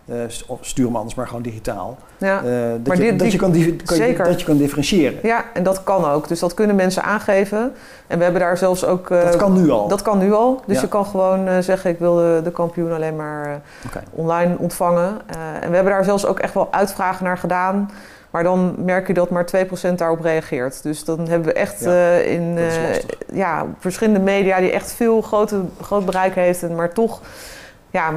Eh, 0.07 0.17
stuur 0.61 0.87
hem 0.87 0.97
anders 0.97 1.15
maar 1.15 1.27
gewoon 1.27 1.43
digitaal. 1.43 1.99
Ja. 2.19 2.35
Dat, 2.35 2.87
Maar 2.87 3.03
je, 3.03 3.17
dat, 3.17 3.37
kan, 3.37 3.55
zeker. 3.85 4.25
dat 4.25 4.41
je 4.41 4.47
kan 4.47 4.57
differentiëren. 4.57 5.19
Ja, 5.23 5.45
en 5.55 5.63
dat 5.63 5.83
kan 5.83 6.05
ook. 6.05 6.29
Dus 6.29 6.41
dat 6.41 6.55
kunnen 6.55 6.77
mensen 6.77 7.03
aangeven. 7.03 7.73
En 8.07 8.19
we 8.19 8.25
hebben 8.25 8.43
daar 8.43 8.57
zelfs 8.59 8.85
ook... 8.85 9.11
eh, 9.11 9.23
Dat 9.25 9.37
kan 9.37 9.53
nu 9.63 9.71
al. 9.71 9.89
Dat 9.89 10.03
kan 10.03 10.19
nu 10.19 10.33
al. 10.33 10.61
Dus 10.67 10.77
Ja. 10.77 10.83
je 10.83 10.89
kan 10.89 11.07
gewoon 11.07 11.49
eh, 11.49 11.59
zeggen, 11.59 11.91
ik 11.91 11.99
wil 11.99 12.15
de, 12.15 12.41
de 12.45 12.51
kampioen 12.51 12.93
alleen 12.93 13.17
maar 13.17 13.61
online 14.11 14.55
ontvangen. 14.59 15.19
En 15.61 15.69
we 15.69 15.75
hebben 15.75 15.93
daar 15.93 16.05
zelfs 16.05 16.27
ook 16.27 16.39
echt 16.39 16.55
wel 16.55 16.69
uitvragen 16.71 17.25
naar 17.25 17.39
gedaan. 17.39 17.91
Maar 18.31 18.43
dan 18.43 18.75
merk 18.85 19.07
je 19.07 19.15
dat 19.15 19.31
maar 19.31 19.45
2% 19.91 19.95
daarop 19.97 20.21
reageert. 20.21 20.83
Dus 20.83 21.05
dan 21.05 21.19
hebben 21.29 21.49
we 21.49 21.53
echt 21.55 21.81
Ja, 21.85 22.09
in 22.17 22.59
ja, 23.33 23.67
verschillende 23.79 24.21
media 24.21 24.59
die 24.61 24.71
echt 24.71 24.93
veel 24.93 25.21
grote, 25.23 25.61
groot 25.81 26.05
bereik 26.05 26.35
heeft. 26.35 26.63
En 26.63 26.75
maar 26.75 26.93
toch 26.93 27.21
ja, 27.97 28.13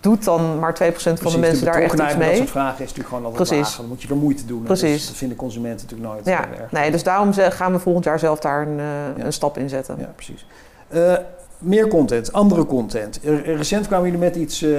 doet 0.00 0.24
dan 0.24 0.58
maar 0.58 0.74
2% 0.82 0.92
van 1.20 1.32
de 1.32 1.38
mensen 1.38 1.64
daar 1.64 1.74
echt 1.74 1.92
iets 1.92 2.02
bij 2.02 2.08
Dat 2.08 2.18
mee. 2.18 2.36
soort 2.36 2.50
vragen 2.50 2.72
is 2.74 2.78
natuurlijk 2.80 3.08
gewoon 3.08 3.24
altijd 3.24 3.48
Precies. 3.48 3.66
laag. 3.68 3.76
Dan 3.76 3.86
moet 3.88 4.02
je 4.02 4.08
er 4.08 4.16
moeite 4.16 4.46
doen. 4.46 4.58
hè. 4.60 4.64
Precies. 4.64 4.92
Dus 4.96 5.06
dat 5.06 5.16
vinden 5.16 5.36
consumenten 5.36 5.86
natuurlijk 5.86 6.12
nooit 6.12 6.26
Ja, 6.26 6.48
eh, 6.52 6.60
erg. 6.60 6.72
nee, 6.72 6.90
dus 6.90 7.02
daarom 7.02 7.32
gaan 7.32 7.72
we 7.72 7.78
volgend 7.78 8.04
jaar 8.04 8.18
zelf 8.18 8.38
daar 8.38 8.62
een, 8.66 8.78
eh, 8.78 8.84
Ja. 9.16 9.24
een 9.24 9.32
stap 9.32 9.58
in 9.58 9.68
zetten. 9.68 9.96
Ja, 9.98 10.12
precies. 10.14 10.46
Eh, 10.88 11.14
meer 11.58 11.88
content, 11.88 12.32
andere 12.32 12.66
content. 12.66 13.20
Recent 13.44 13.86
kwamen 13.86 14.04
jullie 14.06 14.20
met 14.24 14.36
iets, 14.36 14.62
eh, 14.62 14.70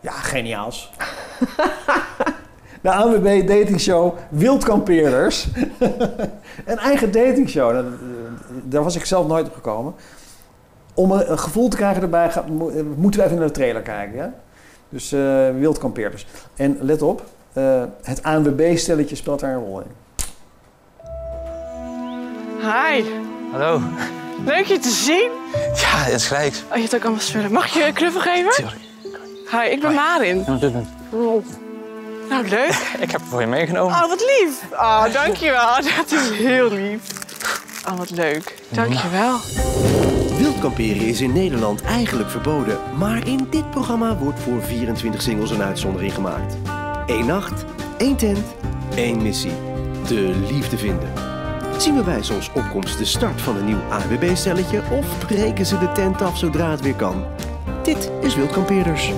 ja, 0.00 0.12
geniaals. 0.12 0.90
De 2.82 2.90
ANWB 2.92 3.46
datingshow 3.48 4.14
Wildkampeerders. 4.28 5.48
een 6.64 6.78
eigen 6.78 7.12
datingshow. 7.12 7.72
Dat- 7.74 7.84
Daar 8.64 8.82
was 8.82 8.96
ik 8.96 9.04
zelf 9.04 9.26
nooit 9.26 9.46
op 9.46 9.54
gekomen. 9.54 9.94
Om 10.94 11.10
een, 11.12 11.38
gevoel 11.38 11.68
te 11.68 11.76
krijgen 11.76 12.02
erbij, 12.02 12.30
ga- 12.30 12.44
eh, 12.44 12.82
moeten 12.96 13.20
we 13.20 13.26
even 13.26 13.38
naar 13.38 13.46
de 13.46 13.52
trailer 13.52 13.82
kijken. 13.82 14.16
Ja? 14.16 14.32
Dus 14.88 15.12
eh 15.12 15.20
Wildkampeerders. 15.58 16.26
En 16.56 16.78
let 16.80 17.02
op, 17.02 17.24
eh, 17.52 17.82
het 18.02 18.22
ANWB-stelletje 18.22 19.16
speelt 19.16 19.40
daar 19.40 19.52
een 19.54 19.58
rol 19.64 19.80
in. 19.80 19.90
Hi, 22.60 23.04
Hallo. 23.52 23.80
leuk 24.44 24.64
je 24.64 24.78
te 24.78 24.88
zien. 24.90 25.30
Ja, 25.74 25.96
het 25.96 26.14
is 26.14 26.26
gelijk. 26.26 26.54
Oh, 26.70 26.74
je 26.74 26.80
hebt 26.80 26.94
ook 26.94 27.02
allemaal 27.02 27.20
spullen. 27.20 27.52
Mag 27.52 27.66
ik 27.66 27.72
je 27.72 27.86
een 27.86 27.92
knuffel 27.92 28.20
geven? 28.20 28.50
Tuurlijk. 28.52 28.76
Hi, 29.50 29.70
ik 29.70 29.80
ben 29.80 29.94
Marin. 29.94 30.44
Doe 30.44 30.58
het. 30.58 31.46
Nou, 32.28 32.48
leuk. 32.48 32.70
Ik 33.04 33.10
heb 33.10 33.20
het 33.20 33.30
voor 33.30 33.40
je 33.40 33.46
meegenomen. 33.46 33.94
Oh, 33.94 34.08
wat 34.08 34.20
lief. 34.20 34.62
Oh, 34.72 35.12
dankjewel. 35.12 35.74
Dat 35.96 36.10
is 36.12 36.30
heel 36.30 36.70
lief. 36.70 37.00
Oh, 37.88 37.96
wat 37.98 38.10
leuk. 38.10 38.62
Dankjewel. 38.68 39.38
Wildkamperen 40.42 41.06
is 41.06 41.20
in 41.20 41.32
Nederland 41.32 41.82
eigenlijk 41.82 42.30
verboden, 42.30 42.78
maar 42.98 43.26
in 43.26 43.46
dit 43.50 43.70
programma 43.70 44.18
wordt 44.18 44.40
voor 44.40 44.62
24 44.62 45.22
singles 45.22 45.50
een 45.50 45.62
uitzondering 45.62 46.14
gemaakt. 46.14 46.56
Eén 47.06 47.26
nacht, 47.26 47.64
één 47.98 48.16
tent, 48.16 48.44
één 48.94 49.22
missie. 49.22 49.52
De 50.06 50.46
liefde 50.50 50.78
vinden. 50.78 51.08
Zien 51.78 51.96
we 51.96 52.02
bij 52.02 52.22
zonsopkomst 52.22 52.98
de 52.98 53.04
start 53.04 53.40
van 53.40 53.56
een 53.56 53.64
nieuw 53.64 53.80
AWB-stelletje 53.90 54.82
of 54.98 55.26
breken 55.26 55.66
ze 55.66 55.78
de 55.78 55.92
tent 55.92 56.22
af 56.22 56.38
zodra 56.38 56.70
het 56.70 56.80
weer 56.80 56.96
kan? 56.96 57.24
Dit 57.82 58.10
is 58.20 58.34
Wildkampeerders. 58.34 59.12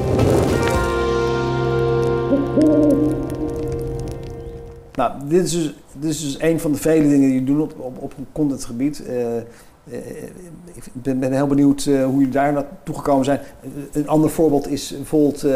Nou, 4.94 5.12
dit 5.28 5.44
is 5.44 5.52
dus, 5.52 5.74
dit 5.92 6.10
is 6.10 6.20
dus 6.20 6.40
een 6.40 6.60
van 6.60 6.72
de 6.72 6.78
vele 6.78 7.08
dingen 7.08 7.28
die 7.28 7.40
je 7.40 7.44
doen 7.44 7.60
op, 7.60 7.74
op, 7.78 8.02
op 8.02 8.14
een 8.18 8.94
eh, 9.06 9.42
ik 10.74 10.84
ben, 10.92 11.18
ben 11.18 11.32
heel 11.32 11.46
benieuwd 11.46 11.86
eh, 11.86 12.04
hoe 12.04 12.18
jullie 12.18 12.28
daar 12.28 12.52
naartoe 12.52 12.94
gekomen 12.94 13.24
zijn. 13.24 13.38
Eh, 13.40 13.68
een 13.92 14.08
ander 14.08 14.30
voorbeeld 14.30 14.68
is 14.68 14.96
bijvoorbeeld 14.96 15.44
eh, 15.44 15.50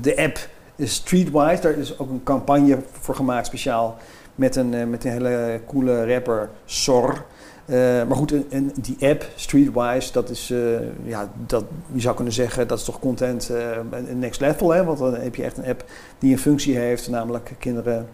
de 0.00 0.14
app 0.16 0.48
Streetwise. 0.78 1.62
Daar 1.62 1.72
is 1.72 1.98
ook 1.98 2.10
een 2.10 2.22
campagne 2.22 2.78
voor 3.00 3.14
gemaakt 3.14 3.46
speciaal 3.46 3.96
met 4.34 4.56
een, 4.56 4.74
eh, 4.74 4.86
met 4.86 5.04
een 5.04 5.10
hele 5.10 5.60
coole 5.66 6.14
rapper, 6.14 6.50
Sor. 6.64 7.24
Eh, 7.64 7.78
maar 7.78 8.16
goed, 8.16 8.34
die 8.80 8.96
app 9.00 9.26
Streetwise, 9.34 10.12
dat 10.12 10.30
is, 10.30 10.50
eh, 10.50 10.58
ja, 11.04 11.30
dat, 11.46 11.64
je 11.92 12.00
zou 12.00 12.14
kunnen 12.14 12.32
zeggen, 12.32 12.68
dat 12.68 12.78
is 12.78 12.84
toch 12.84 12.98
content 12.98 13.50
eh, 13.50 13.78
next 14.14 14.40
level. 14.40 14.70
Hè? 14.70 14.84
Want 14.84 14.98
dan 14.98 15.14
heb 15.14 15.34
je 15.34 15.42
echt 15.42 15.58
een 15.58 15.66
app 15.66 15.84
die 16.18 16.32
een 16.32 16.38
functie 16.38 16.76
heeft, 16.76 17.08
namelijk 17.08 17.52
kinderen 17.58 18.08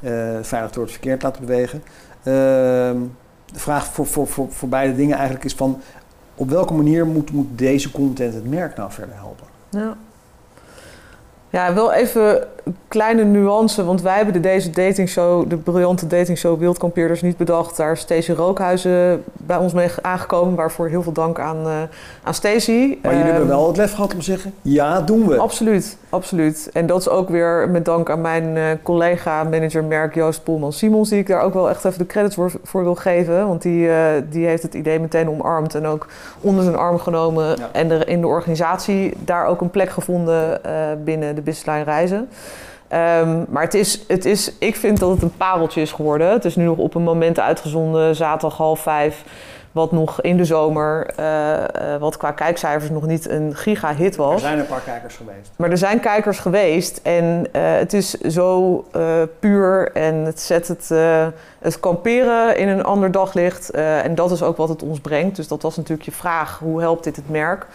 eh, 0.00 0.38
veilig 0.42 0.70
door 0.70 0.82
het 0.82 0.92
verkeer 0.92 1.18
te 1.18 1.26
laten 1.26 1.46
bewegen. 1.46 1.82
De 3.52 3.58
vraag 3.58 3.86
voor, 3.86 4.06
voor, 4.06 4.26
voor, 4.50 4.68
beide 4.68 4.96
dingen 4.96 5.14
eigenlijk 5.14 5.44
is 5.44 5.54
van... 5.54 5.80
op 6.34 6.50
welke 6.50 6.74
manier 6.74 7.06
moet, 7.06 7.32
moet 7.32 7.58
deze 7.58 7.90
content 7.90 8.34
het 8.34 8.48
merk 8.48 8.76
nou 8.76 8.92
verder 8.92 9.14
helpen? 9.14 9.46
Ja. 9.70 9.96
Ja, 11.50 11.74
wel 11.74 11.92
even 11.92 12.48
kleine 12.88 13.24
nuance, 13.24 13.84
want 13.84 14.02
wij 14.02 14.16
hebben 14.16 14.32
de, 14.32 14.40
deze 14.40 14.70
datingshow, 14.70 15.48
de 15.50 15.56
briljante 15.56 16.06
datingshow 16.06 16.58
Wildkampeerders 16.58 17.22
niet 17.22 17.36
bedacht. 17.36 17.76
Daar 17.76 17.92
is 17.92 18.00
Stacey 18.00 18.34
Rookhuizen 18.34 19.24
bij 19.32 19.56
ons 19.56 19.72
mee 19.72 19.88
aangekomen, 20.02 20.54
waarvoor 20.54 20.88
heel 20.88 21.02
veel 21.02 21.12
dank 21.12 21.38
aan, 21.38 21.56
eh, 21.56 21.72
aan 22.22 22.34
Stacey. 22.34 22.98
Maar 23.02 23.12
jullie 23.12 23.30
hebben 23.30 23.50
Ehm, 23.50 23.56
wel 23.56 23.66
het 23.66 23.76
lef 23.76 23.94
gehad 23.94 24.12
om 24.12 24.18
te 24.18 24.24
zeggen, 24.24 24.54
ja, 24.62 25.00
doen 25.00 25.28
we. 25.28 25.36
Absoluut, 25.36 25.96
absoluut. 26.08 26.70
En 26.72 26.86
dat 26.86 27.00
is 27.00 27.08
ook 27.08 27.28
weer 27.28 27.68
met 27.68 27.84
dank 27.84 28.10
aan 28.10 28.20
mijn 28.20 28.56
eh, 28.56 28.64
collega, 28.82 29.44
manager 29.44 29.84
merk 29.84 30.14
Joost 30.14 30.42
Polman-Simons, 30.44 31.08
die 31.08 31.18
ik 31.18 31.26
daar 31.26 31.42
ook 31.42 31.54
wel 31.54 31.68
echt 31.68 31.84
even 31.84 31.98
de 31.98 32.06
credits 32.06 32.34
voor, 32.34 32.52
voor 32.62 32.82
wil 32.82 32.94
geven. 32.94 33.46
Want 33.46 33.62
die, 33.62 33.88
eh, 33.88 34.22
die 34.30 34.46
heeft 34.46 34.62
het 34.62 34.74
idee 34.74 35.00
meteen 35.00 35.28
omarmd 35.28 35.74
en 35.74 35.86
ook 35.86 36.06
onder 36.40 36.64
zijn 36.64 36.76
arm 36.76 36.98
genomen. 36.98 37.44
Ja. 37.46 37.68
En 37.72 37.90
er 37.90 38.08
in 38.08 38.20
de 38.20 38.26
organisatie 38.26 39.14
daar 39.18 39.46
ook 39.46 39.60
een 39.60 39.70
plek 39.70 39.90
gevonden 39.90 40.60
binnen 41.04 41.34
de 41.34 41.40
businesslijn 41.40 41.84
reizen. 41.84 42.28
Ehm, 42.94 43.44
maar 43.48 43.62
het 43.62 43.74
is, 43.74 44.00
het 44.08 44.24
is, 44.24 44.52
ik 44.58 44.76
vind 44.76 44.98
dat 44.98 45.10
het 45.10 45.22
een 45.22 45.36
pareltje 45.36 45.80
is 45.80 45.92
geworden. 45.92 46.30
Het 46.30 46.44
is 46.44 46.56
nu 46.56 46.64
nog 46.64 46.76
op 46.76 46.94
een 46.94 47.02
moment 47.02 47.40
uitgezonden, 47.40 48.16
zaterdag 48.16 48.56
half 48.56 48.80
vijf. 48.80 49.24
Wat 49.72 49.92
nog 49.92 50.20
in 50.20 50.36
de 50.36 50.44
zomer, 50.44 51.06
eh, 51.16 51.54
eh, 51.94 52.00
wat 52.00 52.16
qua 52.16 52.30
kijkcijfers 52.30 52.90
nog 52.90 53.06
niet 53.06 53.28
een 53.28 53.56
giga-hit 53.56 54.14
Er 54.14 54.22
was. 54.22 54.40
zijn 54.40 54.58
een 54.58 54.66
paar 54.66 54.80
kijkers 54.80 55.16
geweest. 55.16 55.50
Maar 55.56 55.70
er 55.70 55.78
zijn 55.78 56.00
kijkers 56.00 56.38
geweest 56.38 57.00
en 57.02 57.46
eh, 57.52 57.62
het 57.62 57.92
is 57.92 58.10
zo 58.10 58.84
puur 59.38 59.92
en 59.92 60.14
het 60.14 60.40
zet 60.40 60.68
het, 60.68 60.88
het 61.58 61.80
kamperen 61.80 62.56
in 62.56 62.68
een 62.68 62.84
ander 62.84 63.10
daglicht. 63.10 63.70
en 63.70 64.14
dat 64.14 64.30
is 64.30 64.42
ook 64.42 64.56
wat 64.56 64.68
het 64.68 64.82
ons 64.82 65.00
brengt. 65.00 65.36
Dus 65.36 65.48
dat 65.48 65.62
was 65.62 65.76
natuurlijk 65.76 66.04
je 66.04 66.12
vraag, 66.12 66.58
hoe 66.58 66.80
helpt 66.80 67.04
dit 67.04 67.16
het 67.16 67.30
merk? 67.30 67.66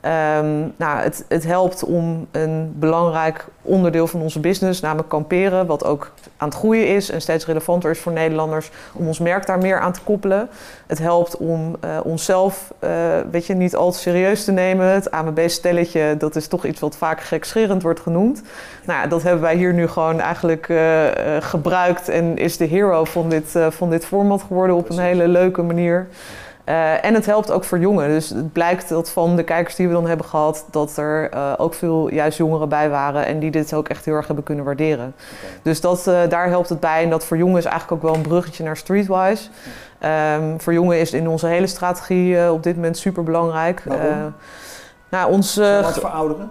Ehm, 0.00 0.58
nou, 0.76 0.98
het, 0.98 1.24
het 1.28 1.44
helpt 1.44 1.84
om 1.84 2.26
een 2.30 2.72
belangrijk 2.76 3.46
onderdeel 3.62 4.06
van 4.06 4.20
onze 4.20 4.40
business, 4.40 4.80
namelijk 4.80 5.08
kamperen, 5.08 5.66
wat 5.66 5.84
ook 5.84 6.12
aan 6.36 6.48
het 6.48 6.56
groeien 6.56 6.88
is 6.94 7.10
en 7.10 7.20
steeds 7.20 7.46
relevanter 7.46 7.90
is 7.90 7.98
voor 7.98 8.12
Nederlanders, 8.12 8.70
om 8.92 9.06
ons 9.06 9.18
merk 9.18 9.46
daar 9.46 9.58
meer 9.58 9.80
aan 9.80 9.92
te 9.92 10.00
koppelen. 10.04 10.48
Het 10.86 10.98
helpt 10.98 11.36
om 11.36 11.76
eh, 11.80 11.98
onszelf 12.02 12.72
eh, 12.78 12.90
weet 13.30 13.46
je, 13.46 13.54
niet 13.54 13.76
al 13.76 13.90
te 13.92 13.98
serieus 13.98 14.44
te 14.44 14.52
nemen. 14.52 14.86
Het 14.86 15.10
AMB-stelletje, 15.10 16.14
dat 16.18 16.36
is 16.36 16.48
toch 16.48 16.64
iets 16.64 16.80
wat 16.80 16.96
vaak 16.96 17.20
gekscherend 17.20 17.82
wordt 17.82 18.00
genoemd. 18.00 18.42
Nou 18.84 19.00
ja, 19.00 19.06
dat 19.06 19.22
hebben 19.22 19.42
wij 19.42 19.56
hier 19.56 19.74
nu 19.74 19.88
gewoon 19.88 20.20
eigenlijk 20.20 20.68
eh, 20.68 21.06
gebruikt 21.40 22.08
en 22.08 22.36
is 22.36 22.56
de 22.56 22.64
hero 22.64 23.04
van 23.04 23.28
dit, 23.28 23.54
van 23.68 23.90
dit 23.90 24.06
format 24.06 24.42
geworden 24.42 24.76
op 24.76 24.90
een 24.90 24.98
hele 24.98 25.28
leuke 25.28 25.62
manier. 25.62 26.08
Eh, 26.68 27.04
en 27.04 27.14
het 27.14 27.26
helpt 27.26 27.50
ook 27.50 27.64
voor 27.64 27.78
jongeren. 27.78 28.10
Dus 28.10 28.28
het 28.28 28.52
blijkt 28.52 28.88
dat 28.88 29.10
van 29.10 29.36
de 29.36 29.42
kijkers 29.42 29.74
die 29.74 29.86
we 29.86 29.92
dan 29.92 30.06
hebben 30.06 30.26
gehad, 30.26 30.64
dat 30.70 30.96
er 30.96 31.30
eh, 31.30 31.52
ook 31.56 31.74
veel 31.74 32.12
juist 32.12 32.38
jongeren 32.38 32.68
bij 32.68 32.90
waren 32.90 33.26
en 33.26 33.38
die 33.38 33.50
dit 33.50 33.74
ook 33.74 33.88
echt 33.88 34.04
heel 34.04 34.14
erg 34.14 34.26
hebben 34.26 34.44
kunnen 34.44 34.64
waarderen. 34.64 35.14
Dus 35.62 35.80
dat, 35.80 36.06
eh, 36.06 36.20
daar 36.28 36.48
helpt 36.48 36.68
het 36.68 36.80
bij. 36.80 37.02
En 37.02 37.10
dat 37.10 37.24
voor 37.24 37.36
jongeren 37.36 37.60
is 37.60 37.64
eigenlijk 37.64 38.02
ook 38.02 38.10
wel 38.10 38.18
een 38.18 38.28
bruggetje 38.28 38.64
naar 38.64 38.76
Streetwise. 38.76 39.48
Ehm, 39.98 40.58
voor 40.58 40.72
jongeren 40.72 41.00
is 41.00 41.12
in 41.12 41.28
onze 41.28 41.46
hele 41.46 41.66
strategie 41.66 42.52
op 42.52 42.62
dit 42.62 42.74
moment 42.74 42.98
super 42.98 43.22
belangrijk. 43.22 43.82
Nou, 45.08 45.30
ons, 45.30 45.60
aan 45.60 45.84
het 45.84 45.98
verouderen? 45.98 46.50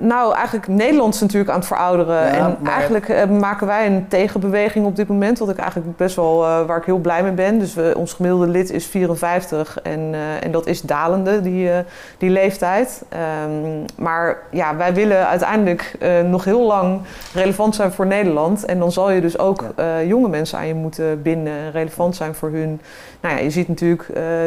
Nou, 0.00 0.34
eigenlijk 0.34 0.68
Nederland 0.68 1.14
is 1.14 1.20
natuurlijk 1.20 1.50
aan 1.50 1.58
het 1.58 1.66
verouderen. 1.66 2.16
Ja, 2.16 2.32
en 2.32 2.56
maar- 2.60 2.72
eigenlijk 2.72 3.08
eh, 3.08 3.28
maken 3.28 3.66
wij 3.66 3.86
een 3.86 4.08
tegenbeweging 4.08 4.86
op 4.86 4.96
dit 4.96 5.08
moment. 5.08 5.38
Wat 5.38 5.48
ik 5.48 5.56
eigenlijk 5.56 5.96
best 5.96 6.16
wel, 6.16 6.44
eh, 6.44 6.66
waar 6.66 6.76
ik 6.76 6.84
heel 6.84 6.98
blij 6.98 7.22
mee 7.22 7.32
ben. 7.32 7.58
Dus 7.58 7.74
we, 7.74 7.94
ons 7.96 8.12
gemiddelde 8.12 8.46
lid 8.46 8.70
is 8.70 8.86
54 8.86 9.78
en, 9.82 10.00
eh, 10.12 10.44
en 10.44 10.52
dat 10.52 10.66
is 10.66 10.80
dalende, 10.80 11.40
die, 11.40 11.70
die 12.18 12.30
leeftijd. 12.30 13.02
Ehm, 13.08 13.84
maar 13.96 14.38
ja, 14.50 14.76
wij 14.76 14.94
willen 14.94 15.28
uiteindelijk 15.28 15.98
nog 16.24 16.44
heel 16.44 16.66
lang 16.66 17.00
relevant 17.34 17.74
zijn 17.74 17.92
voor 17.92 18.06
Nederland. 18.06 18.64
En 18.64 18.78
dan 18.78 18.92
zal 18.92 19.10
je 19.10 19.20
dus 19.20 19.38
ook 19.38 19.64
jonge 20.06 20.28
mensen 20.28 20.58
aan 20.58 20.66
je 20.66 20.74
moeten 20.74 21.22
binden. 21.22 21.52
en 21.52 21.70
Relevant 21.70 22.16
zijn 22.16 22.34
voor 22.34 22.50
hun. 22.50 22.80
Nou 23.20 23.34
ja, 23.34 23.40
je 23.40 23.50
ziet 23.50 23.68
natuurlijk 23.68 24.06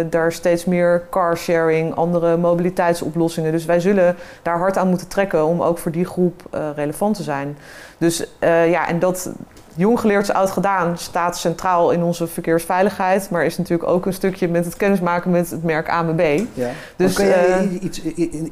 daar 0.10 0.32
steeds 0.32 0.66
meer 0.66 1.04
carsharing, 1.10 1.96
andere 1.96 2.38
mobiliteitsoplossingen. 2.38 3.52
Dus 3.52 3.66
wij 3.66 3.80
zullen 3.80 4.16
daar 4.42 4.58
hard 4.58 4.78
aan 4.78 4.88
moeten 4.88 5.08
trekken 5.08 5.35
om 5.44 5.62
ook 5.62 5.78
voor 5.78 5.92
die 5.92 6.06
groep 6.06 6.44
eh, 6.52 6.70
relevant 6.76 7.16
te 7.16 7.24
zijn. 7.24 7.58
Dus 7.98 8.26
eh, 8.40 8.70
ja, 8.70 8.88
en 8.88 9.00
dat 9.00 9.30
jong 9.76 10.00
geleerd 10.00 10.24
is 10.24 10.32
oud 10.32 10.52
gedaan 10.52 10.98
staat 10.98 11.38
centraal 11.38 11.92
in 11.92 12.04
onze 12.04 12.28
verkeersveiligheid. 12.28 13.30
Maar 13.30 13.46
is 13.46 13.58
natuurlijk 13.58 13.90
ook 13.90 14.06
een 14.06 14.14
stukje 14.14 14.48
met 14.48 14.66
het 14.66 14.78
kennismaken 14.78 15.32
met 15.32 15.50
het 15.50 15.64
merk 15.64 15.90
AMB. 15.90 16.40
Ja. 16.54 16.70
Dus, 16.96 17.14
kun 17.14 17.26
jij 17.26 17.48
eh, 17.48 17.84
iets, 17.84 18.02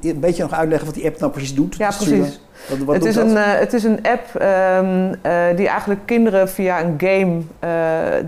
een 0.02 0.20
beetje 0.20 0.44
nog 0.44 0.54
uitleggen 0.54 0.88
wat 0.88 0.96
die 0.96 1.06
app 1.06 1.20
nou 1.20 1.32
precies 1.32 1.56
doet? 1.56 1.76
Ja, 1.76 1.88
precies. 1.88 2.40
Wat, 2.70 2.78
wat 2.78 2.96
het, 2.96 3.06
is 3.06 3.16
dat? 3.16 3.26
een, 3.26 3.38
het 3.38 3.74
is 3.74 3.84
een 3.84 4.00
app 4.02 4.36
ehm, 4.36 5.14
eh, 5.22 5.58
die 5.58 5.68
eigenlijk 5.68 6.02
kinderen 6.06 6.50
via 6.50 6.84
een 6.84 6.96
game 6.98 7.42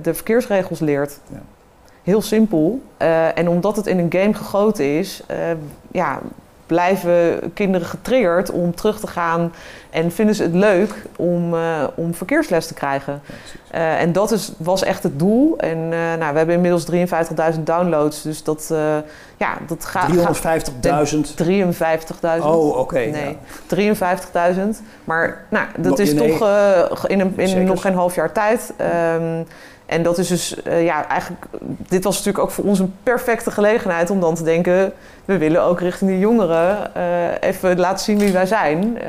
de 0.02 0.14
verkeersregels 0.14 0.80
leert. 0.80 1.20
Ja. 1.32 1.42
Heel 2.04 2.22
simpel. 2.22 2.82
En 3.36 3.50
omdat 3.50 3.76
het 3.76 3.88
in 3.88 4.00
een 4.00 4.12
game 4.12 4.34
gegoten 4.34 4.98
is, 4.98 5.24
ja, 5.92 6.20
blijven 6.66 7.54
kinderen 7.54 7.88
getriggerd 7.88 8.52
om 8.52 8.76
terug 8.76 9.00
te 9.00 9.08
gaan 9.08 9.52
en 9.90 10.12
vinden 10.12 10.36
ze 10.36 10.44
het 10.44 10.54
leuk 10.54 10.94
om, 11.16 11.54
eh, 11.54 11.84
om 11.96 12.14
verkeersles 12.14 12.68
te 12.68 12.74
krijgen. 12.74 13.22
Eh, 13.72 14.02
en 14.02 14.12
dat 14.12 14.32
is, 14.32 14.52
was 14.58 14.84
echt 14.84 15.04
het 15.04 15.20
doel. 15.20 15.58
En 15.58 15.78
eh, 15.78 16.00
nou, 16.20 16.32
we 16.32 16.38
hebben 16.38 16.56
inmiddels 16.56 16.86
53.000 16.86 17.64
downloads, 17.64 18.22
dus 18.22 18.44
dat, 18.44 18.74
ja, 19.38 19.58
dat 19.68 19.86
gaat... 19.86 20.10
350.000? 20.10 21.34
53.000. 21.44 22.44
Oh, 22.44 22.78
oké, 22.78 23.00
Nee, 23.00 23.38
53.000. 23.76 24.82
Maar 25.04 25.46
nou, 25.50 25.66
dat 25.78 26.00
is 26.00 26.14
nee. 26.14 26.30
toch 26.30 27.08
in, 27.08 27.20
een, 27.20 27.38
in 27.38 27.66
nog 27.66 27.82
geen 27.82 27.96
half 27.96 28.16
jaar 28.16 28.32
tijd. 28.32 28.74
Ehm, 28.78 29.44
En 29.86 30.04
dat 30.04 30.18
is 30.18 30.28
dus, 30.28 30.56
uh, 30.68 30.84
ja, 30.84 31.08
eigenlijk, 31.08 31.46
dit 31.88 32.04
was 32.04 32.18
natuurlijk 32.18 32.44
ook 32.44 32.52
voor 32.52 32.64
ons 32.64 32.80
een 32.80 32.96
perfecte 33.04 33.52
gelegenheid 33.52 34.10
om 34.10 34.20
dan 34.20 34.36
te 34.36 34.44
denken, 34.44 34.94
we 35.26 35.38
willen 35.38 35.64
ook 35.64 35.80
richting 35.80 36.10
de 36.10 36.20
jongeren 36.20 36.92
uh, 36.98 37.04
even 37.50 37.80
laten 37.80 38.04
zien 38.04 38.20
wie 38.20 38.32
wij 38.32 38.46
zijn. 38.46 38.84
Uh, 38.84 39.02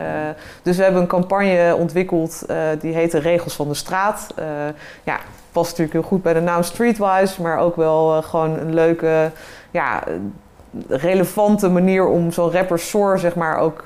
dus 0.62 0.76
we 0.76 0.82
hebben 0.82 1.00
een 1.00 1.08
campagne 1.08 1.76
ontwikkeld, 1.78 2.46
die 2.80 2.94
heet 2.94 3.10
de 3.10 3.18
Regels 3.18 3.54
van 3.54 3.68
de 3.68 3.74
Straat. 3.74 4.34
ja, 5.04 5.18
past 5.52 5.70
natuurlijk 5.70 5.92
heel 5.92 6.08
goed 6.08 6.22
bij 6.22 6.32
de 6.32 6.40
naam 6.40 6.62
Streetwise, 6.62 7.42
maar 7.42 7.58
ook 7.58 7.76
wel 7.76 8.22
gewoon 8.22 8.58
een 8.58 8.74
leuke, 8.74 9.30
ja, 9.70 10.02
relevante 10.88 11.68
manier 11.68 12.06
om 12.06 12.32
zo'n 12.32 12.50
rapper 12.50 12.78
Soar 12.78 13.18
zeg 13.18 13.34
maar 13.34 13.58
ook 13.58 13.82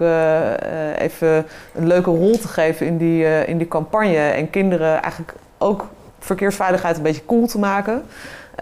even 0.98 1.46
een 1.74 1.86
leuke 1.86 2.10
rol 2.10 2.38
te 2.38 2.48
geven 2.48 2.86
in 2.86 2.96
die, 2.96 3.46
in 3.46 3.58
die 3.58 3.68
campagne. 3.68 4.16
En 4.16 4.50
kinderen 4.50 5.02
eigenlijk 5.02 5.34
ook 5.58 5.84
verkeersveiligheid 6.20 6.96
een 6.96 7.02
beetje 7.02 7.26
cool 7.26 7.46
te 7.46 7.58
maken. 7.58 8.02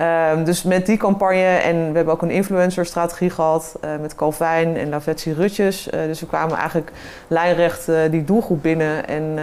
Um, 0.00 0.44
dus 0.44 0.62
met 0.62 0.86
die 0.86 0.96
campagne 0.96 1.42
en 1.42 1.76
we 1.76 1.96
hebben 1.96 2.14
ook 2.14 2.22
een 2.22 2.30
influencer-strategie 2.30 3.30
gehad 3.30 3.78
uh, 3.84 3.90
met 4.00 4.14
Calvijn 4.14 4.76
en 4.76 4.88
Lavetsi 4.88 5.32
Rutjes. 5.32 5.88
Uh, 5.94 6.00
dus 6.00 6.20
we 6.20 6.26
kwamen 6.26 6.56
eigenlijk 6.56 6.92
lijnrecht 7.28 7.88
uh, 7.88 7.96
die 8.10 8.24
doelgroep 8.24 8.62
binnen. 8.62 9.06
En 9.06 9.38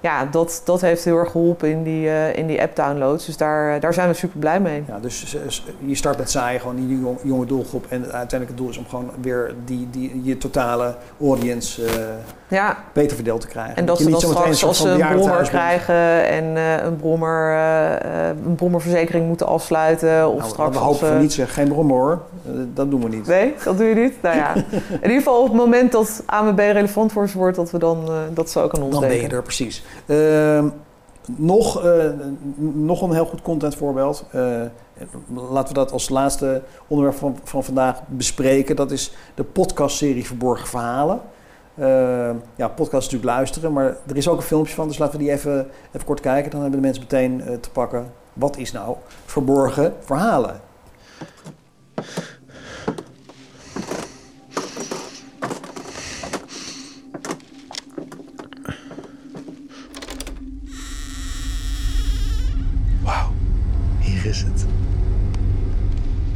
ja, 0.00 0.24
dat, 0.24 0.62
dat 0.64 0.80
heeft 0.80 1.04
heel 1.04 1.18
erg 1.18 1.30
geholpen 1.30 1.70
in 1.70 1.82
die, 1.82 2.32
in 2.34 2.46
die 2.46 2.62
app-downloads. 2.62 3.26
Dus 3.26 3.36
daar, 3.36 3.80
daar 3.80 3.94
zijn 3.94 4.08
we 4.08 4.14
super 4.14 4.38
blij 4.38 4.60
mee. 4.60 4.84
Ja, 4.88 4.98
dus 4.98 5.36
je 5.78 5.94
start 5.94 6.18
met 6.18 6.30
saai, 6.30 6.58
gewoon 6.58 6.76
die 6.76 7.00
jonge, 7.00 7.18
jonge 7.22 7.46
doelgroep. 7.46 7.86
En 7.88 8.02
uiteindelijk 8.02 8.48
het 8.48 8.56
doel 8.56 8.68
is 8.68 8.78
om 8.78 8.86
gewoon 8.88 9.10
weer 9.20 9.54
die, 9.64 9.88
die, 9.90 10.20
je 10.24 10.38
totale 10.38 10.94
audience 11.20 11.82
ja. 12.48 12.76
beter 12.92 13.14
verdeeld 13.14 13.40
te 13.40 13.46
krijgen. 13.46 13.76
En 13.76 13.84
dat, 13.84 13.98
dat 13.98 14.20
ze 14.20 14.26
dan 14.26 14.34
straks 14.34 14.64
als 14.64 14.80
ze 14.80 14.88
een 14.88 15.08
brommer 15.08 15.48
krijgen 15.48 16.28
en 16.28 16.44
een, 16.86 16.96
brommer, 16.96 17.56
een 18.46 18.54
brommerverzekering 18.54 19.26
moeten 19.26 19.46
afsluiten 19.46 19.90
of 20.00 20.38
nou, 20.38 20.42
straks... 20.50 20.76
We 20.76 20.82
hopen 20.82 21.08
van 21.08 21.18
niet 21.18 21.32
zeg, 21.32 21.54
geen 21.54 21.68
brommer 21.68 21.96
hoor. 21.96 22.22
Eh, 22.46 22.52
dat 22.74 22.90
doen 22.90 23.02
we 23.02 23.08
niet. 23.08 23.26
Nee, 23.26 23.54
dat 23.64 23.76
doe 23.76 23.86
je 23.86 23.94
niet? 23.94 24.22
Nou 24.22 24.36
ja, 24.36 24.54
in 25.00 25.02
ieder 25.02 25.16
geval 25.16 25.40
op 25.40 25.46
het 25.46 25.56
moment 25.56 25.92
dat 25.92 26.22
AMB 26.26 26.58
relevant 26.58 27.12
voor 27.12 27.28
ze 27.28 27.38
wordt, 27.38 27.56
dat, 27.56 27.70
we 27.70 27.78
dan, 27.78 28.04
uh, 28.08 28.16
dat 28.34 28.50
ze 28.50 28.60
ook 28.60 28.74
aan 28.74 28.82
ons 28.82 28.92
Dan 28.92 29.00
denken. 29.00 29.18
ben 29.18 29.28
je 29.28 29.36
er, 29.36 29.42
precies. 29.42 29.84
Uh, 30.06 30.64
nog, 31.36 31.84
uh, 31.84 32.04
nog 32.72 33.02
een 33.02 33.12
heel 33.12 33.24
goed 33.24 33.42
contentvoorbeeld. 33.42 34.24
laten 35.34 35.68
we 35.68 35.74
dat 35.74 35.92
als 35.92 36.08
laatste 36.08 36.62
onderwerp 36.86 37.18
van, 37.18 37.38
van 37.44 37.64
vandaag 37.64 38.00
bespreken. 38.06 38.76
Dat 38.76 38.90
is 38.90 39.12
de 39.34 39.44
podcastserie 39.44 40.26
Verborgen 40.26 40.68
Verhalen. 40.68 41.20
ja, 42.56 42.68
podcast 42.68 43.06
is 43.06 43.12
natuurlijk 43.12 43.24
luisteren, 43.24 43.72
maar 43.72 43.96
er 44.06 44.16
is 44.16 44.28
ook 44.28 44.36
een 44.36 44.42
filmpje 44.42 44.74
van, 44.74 44.88
dus 44.88 44.98
laten 44.98 45.18
we 45.18 45.24
die 45.24 45.32
even, 45.32 45.66
even 45.92 46.06
kort 46.06 46.20
kijken. 46.20 46.50
Dan 46.50 46.60
hebben 46.60 46.80
de 46.80 46.86
mensen 46.86 47.02
meteen 47.02 47.60
te 47.60 47.70
pakken 47.70 48.21
wat 48.32 48.56
is 48.56 48.72
nou 48.72 48.96
verborgen 49.24 49.94
verhalen? 50.04 50.60
Wauw, 63.02 63.32
hier 64.00 64.26
is 64.26 64.42
het. 64.42 64.66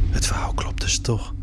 Het 0.09 0.25
verhaal 0.25 0.53
klopt 0.53 0.81
dus 0.81 0.99
toch. 0.99 1.33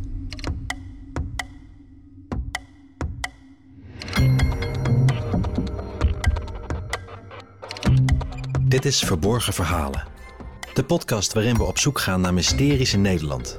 Dit 8.60 8.84
is 8.84 9.02
Verborgen 9.02 9.52
Verhalen 9.52 10.13
de 10.74 10.84
podcast 10.84 11.32
waarin 11.32 11.56
we 11.56 11.62
op 11.62 11.78
zoek 11.78 12.00
gaan 12.00 12.20
naar 12.20 12.34
mysteries 12.34 12.92
in 12.92 13.00
Nederland. 13.00 13.58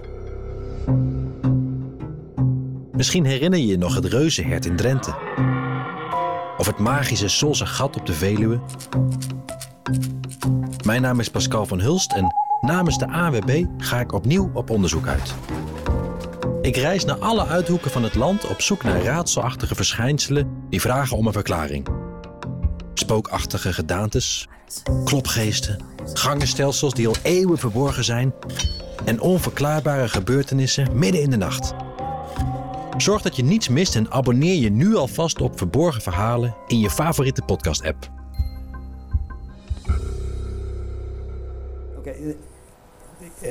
Misschien 2.91 3.26
herinner 3.26 3.59
je 3.59 3.66
je 3.66 3.78
nog 3.78 3.95
het 3.95 4.05
reuzenhert 4.05 4.66
in 4.66 4.76
Drenthe. 4.76 5.16
Of 6.57 6.66
het 6.66 6.78
magische 6.78 7.28
Solse 7.28 7.66
gat 7.66 7.97
op 7.97 8.05
de 8.05 8.13
Veluwe. 8.13 8.59
Mijn 10.86 11.01
naam 11.01 11.20
is 11.20 11.30
Pascal 11.30 11.66
van 11.66 11.80
Hulst 11.80 12.13
en 12.13 12.36
namens 12.61 12.97
de 12.97 13.07
AWB 13.07 13.66
ga 13.78 13.99
ik 13.99 14.13
opnieuw 14.13 14.51
op 14.53 14.70
onderzoek 14.70 15.07
uit. 15.07 15.34
Ik 16.61 16.76
reis 16.76 17.05
naar 17.05 17.20
alle 17.20 17.45
uithoeken 17.45 17.91
van 17.91 18.03
het 18.03 18.16
land 18.16 18.47
op 18.47 18.61
zoek 18.61 18.84
naar 18.84 19.01
raadselachtige 19.01 19.76
verschijnselen 19.76 20.66
die 20.70 20.82
vragen 20.82 21.18
om 21.18 21.28
een 21.28 21.34
verklaring. 21.34 21.88
Spookachtige 22.93 23.74
gedaantes, 23.74 24.47
klopgeesten, 25.03 25.95
gangenstelsels 26.14 26.93
die 26.93 27.08
al 27.08 27.16
eeuwen 27.22 27.58
verborgen 27.58 28.03
zijn 28.03 28.34
en 29.06 29.22
onverklaarbare 29.22 30.08
gebeurtenissen 30.08 30.97
midden 30.97 31.22
in 31.22 31.30
de 31.30 31.38
nacht. 31.38 31.74
Zorg 32.97 33.22
dat 33.22 33.36
je 33.36 33.43
niets 33.43 33.70
mist 33.70 33.95
en 33.95 34.12
abonneer 34.12 34.56
je 34.56 34.70
nu 34.70 34.95
alvast 34.95 35.41
op 35.41 35.58
Verborgen 35.58 36.01
Verhalen 36.01 36.56
in 36.68 36.80
je 36.80 36.89
favoriete 36.89 37.41
podcast-app. 37.41 38.10
Oké, 41.97 42.10
eh, 42.10 42.36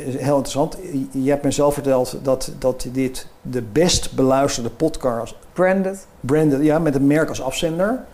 heel 0.05 0.37
interessant. 0.37 0.79
Je 1.13 1.31
hebt 1.31 1.45
me 1.45 1.51
zelf 1.51 1.75
verteld 1.75 2.19
dat, 2.23 2.53
dat 2.59 2.87
dit 2.93 3.27
de 3.43 3.63
best 3.63 4.13
beluisterde 4.13 4.71
podcast... 4.71 5.35
Branded. 5.53 6.07
Branded, 6.21 6.63
ja, 6.63 6.79
met 6.79 6.95
een 6.95 7.07
merk 7.07 7.29
als 7.29 7.43
afzender. 7.43 8.05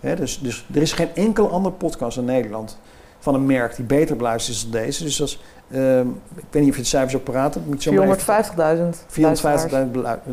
dus, 0.00 0.38
dus 0.38 0.64
er 0.74 0.82
is 0.82 0.92
geen 0.92 1.14
enkele 1.14 1.48
andere 1.48 1.74
podcast 1.74 2.16
in 2.16 2.24
Nederland 2.24 2.78
van 3.26 3.34
een 3.34 3.46
merk 3.46 3.76
die 3.76 3.84
beter 3.84 4.16
beluisterd 4.16 4.56
is 4.56 4.62
dan 4.62 4.80
deze. 4.80 5.04
Dus 5.04 5.16
dat 5.16 5.28
is, 5.28 5.40
um, 5.74 6.20
ik 6.36 6.44
weet 6.50 6.62
niet 6.62 6.70
of 6.70 6.76
je 6.76 6.82
de 6.82 6.88
cijfers 6.88 7.16
ook 7.16 7.24
paraat 7.24 7.58
450.000. 7.58 7.60
450.000 9.08 9.20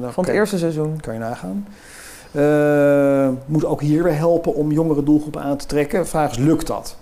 Van 0.10 0.24
het 0.24 0.28
eerste 0.28 0.58
seizoen. 0.58 1.00
Kan 1.02 1.14
je 1.14 1.20
nagaan. 1.20 1.68
Uh, 2.32 3.30
moet 3.46 3.66
ook 3.66 3.82
hier 3.82 4.04
weer 4.04 4.18
helpen 4.18 4.56
om 4.56 4.72
jongere 4.72 5.04
doelgroepen 5.04 5.42
aan 5.42 5.58
te 5.58 5.66
trekken. 5.66 6.08
Vraag 6.08 6.32
is, 6.32 6.38
lukt 6.38 6.68
dat? 6.68 6.98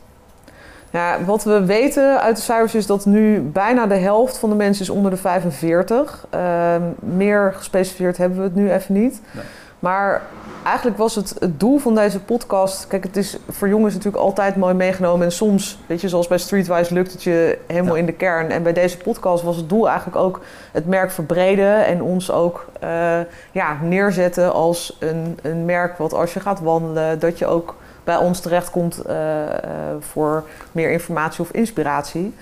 Ja, 0.90 1.24
wat 1.26 1.44
we 1.44 1.66
weten 1.66 2.22
uit 2.22 2.36
de 2.36 2.42
cijfers 2.42 2.76
is 2.76 2.86
dat 2.86 3.06
nu 3.06 3.42
bijna 3.42 3.88
de 3.88 3.96
helft 3.96 4.38
van 4.38 4.50
de 4.50 4.56
mensen 4.56 4.84
is 4.84 4.90
onder 4.90 5.12
de 5.12 5.18
45. 5.18 6.28
Uh, 6.34 6.76
meer 7.00 7.54
gespecificeerd 7.54 8.18
hebben 8.18 8.38
we 8.38 8.44
het 8.44 8.56
nu 8.56 8.72
even 8.72 8.94
niet. 8.94 9.22
Nee. 9.32 9.44
Maar 9.82 10.22
eigenlijk 10.64 10.98
was 10.98 11.16
het, 11.16 11.36
het 11.40 11.60
doel 11.60 11.78
van 11.78 11.96
deze 11.96 12.20
podcast. 12.20 12.88
Kijk, 12.88 13.04
het 13.04 13.18
is 13.18 13.38
voor 13.50 13.68
jongens 13.68 13.94
natuurlijk 13.94 14.24
altijd 14.24 14.56
mooi 14.56 14.74
meegenomen. 14.74 15.26
En 15.26 15.32
soms, 15.32 15.80
weet 15.88 16.02
je, 16.02 16.10
zoals 16.10 16.28
bij 16.28 16.38
Streetwise 16.38 16.94
lukt 16.94 17.12
het 17.12 17.24
je 17.24 17.58
helemaal 17.68 17.96
in 17.96 18.06
de 18.06 18.12
kern. 18.12 18.52
En 18.52 18.64
bij 18.64 18.74
deze 18.74 18.98
podcast 18.98 19.44
was 19.44 19.56
het 19.56 19.70
doel 19.70 19.88
eigenlijk 19.88 20.18
ook 20.18 20.42
het 20.72 20.88
merk 20.88 21.12
verbreden. 21.12 21.86
En 21.86 22.02
ons 22.02 22.32
ook 22.32 22.66
uh, 22.84 23.20
ja, 23.52 23.78
neerzetten 23.82 24.54
als 24.54 24.98
een, 25.00 25.40
een 25.42 25.66
merk 25.66 25.98
wat 25.98 26.14
als 26.14 26.34
je 26.34 26.40
gaat 26.40 26.60
wandelen, 26.60 27.20
dat 27.20 27.38
je 27.38 27.46
ook 27.46 27.76
bij 28.04 28.18
ons 28.18 28.40
terechtkomt 28.40 29.02
uh, 29.08 29.16
uh, 29.16 29.52
voor 30.00 30.44
meer 30.72 30.92
informatie 30.92 31.42
of 31.42 31.52
inspiratie. 31.52 32.34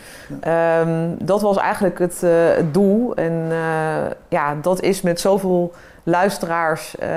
Ja. 0.41 0.79
Um, 0.79 1.15
dat 1.19 1.41
was 1.41 1.57
eigenlijk 1.57 1.99
het, 1.99 2.21
het 2.55 2.73
doel. 2.73 3.15
En 3.15 3.51
ja, 4.27 4.55
dat 4.61 4.81
is 4.81 5.01
met 5.01 5.19
zoveel 5.19 5.73
luisteraars 6.09 6.95
uh, 6.99 7.09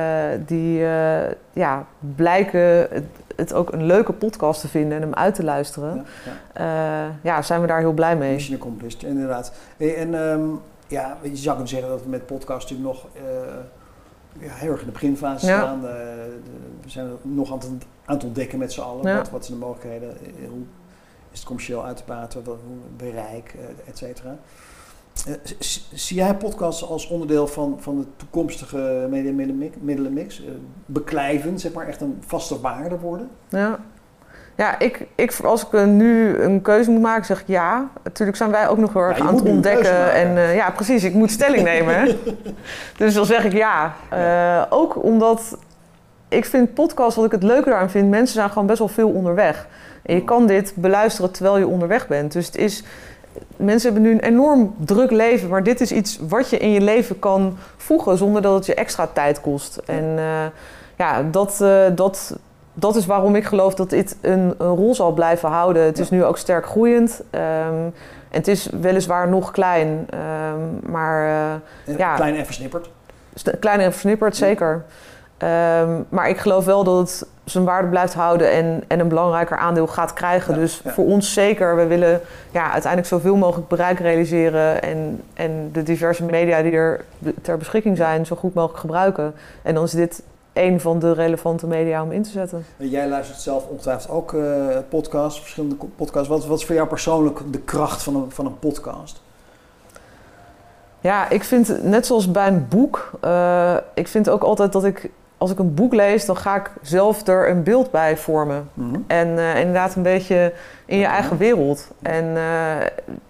die 0.47 0.79
uh, 0.79 1.21
ja, 1.53 1.87
blijken 2.17 2.61
het, 2.91 3.05
het, 3.37 3.53
ook 3.53 3.73
een 3.73 3.87
leuke 3.87 4.13
podcast 4.13 4.61
te 4.61 4.69
vinden 4.69 4.97
en 4.97 5.03
hem 5.03 5.15
uit 5.15 5.35
te 5.35 5.45
luisteren. 5.45 5.95
Ja, 5.95 6.03
ja. 6.55 7.07
Uh, 7.07 7.15
ja 7.23 7.43
zijn 7.43 7.61
we 7.61 7.67
daar 7.67 7.79
heel 7.79 7.93
blij 7.93 8.17
mee. 8.17 8.33
Mission 8.33 8.57
accomplished, 8.57 9.03
inderdaad. 9.03 9.53
Hey, 9.77 9.97
en 9.97 10.15
um, 10.15 10.61
ja, 10.87 11.17
je 11.23 11.37
zou 11.37 11.49
kunnen 11.49 11.69
zeggen 11.69 11.89
dat 11.89 12.03
we 12.03 12.09
met 12.09 12.27
podcast 12.27 12.71
natuurlijk 12.71 12.95
nog 12.95 13.07
ja, 14.39 14.53
heel 14.53 14.71
erg 14.71 14.81
in 14.81 14.87
de 14.87 14.93
beginfase 14.93 15.47
staan. 15.47 15.81
we 15.81 16.31
zijn 16.87 17.09
nog 17.23 17.53
aan 17.53 17.59
het, 17.59 17.67
aan 18.05 18.15
het 18.15 18.25
ontdekken 18.25 18.59
met 18.59 18.73
z'n 18.73 18.81
allen. 18.81 19.17
Wat, 19.17 19.31
wat 19.31 19.45
zijn 19.45 19.59
de 19.59 19.65
mogelijkheden? 19.65 20.17
Hoe 20.49 20.63
is 21.31 21.39
het 21.39 21.47
commercieel 21.47 21.85
uit 21.85 21.97
te 21.97 22.03
baten? 22.07 22.43
Bereik, 22.97 23.55
et 23.89 23.99
cetera. 23.99 24.37
Uh, 25.29 25.35
zie 25.93 26.17
jij 26.17 26.35
podcasts 26.35 26.89
als 26.89 27.09
onderdeel 27.09 27.47
van, 27.47 27.77
van 27.81 27.99
de 27.99 28.07
toekomstige 28.17 29.07
mediamiddelenmix 29.11 30.41
uh, 30.41 30.47
beklijven, 30.87 31.59
zeg 31.59 31.73
maar, 31.73 31.87
echt 31.87 32.01
een 32.01 32.23
vaste 32.27 32.61
waarde 32.61 32.99
worden? 32.99 33.29
Ja, 33.49 33.79
ja 34.57 34.79
ik, 34.79 35.07
ik, 35.15 35.41
als 35.45 35.67
ik 35.67 35.87
nu 35.87 36.39
een 36.39 36.63
keuze 36.63 36.91
moet 36.91 37.01
maken, 37.01 37.25
zeg 37.25 37.41
ik 37.41 37.47
ja. 37.47 37.91
Natuurlijk 38.05 38.39
zijn 38.39 38.51
wij 38.51 38.69
ook 38.69 38.79
nog 38.79 38.93
heel 38.93 39.03
erg 39.03 39.19
ja, 39.19 39.25
aan 39.25 39.35
het 39.35 39.45
ontdekken. 39.45 40.13
En 40.13 40.37
uh, 40.37 40.55
ja, 40.55 40.71
precies, 40.71 41.05
ik 41.05 41.15
moet 41.15 41.31
stelling 41.31 41.63
nemen. 41.63 42.17
dus 42.97 43.15
dan 43.15 43.27
zeg 43.27 43.45
ik 43.45 43.53
ja. 43.53 43.95
ook 44.71 45.03
omdat 45.03 45.57
ik 46.29 46.45
vind 46.45 46.75
podcasts, 46.75 47.17
wat 47.17 47.25
ik 47.25 47.33
het 47.33 47.43
leuke 47.43 47.69
daaraan 47.69 47.91
vind, 47.91 48.11
mensen 48.11 48.35
zijn 48.35 48.49
gewoon 48.49 48.67
best 48.67 48.79
wel 48.79 48.89
veel 48.89 49.11
onderweg. 49.11 49.67
En 50.03 50.15
je 50.15 50.25
kan 50.25 50.47
dit 50.47 50.73
beluisteren 50.77 51.31
terwijl 51.31 51.59
je 51.59 51.67
onderweg 51.67 52.07
bent. 52.07 52.33
Dus 52.33 52.47
het 52.47 52.57
is 52.57 52.85
mensen 53.57 53.93
hebben 53.93 54.11
nu 54.11 54.19
een 54.19 54.25
enorm 54.25 54.75
druk 54.79 55.11
leven, 55.11 55.49
maar 55.49 55.63
dit 55.63 55.81
is 55.81 55.93
iets 55.93 56.19
wat 56.29 56.51
je 56.51 56.59
in 56.59 56.71
je 56.71 56.81
leven 56.81 57.19
kan 57.19 57.57
voegen 57.77 58.17
zonder 58.19 58.43
dat 58.43 58.55
het 58.55 58.67
je 58.67 58.75
extra 58.75 59.07
tijd 59.07 59.41
kost. 59.41 59.77
En 59.77 60.05
uh, 60.05 60.45
ja, 60.97 61.23
dat, 61.23 61.59
uh, 61.63 61.85
dat 61.95 62.37
dat 62.75 62.97
is 62.97 63.07
waarom 63.07 63.37
ik 63.37 63.45
geloof 63.45 63.75
dat 63.75 63.91
dit 63.91 64.17
een, 64.21 64.55
een 64.59 64.75
rol 64.75 64.95
zal 64.95 65.13
blijven 65.13 65.49
houden. 65.49 65.83
Het 65.83 65.99
is 65.99 66.11
nu 66.11 66.25
ook 66.25 66.39
sterk 66.39 66.67
groeiend. 66.67 67.23
Ehm, 67.31 67.91
en 68.29 68.39
het 68.39 68.49
is 68.49 68.69
weliswaar 68.81 69.29
nog 69.29 69.51
klein, 69.51 70.07
ehm, 70.11 70.91
maar 70.93 71.27
uh, 71.87 71.97
ja... 71.99 72.15
Klein 72.15 72.37
en 72.37 72.45
versnipperd. 72.45 72.91
Klein 73.61 73.81
en 73.81 73.93
versnipperd, 73.93 74.37
zeker. 74.37 74.85
Um, 75.43 76.07
maar 76.09 76.29
ik 76.29 76.39
geloof 76.39 76.65
wel 76.65 76.85
dat 76.85 76.99
het 76.99 77.27
zijn 77.45 77.65
waarde 77.65 77.89
blijft 77.89 78.15
houden 78.15 78.51
en, 78.51 78.85
en 78.89 79.01
een 79.01 79.09
belangrijker 79.09 79.57
aandeel 79.57 79.87
gaat 79.87 80.13
krijgen. 80.13 80.55
dus 80.55 80.83
voor 80.87 81.05
ons 81.05 81.33
zeker. 81.33 81.77
We 81.77 81.87
willen 81.87 82.21
ja, 82.51 82.63
uiteindelijk 82.63 83.07
zoveel 83.07 83.37
mogelijk 83.37 83.69
bereik 83.69 83.99
realiseren 83.99 84.83
en, 84.83 85.23
en 85.35 85.71
de 85.73 85.83
diverse 85.83 86.25
media 86.25 86.63
die 86.63 86.73
er 86.73 87.05
ter 87.43 87.59
beschikking 87.59 87.97
zijn 87.97 88.27
zo 88.27 88.37
goed 88.37 88.55
mogelijk 88.55 88.81
gebruiken. 88.81 89.35
En 89.63 89.75
dan 89.75 89.85
is 89.85 89.91
dit 89.91 90.23
een 90.53 90.81
van 90.81 90.99
de 90.99 91.13
relevante 91.13 91.67
media 91.67 92.03
om 92.03 92.13
in 92.13 92.23
te 92.23 92.31
zetten. 92.31 92.65
Jij 92.77 93.09
luistert 93.09 93.41
zelf 93.41 93.67
ongetwijfeld 93.69 94.11
ook 94.11 94.33
uh, 94.33 94.67
podcasts, 94.89 95.41
verschillende 95.41 95.77
podcasts. 95.97 96.29
Wat, 96.29 96.47
wat 96.47 96.59
is 96.59 96.65
voor 96.65 96.75
jou 96.75 96.89
persoonlijk 96.89 97.41
de 97.51 97.61
kracht 97.61 98.03
van 98.03 98.17
een, 98.17 98.31
van 98.31 98.47
een 98.47 98.59
podcast? 98.59 99.21
Ja, 101.01 101.29
ik 101.29 101.45
vind 101.45 101.83
net 101.85 102.07
zoals 102.07 102.31
bij 102.31 102.47
een 102.47 102.67
boek, 102.69 103.11
uh, 103.25 103.77
ik 103.95 104.09
vind 104.09 104.31
ook 104.31 104.43
altijd 104.43 104.73
dat 104.73 104.85
ik 104.85 105.11
als 105.43 105.51
ik 105.51 105.59
een 105.59 105.75
boek 105.75 105.95
lees, 105.95 106.27
dan 106.27 106.37
ga 106.37 106.57
ik 106.57 106.71
zelf 106.83 107.27
er 107.27 107.49
een 107.49 107.63
beeld 107.63 107.91
bij 107.91 108.17
vormen. 108.17 108.69
Mhm. 108.75 108.97
En 109.07 109.29
uh, 109.29 109.59
inderdaad 109.59 109.95
een 109.95 110.03
beetje 110.03 110.53
in 110.85 110.99
je 110.99 111.05
eigen 111.05 111.37
wereld. 111.37 111.89
En 112.03 112.25
uh, 112.25 112.77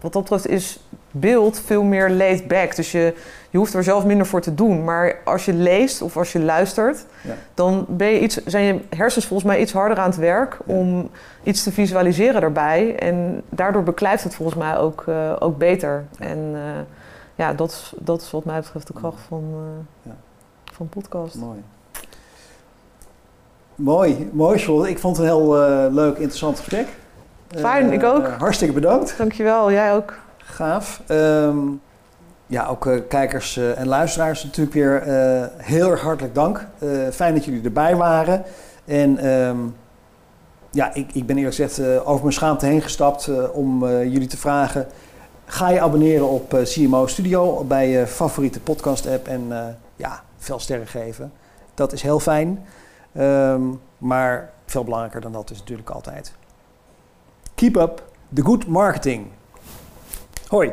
wat 0.00 0.12
dat 0.12 0.22
betreft 0.22 0.48
is 0.48 0.80
beeld 1.10 1.60
veel 1.60 1.82
meer 1.82 2.10
laid 2.10 2.48
back. 2.48 2.76
Dus 2.76 2.92
je, 2.92 3.14
je 3.50 3.58
hoeft 3.58 3.74
er 3.74 3.84
zelf 3.84 4.04
minder 4.04 4.26
voor 4.26 4.40
te 4.40 4.54
doen. 4.54 4.84
Maar 4.84 5.16
als 5.24 5.44
je 5.44 5.52
leest 5.52 6.02
of 6.02 6.16
als 6.16 6.32
je 6.32 6.40
luistert, 6.40 7.06
ja. 7.22 7.34
dan 7.54 7.86
ben 7.88 8.08
je 8.08 8.20
iets, 8.20 8.44
zijn 8.44 8.64
je 8.64 8.80
hersens 8.96 9.26
volgens 9.26 9.48
mij 9.48 9.60
iets 9.60 9.72
harder 9.72 9.98
aan 9.98 10.10
het 10.10 10.18
werk 10.18 10.58
om 10.64 11.10
iets 11.42 11.62
te 11.62 11.72
visualiseren 11.72 12.40
daarbij. 12.40 12.96
En 12.98 13.42
daardoor 13.48 13.82
beklijft 13.82 14.24
het 14.24 14.34
volgens 14.34 14.58
mij 14.58 14.76
ook, 14.76 15.04
uh, 15.08 15.36
ook 15.38 15.58
beter. 15.58 16.04
En 16.18 16.56
ja, 17.34 17.52
dat 17.52 17.70
is, 17.70 17.92
dat 17.98 18.20
is 18.20 18.30
wat 18.30 18.44
mij 18.44 18.60
betreft 18.60 18.86
de 18.86 18.92
kracht 18.92 19.20
van, 19.28 19.44
van 20.72 20.88
podcast. 20.88 21.34
Mooi. 21.34 21.62
Mooi, 23.74 24.30
mooi 24.32 24.58
Charlotte. 24.58 24.90
Ik 24.90 24.98
vond 24.98 25.16
het 25.16 25.26
een 25.26 25.32
heel 25.32 25.62
uh, 25.62 25.94
leuk, 25.94 26.16
interessant 26.16 26.58
gesprek. 26.58 26.88
Fijn, 27.56 27.86
uh, 27.86 27.92
ik 27.92 28.04
ook. 28.04 28.26
Uh, 28.26 28.38
hartstikke 28.38 28.74
bedankt. 28.74 29.14
Dankjewel, 29.18 29.72
jij 29.72 29.94
ook. 29.94 30.18
Gaaf. 30.36 31.02
Um, 31.08 31.80
ja, 32.46 32.66
ook 32.66 32.88
kijkers 33.08 33.56
en 33.56 33.86
luisteraars 33.86 34.44
natuurlijk 34.44 34.74
weer 34.74 35.02
heel 35.56 35.90
erg 35.90 36.00
hartelijk 36.00 36.34
dank. 36.34 36.66
fijn 37.12 37.34
dat 37.34 37.44
jullie 37.44 37.64
erbij 37.64 37.96
waren. 37.96 38.44
En 38.84 39.26
um, 39.26 39.76
ja, 40.70 40.94
ik, 40.94 41.12
ik 41.12 41.26
ben 41.26 41.36
eerlijk 41.36 41.54
gezegd 41.54 42.04
over 42.04 42.22
mijn 42.22 42.34
schaamte 42.34 42.66
heen 42.66 42.82
gestapt 42.82 43.30
om 43.52 43.88
jullie 43.88 44.28
te 44.28 44.36
vragen... 44.36 44.86
Ga 45.44 45.70
je 45.70 45.80
abonneren 45.80 46.28
op 46.28 46.58
CMO 46.62 47.06
Studio 47.06 47.64
bij 47.64 47.88
je 47.88 48.06
favoriete 48.06 48.60
podcast 48.60 49.06
app 49.06 49.28
en 49.28 49.52
ja, 49.96 50.22
veel 50.38 50.58
sterren 50.58 50.86
geven. 50.86 51.32
Dat 51.74 51.92
is 51.92 52.02
heel 52.02 52.20
fijn. 52.20 52.64
Ehm, 53.12 53.62
maar 53.98 54.52
veel 54.66 54.84
belangrijker 54.84 55.20
dan 55.20 55.32
dat 55.32 55.50
is 55.50 55.58
natuurlijk 55.58 55.90
altijd. 55.90 56.34
Keep 57.54 57.76
up 57.76 58.02
the 58.34 58.42
good 58.42 58.66
marketing. 58.66 59.26
Hoi. 60.48 60.72